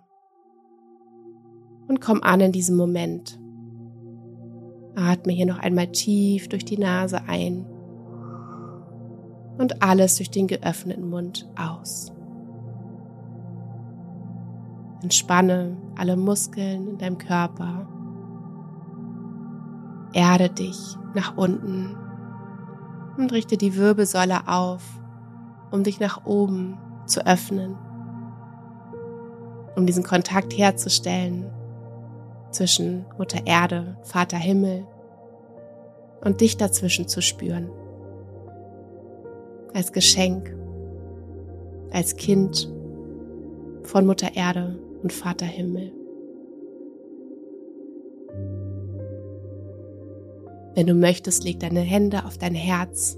und 1.88 2.02
komm 2.02 2.24
an 2.24 2.40
in 2.40 2.52
diesem 2.52 2.78
Moment. 2.78 3.40
Atme 4.96 5.34
hier 5.34 5.46
noch 5.46 5.60
einmal 5.60 5.88
tief 5.88 6.50
durch 6.50 6.66
die 6.66 6.78
Nase 6.78 7.22
ein 7.28 7.66
und 9.58 9.84
alles 9.84 10.18
durch 10.18 10.30
den 10.30 10.48
geöffneten 10.48 11.10
Mund 11.10 11.50
aus. 11.58 12.12
Entspanne 15.02 15.78
alle 15.98 16.16
Muskeln 16.16 16.88
in 16.88 16.98
deinem 16.98 17.18
Körper. 17.18 17.88
Erde 20.14 20.50
dich 20.50 20.98
nach 21.16 21.38
unten 21.38 21.96
und 23.18 23.32
richte 23.32 23.58
die 23.58 23.76
Wirbelsäule 23.76 24.48
auf, 24.48 24.84
um 25.72 25.84
dich 25.84 26.00
nach 26.00 26.26
oben 26.26 26.78
zu 27.06 27.26
öffnen, 27.26 27.76
um 29.76 29.86
diesen 29.86 30.04
Kontakt 30.04 30.58
herzustellen 30.58 31.50
zwischen 32.52 33.06
Mutter 33.18 33.46
Erde, 33.46 33.98
Vater 34.04 34.38
Himmel 34.38 34.86
und 36.22 36.42
dich 36.42 36.58
dazwischen 36.58 37.08
zu 37.08 37.22
spüren. 37.22 37.70
Als 39.74 39.94
Geschenk, 39.94 40.56
als 41.92 42.16
Kind 42.16 42.72
von 43.84 44.06
Mutter 44.06 44.36
Erde 44.36 44.78
und 45.02 45.14
Vater 45.14 45.46
Himmel. 45.46 45.94
Wenn 50.74 50.88
du 50.88 50.94
möchtest, 50.94 51.44
leg 51.44 51.60
deine 51.60 51.82
Hände 51.82 52.26
auf 52.26 52.38
dein 52.38 52.56
Herz 52.56 53.18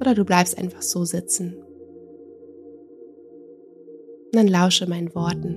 oder 0.00 0.14
du 0.14 0.24
bleibst 0.24 0.58
einfach 0.58 0.82
so 0.82 1.04
sitzen. 1.04 1.56
Dann 4.34 4.48
lausche 4.48 4.88
meinen 4.88 5.14
Worten. 5.14 5.54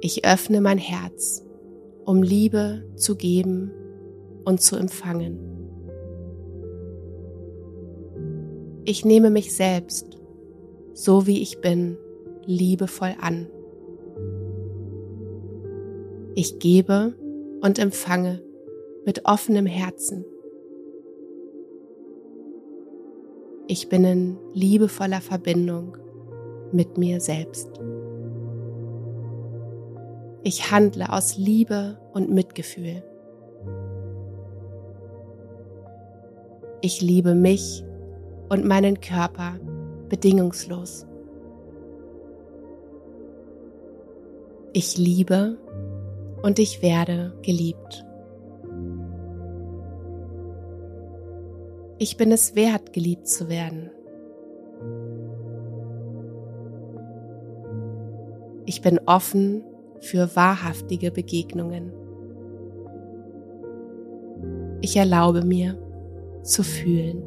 Ich 0.00 0.24
öffne 0.24 0.60
mein 0.60 0.78
Herz, 0.78 1.44
um 2.04 2.22
Liebe 2.22 2.84
zu 2.94 3.16
geben 3.16 3.72
und 4.44 4.60
zu 4.60 4.76
empfangen. 4.76 5.40
Ich 8.84 9.04
nehme 9.04 9.30
mich 9.30 9.56
selbst, 9.56 10.18
so 10.92 11.26
wie 11.26 11.42
ich 11.42 11.60
bin, 11.60 11.96
liebevoll 12.44 13.16
an. 13.20 13.48
Ich 16.36 16.60
gebe 16.60 17.14
und 17.60 17.80
empfange 17.80 18.40
mit 19.04 19.24
offenem 19.24 19.66
Herzen. 19.66 20.24
Ich 23.66 23.88
bin 23.88 24.04
in 24.04 24.38
liebevoller 24.52 25.22
Verbindung 25.22 25.96
mit 26.72 26.98
mir 26.98 27.18
selbst. 27.20 27.68
Ich 30.42 30.70
handle 30.70 31.10
aus 31.10 31.38
Liebe 31.38 31.98
und 32.12 32.30
Mitgefühl. 32.30 33.02
Ich 36.82 37.00
liebe 37.00 37.34
mich 37.34 37.82
und 38.50 38.66
meinen 38.66 39.00
Körper 39.00 39.58
bedingungslos. 40.10 41.06
Ich 44.74 44.98
liebe 44.98 45.56
und 46.42 46.58
ich 46.58 46.82
werde 46.82 47.32
geliebt. 47.40 48.03
Ich 52.04 52.18
bin 52.18 52.30
es 52.32 52.54
wert, 52.54 52.92
geliebt 52.92 53.26
zu 53.26 53.48
werden. 53.48 53.90
Ich 58.66 58.82
bin 58.82 59.00
offen 59.06 59.64
für 60.00 60.36
wahrhaftige 60.36 61.10
Begegnungen. 61.10 61.94
Ich 64.82 64.98
erlaube 64.98 65.46
mir 65.46 65.78
zu 66.42 66.62
fühlen. 66.62 67.22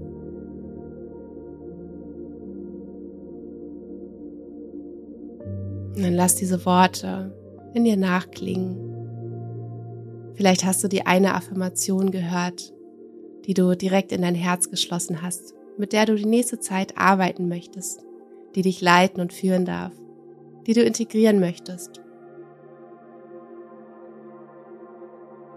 Und 5.95 6.03
dann 6.03 6.13
lass 6.13 6.35
diese 6.35 6.63
Worte 6.67 7.35
in 7.73 7.83
dir 7.83 7.97
nachklingen. 7.97 8.77
Vielleicht 10.35 10.63
hast 10.65 10.83
du 10.83 10.87
die 10.87 11.07
eine 11.07 11.33
Affirmation 11.33 12.11
gehört, 12.11 12.76
die 13.47 13.53
du 13.53 13.75
direkt 13.75 14.11
in 14.11 14.21
dein 14.21 14.35
Herz 14.35 14.69
geschlossen 14.69 15.21
hast, 15.21 15.55
mit 15.77 15.93
der 15.93 16.05
du 16.05 16.15
die 16.15 16.25
nächste 16.25 16.59
Zeit 16.59 16.97
arbeiten 16.97 17.47
möchtest, 17.47 18.05
die 18.55 18.61
dich 18.61 18.81
leiten 18.81 19.21
und 19.21 19.31
führen 19.31 19.63
darf, 19.63 19.93
die 20.65 20.73
du 20.73 20.83
integrieren 20.83 21.39
möchtest. 21.39 22.01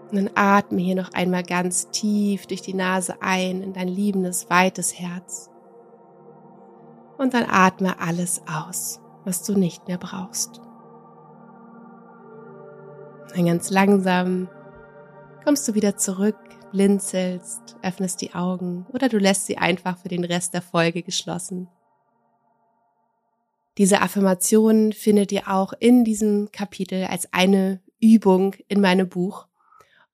Und 0.09 0.17
dann 0.17 0.29
atme 0.35 0.81
hier 0.81 0.95
noch 0.95 1.13
einmal 1.13 1.43
ganz 1.43 1.89
tief 1.91 2.45
durch 2.45 2.61
die 2.61 2.73
Nase 2.73 3.21
ein 3.21 3.61
in 3.61 3.73
dein 3.73 3.87
liebendes, 3.87 4.49
weites 4.49 4.97
Herz. 4.99 5.49
Und 7.17 7.33
dann 7.33 7.45
atme 7.47 7.99
alles 7.99 8.41
aus, 8.47 9.01
was 9.25 9.43
du 9.43 9.57
nicht 9.57 9.87
mehr 9.87 9.97
brauchst. 9.97 10.61
Dann 13.33 13.45
ganz 13.45 13.69
langsam 13.69 14.49
kommst 15.45 15.67
du 15.67 15.75
wieder 15.75 15.95
zurück, 15.95 16.35
blinzelst, 16.71 17.75
öffnest 17.81 18.21
die 18.21 18.33
Augen 18.33 18.85
oder 18.93 19.09
du 19.09 19.17
lässt 19.17 19.45
sie 19.45 19.57
einfach 19.57 19.97
für 19.97 20.09
den 20.09 20.23
Rest 20.23 20.53
der 20.53 20.61
Folge 20.61 21.03
geschlossen. 21.03 21.67
Diese 23.77 24.01
Affirmation 24.01 24.91
findet 24.93 25.31
ihr 25.31 25.47
auch 25.47 25.73
in 25.79 26.03
diesem 26.03 26.51
Kapitel 26.51 27.05
als 27.05 27.31
eine 27.31 27.81
Übung 28.01 28.55
in 28.67 28.81
meinem 28.81 29.07
Buch. 29.07 29.47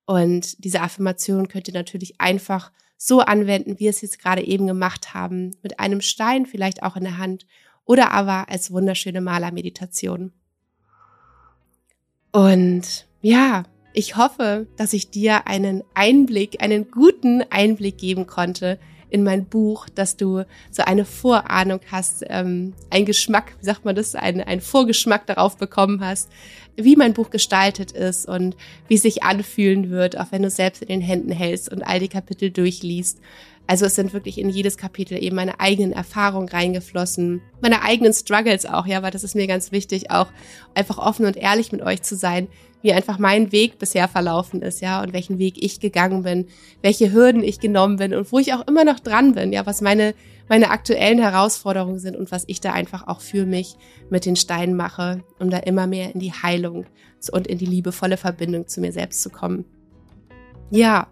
Und 0.05 0.63
diese 0.63 0.81
Affirmation 0.81 1.47
könnt 1.47 1.67
ihr 1.67 1.73
natürlich 1.73 2.21
einfach 2.21 2.71
so 2.97 3.19
anwenden, 3.19 3.75
wie 3.75 3.81
wir 3.81 3.89
es 3.89 4.01
jetzt 4.01 4.19
gerade 4.19 4.45
eben 4.45 4.67
gemacht 4.67 5.13
haben, 5.13 5.55
mit 5.61 5.79
einem 5.79 6.01
Stein 6.01 6.45
vielleicht 6.45 6.83
auch 6.83 6.95
in 6.95 7.03
der 7.03 7.17
Hand 7.17 7.45
oder 7.85 8.11
aber 8.11 8.49
als 8.49 8.71
wunderschöne 8.71 9.21
Malermeditation. 9.21 10.31
Und 12.31 13.07
ja, 13.21 13.63
ich 13.93 14.15
hoffe, 14.15 14.67
dass 14.77 14.93
ich 14.93 15.09
dir 15.09 15.47
einen 15.47 15.83
Einblick, 15.93 16.61
einen 16.61 16.91
guten 16.91 17.43
Einblick 17.49 17.97
geben 17.97 18.27
konnte 18.27 18.79
in 19.09 19.23
mein 19.23 19.45
Buch, 19.45 19.87
dass 19.89 20.17
du 20.17 20.43
so 20.69 20.83
eine 20.83 21.05
Vorahnung 21.05 21.79
hast, 21.91 22.25
ähm, 22.27 22.73
ein 22.89 23.05
Geschmack, 23.05 23.55
wie 23.59 23.65
sagt 23.65 23.85
man 23.85 23.95
das, 23.95 24.15
ein, 24.15 24.41
ein 24.41 24.61
Vorgeschmack 24.61 25.25
darauf 25.27 25.57
bekommen 25.57 26.03
hast, 26.03 26.29
wie 26.75 26.95
mein 26.95 27.13
Buch 27.13 27.29
gestaltet 27.29 27.91
ist 27.91 28.27
und 28.27 28.55
wie 28.87 28.95
es 28.95 29.01
sich 29.01 29.23
anfühlen 29.23 29.89
wird, 29.89 30.17
auch 30.19 30.31
wenn 30.31 30.43
du 30.43 30.49
selbst 30.49 30.81
in 30.81 30.89
den 30.89 31.01
Händen 31.01 31.31
hältst 31.31 31.71
und 31.71 31.83
all 31.83 31.99
die 31.99 32.09
Kapitel 32.09 32.51
durchliest. 32.51 33.19
Also 33.65 33.85
es 33.85 33.95
sind 33.95 34.13
wirklich 34.13 34.37
in 34.37 34.49
jedes 34.49 34.77
Kapitel 34.77 35.21
eben 35.21 35.35
meine 35.35 35.59
eigenen 35.59 35.91
Erfahrungen 35.91 36.47
reingeflossen, 36.47 37.41
meine 37.61 37.81
eigenen 37.81 38.13
Struggles 38.13 38.65
auch, 38.65 38.85
ja, 38.85 39.03
weil 39.03 39.11
das 39.11 39.25
ist 39.25 39.35
mir 39.35 39.47
ganz 39.47 39.73
wichtig, 39.73 40.09
auch 40.09 40.27
einfach 40.73 40.97
offen 40.97 41.25
und 41.25 41.35
ehrlich 41.35 41.73
mit 41.73 41.81
euch 41.81 42.01
zu 42.01 42.15
sein, 42.15 42.47
wie 42.81 42.93
einfach 42.93 43.17
mein 43.17 43.51
Weg 43.51 43.79
bisher 43.79 44.07
verlaufen 44.07 44.61
ist, 44.61 44.81
ja, 44.81 45.01
und 45.01 45.13
welchen 45.13 45.39
Weg 45.39 45.55
ich 45.61 45.79
gegangen 45.79 46.23
bin, 46.23 46.47
welche 46.81 47.11
Hürden 47.11 47.43
ich 47.43 47.59
genommen 47.59 47.97
bin 47.97 48.13
und 48.13 48.31
wo 48.31 48.39
ich 48.39 48.53
auch 48.53 48.67
immer 48.67 48.85
noch 48.85 48.99
dran 48.99 49.33
bin, 49.33 49.51
ja, 49.51 49.65
was 49.65 49.81
meine, 49.81 50.13
meine 50.47 50.69
aktuellen 50.69 51.19
Herausforderungen 51.19 51.99
sind 51.99 52.15
und 52.15 52.31
was 52.31 52.43
ich 52.47 52.61
da 52.61 52.73
einfach 52.73 53.07
auch 53.07 53.21
für 53.21 53.45
mich 53.45 53.75
mit 54.09 54.25
den 54.25 54.35
Steinen 54.35 54.75
mache, 54.75 55.23
um 55.39 55.49
da 55.49 55.57
immer 55.57 55.87
mehr 55.87 56.13
in 56.13 56.19
die 56.19 56.33
Heilung 56.33 56.85
und 57.31 57.47
in 57.47 57.57
die 57.57 57.65
liebevolle 57.65 58.17
Verbindung 58.17 58.67
zu 58.67 58.79
mir 58.79 58.91
selbst 58.91 59.21
zu 59.21 59.29
kommen. 59.29 59.65
Ja, 60.69 61.07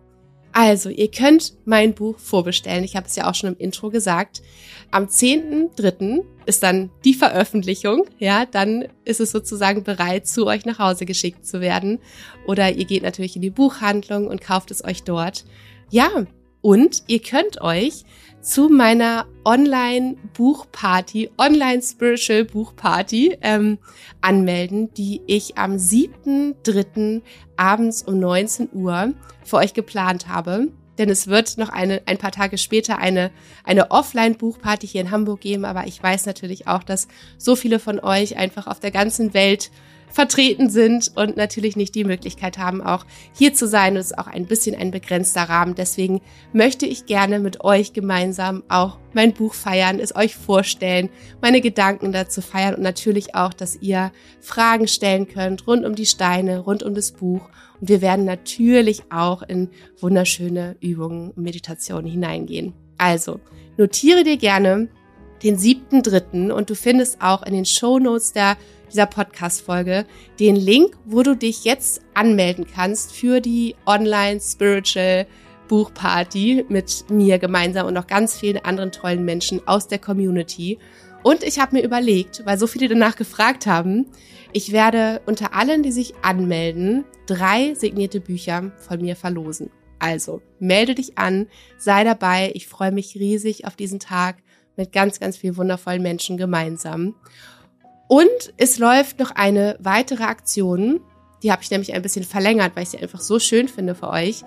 also, 0.58 0.88
ihr 0.88 1.12
könnt 1.12 1.52
mein 1.66 1.94
Buch 1.94 2.18
vorbestellen. 2.18 2.86
Ich 2.86 2.96
habe 2.96 3.08
es 3.08 3.18
ja 3.18 3.30
auch 3.30 3.36
schon 3.36 3.50
im 3.50 3.58
Intro 3.58 3.90
gesagt. 3.90 4.42
Am 4.90 5.08
10.3. 5.08 6.24
ist 6.46 6.64
dann 6.64 6.92
die 7.04 7.14
Veröffentlichung. 7.14 8.06
Ja, 8.20 8.46
dann 8.46 8.88
ist 9.04 9.20
es 9.20 9.32
sozusagen 9.32 9.84
bereit, 9.84 10.28
zu 10.28 10.48
euch 10.48 10.66
nach 10.66 10.80
Hause 10.80 11.06
geschickt 11.06 11.46
zu 11.46 11.60
werden. 11.60 12.00
Oder 12.48 12.72
ihr 12.72 12.86
geht 12.86 13.04
natürlich 13.04 13.36
in 13.36 13.42
die 13.42 13.50
Buchhandlung 13.50 14.28
und 14.28 14.40
kauft 14.40 14.72
es 14.72 14.82
euch 14.82 15.04
dort. 15.04 15.44
Ja, 15.90 16.26
und 16.66 17.04
ihr 17.06 17.22
könnt 17.22 17.62
euch 17.62 18.06
zu 18.42 18.70
meiner 18.70 19.28
Online-Buchparty, 19.46 21.30
Online-Spiritual-Buchparty 21.38 23.38
ähm, 23.42 23.78
anmelden, 24.22 24.92
die 24.96 25.22
ich 25.28 25.60
am 25.60 25.76
7.3. 25.76 27.22
abends 27.56 28.02
um 28.02 28.20
19 28.20 28.70
Uhr 28.74 29.14
für 29.44 29.58
euch 29.58 29.76
geplant 29.76 30.28
habe. 30.28 30.70
denn 30.98 31.10
es 31.10 31.28
wird 31.28 31.60
noch 31.60 31.70
eine, 31.70 32.02
ein 32.08 32.18
paar 32.18 32.32
Tage 32.32 32.58
später 32.58 32.98
eine, 32.98 33.30
eine 33.64 33.92
Offline-Buchparty 33.92 34.88
hier 34.88 35.02
in 35.02 35.12
Hamburg 35.12 35.42
geben. 35.42 35.66
Aber 35.66 35.86
ich 35.86 36.02
weiß 36.02 36.26
natürlich 36.26 36.68
auch, 36.68 36.82
dass 36.82 37.08
so 37.38 37.56
viele 37.56 37.78
von 37.78 38.00
euch 38.00 38.38
einfach 38.38 38.66
auf 38.66 38.80
der 38.80 38.90
ganzen 38.90 39.36
Welt 39.36 39.70
vertreten 40.10 40.70
sind 40.70 41.12
und 41.16 41.38
natürlich 41.38 41.76
nicht 41.76 41.96
die 41.96 42.04
Möglichkeit 42.04 42.58
haben, 42.58 42.82
auch 42.82 43.06
hier 43.34 43.54
zu 43.54 43.68
sein. 43.68 43.96
Es 43.96 44.08
ist 44.08 44.18
auch 44.18 44.28
ein 44.28 44.46
bisschen 44.46 44.76
ein 44.76 44.92
begrenzter 44.92 45.44
Rahmen. 45.44 45.76
Deswegen 45.76 46.22
möchte 46.54 46.86
ich 46.86 47.06
gerne 47.06 47.40
mit 47.40 47.64
euch 47.64 47.94
gemeinsam 47.94 48.64
auch 48.70 48.98
mein 49.14 49.34
Buch 49.34 49.54
feiern, 49.54 50.00
es 50.00 50.16
euch 50.16 50.36
vorstellen, 50.36 51.10
meine 51.42 51.62
Gedanken 51.62 52.12
dazu 52.12 52.42
feiern 52.42 52.76
und 52.76 52.82
natürlich 52.82 53.36
auch, 53.36 53.54
dass 53.54 53.82
ihr 53.82 54.12
Fragen 54.42 54.88
stellen 54.88 55.28
könnt 55.28 55.68
rund 55.68 55.86
um 55.86 55.96
die 55.96 56.06
Steine, 56.06 56.60
rund 56.60 56.84
um 56.84 56.96
das 56.96 57.12
Buch. 57.12 57.50
Und 57.80 57.90
wir 57.90 58.02
werden 58.02 58.26
natürlich 58.26 59.04
auch 59.12 59.42
in 59.42 59.70
wunderschöne 60.00 60.78
Übungen 60.80 61.32
und 61.32 61.44
Meditationen 61.44 62.10
hineingehen. 62.10 62.74
Also, 62.98 63.40
notiere 63.78 64.24
dir 64.24 64.38
gerne 64.38 64.88
den 65.44 65.58
siebten 65.58 66.02
dritten 66.02 66.52
und 66.52 66.70
du 66.70 66.76
findest 66.76 67.22
auch 67.22 67.44
in 67.44 67.54
den 67.54 67.66
Show 67.66 68.00
Notes 68.00 68.34
der 68.34 68.58
dieser 68.96 69.08
Podcast-Folge 69.08 70.06
den 70.40 70.56
Link, 70.56 70.96
wo 71.04 71.22
du 71.22 71.36
dich 71.36 71.66
jetzt 71.66 72.00
anmelden 72.14 72.66
kannst 72.66 73.12
für 73.12 73.42
die 73.42 73.76
Online 73.86 74.40
Spiritual 74.40 75.28
Buchparty 75.68 76.64
mit 76.70 77.04
mir 77.10 77.38
gemeinsam 77.38 77.88
und 77.88 77.94
noch 77.94 78.08
ganz 78.08 78.40
vielen 78.40 78.64
anderen 78.64 78.94
tollen 78.94 79.26
Menschen 79.26 79.60
aus 79.68 79.90
der 79.90 80.00
Community. 80.00 80.80
Und 81.24 81.44
ich 81.44 81.60
habe 81.60 81.76
mir 81.76 81.84
überlegt, 81.84 82.44
weil 82.46 82.58
so 82.58 82.68
viele 82.68 82.88
danach 82.88 83.18
gefragt 83.18 83.68
haben, 83.68 84.06
ich 84.54 84.72
werde 84.72 85.20
unter 85.26 85.54
allen, 85.54 85.84
die 85.84 85.92
sich 85.92 86.14
anmelden, 86.22 87.04
drei 87.26 87.74
signierte 87.74 88.22
Bücher 88.22 88.72
von 88.78 89.02
mir 89.02 89.18
verlosen. 89.18 89.72
Also, 90.00 90.42
melde 90.60 90.96
dich 90.96 91.18
an, 91.18 91.48
sei 91.78 92.06
dabei. 92.06 92.52
Ich 92.54 92.70
freue 92.70 92.94
mich 92.94 93.16
riesig 93.16 93.68
auf 93.68 93.76
diesen 93.76 94.00
Tag 94.00 94.38
mit 94.78 94.94
ganz, 94.94 95.20
ganz 95.20 95.36
vielen 95.36 95.58
wundervollen 95.58 96.02
Menschen 96.02 96.38
gemeinsam. 96.38 97.16
Und 98.08 98.54
es 98.58 98.78
läuft 98.78 99.20
noch 99.20 99.32
eine 99.32 99.78
weitere 99.80 100.24
Aktion. 100.24 101.02
Die 101.44 101.52
habe 101.52 101.64
ich 101.64 101.72
nämlich 101.72 101.94
ein 101.94 102.02
bisschen 102.02 102.24
verlängert, 102.24 102.76
weil 102.76 102.84
ich 102.84 102.90
sie 102.90 103.00
einfach 103.00 103.22
so 103.22 103.40
schön 103.40 103.68
finde 103.68 103.96
für 103.96 104.10
euch. 104.10 104.44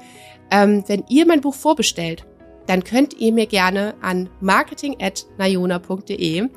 Ähm, 0.50 0.84
wenn 0.86 1.04
ihr 1.08 1.26
mein 1.26 1.40
Buch 1.40 1.54
vorbestellt, 1.54 2.24
dann 2.68 2.84
könnt 2.84 3.14
ihr 3.14 3.32
mir 3.32 3.46
gerne 3.46 3.94
an 4.02 4.28
marketing.nayona.de 4.40 6.48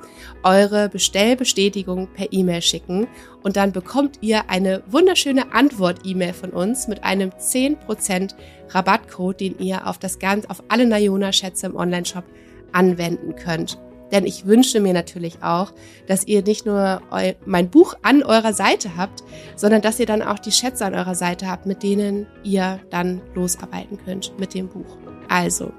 eure 0.43 0.89
Bestellbestätigung 0.89 2.10
per 2.14 2.34
E-Mail 2.34 2.62
schicken 2.62 3.08
und 3.43 3.56
dann 3.56 3.72
bekommt 3.72 4.18
ihr 4.20 4.49
eine 4.49 4.84
wunderschöne 4.88 5.54
Antwort-E-Mail 5.54 6.34
von 6.34 6.49
uns 6.49 6.89
mit 6.89 7.06
einem 7.06 7.30
10% 7.30 8.36
Rabattcode, 8.70 9.39
den 9.39 9.58
ihr 9.60 9.88
auf 9.88 9.99
das 9.99 10.20
ganz, 10.20 10.47
auf 10.47 10.62
alle 10.68 10.86
Nayona-Schätze 10.86 11.68
im 11.68 11.78
Onlineshop 11.78 12.26
anwenden 12.74 13.38
könnt. 13.38 13.80
Denn 14.12 14.26
ich 14.26 14.45
wünsche 14.45 14.80
mir 14.80 14.93
natürlich 14.93 15.41
auch, 15.41 15.72
dass 16.07 16.28
ihr 16.28 16.43
nicht 16.43 16.66
nur 16.66 17.01
mein 17.45 17.70
Buch 17.70 17.95
an 18.01 18.24
eurer 18.24 18.53
Seite 18.53 18.97
habt, 18.97 19.24
sondern 19.55 19.82
dass 19.82 19.99
ihr 19.99 20.05
dann 20.05 20.22
auch 20.22 20.39
die 20.39 20.51
Schätze 20.51 20.86
an 20.86 20.95
eurer 20.95 21.16
Seite 21.16 21.47
habt, 21.47 21.66
mit 21.66 21.84
denen 21.84 22.28
ihr 22.43 22.80
dann 22.89 23.22
losarbeiten 23.36 23.97
könnt 24.03 24.38
mit 24.39 24.53
dem 24.53 24.68
Buch. 24.68 24.97
Also, 25.30 25.72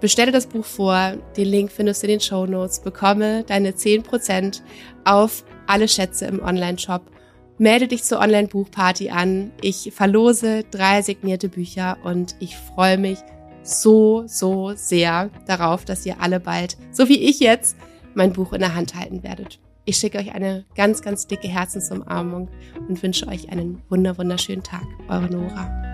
bestelle 0.00 0.32
das 0.32 0.46
Buch 0.46 0.64
vor, 0.64 1.14
den 1.36 1.46
Link 1.46 1.70
findest 1.70 2.02
du 2.02 2.06
in 2.06 2.12
den 2.14 2.20
Show 2.20 2.46
Notes, 2.46 2.80
bekomme 2.80 3.44
deine 3.44 3.70
10% 3.70 4.60
auf 5.04 5.44
alle 5.66 5.86
Schätze 5.88 6.26
im 6.26 6.42
Online-Shop. 6.42 7.02
Melde 7.58 7.88
dich 7.88 8.04
zur 8.04 8.20
Online-Buchparty 8.20 9.10
an. 9.10 9.50
Ich 9.60 9.92
verlose 9.92 10.64
drei 10.70 11.02
signierte 11.02 11.48
Bücher 11.48 11.98
und 12.04 12.36
ich 12.38 12.56
freue 12.56 12.98
mich 12.98 13.18
so, 13.68 14.24
so 14.26 14.72
sehr 14.74 15.30
darauf, 15.46 15.84
dass 15.84 16.06
ihr 16.06 16.20
alle 16.20 16.40
bald, 16.40 16.76
so 16.90 17.08
wie 17.08 17.18
ich 17.18 17.40
jetzt, 17.40 17.76
mein 18.14 18.32
Buch 18.32 18.52
in 18.52 18.60
der 18.60 18.74
Hand 18.74 18.94
halten 18.94 19.22
werdet. 19.22 19.60
Ich 19.84 19.96
schicke 19.96 20.18
euch 20.18 20.34
eine 20.34 20.64
ganz, 20.74 21.02
ganz 21.02 21.26
dicke 21.26 21.48
Herzensumarmung 21.48 22.48
und 22.88 23.02
wünsche 23.02 23.26
euch 23.28 23.50
einen 23.50 23.82
wunder, 23.88 24.18
wunderschönen 24.18 24.62
Tag. 24.62 24.84
Eure 25.08 25.30
Nora. 25.30 25.87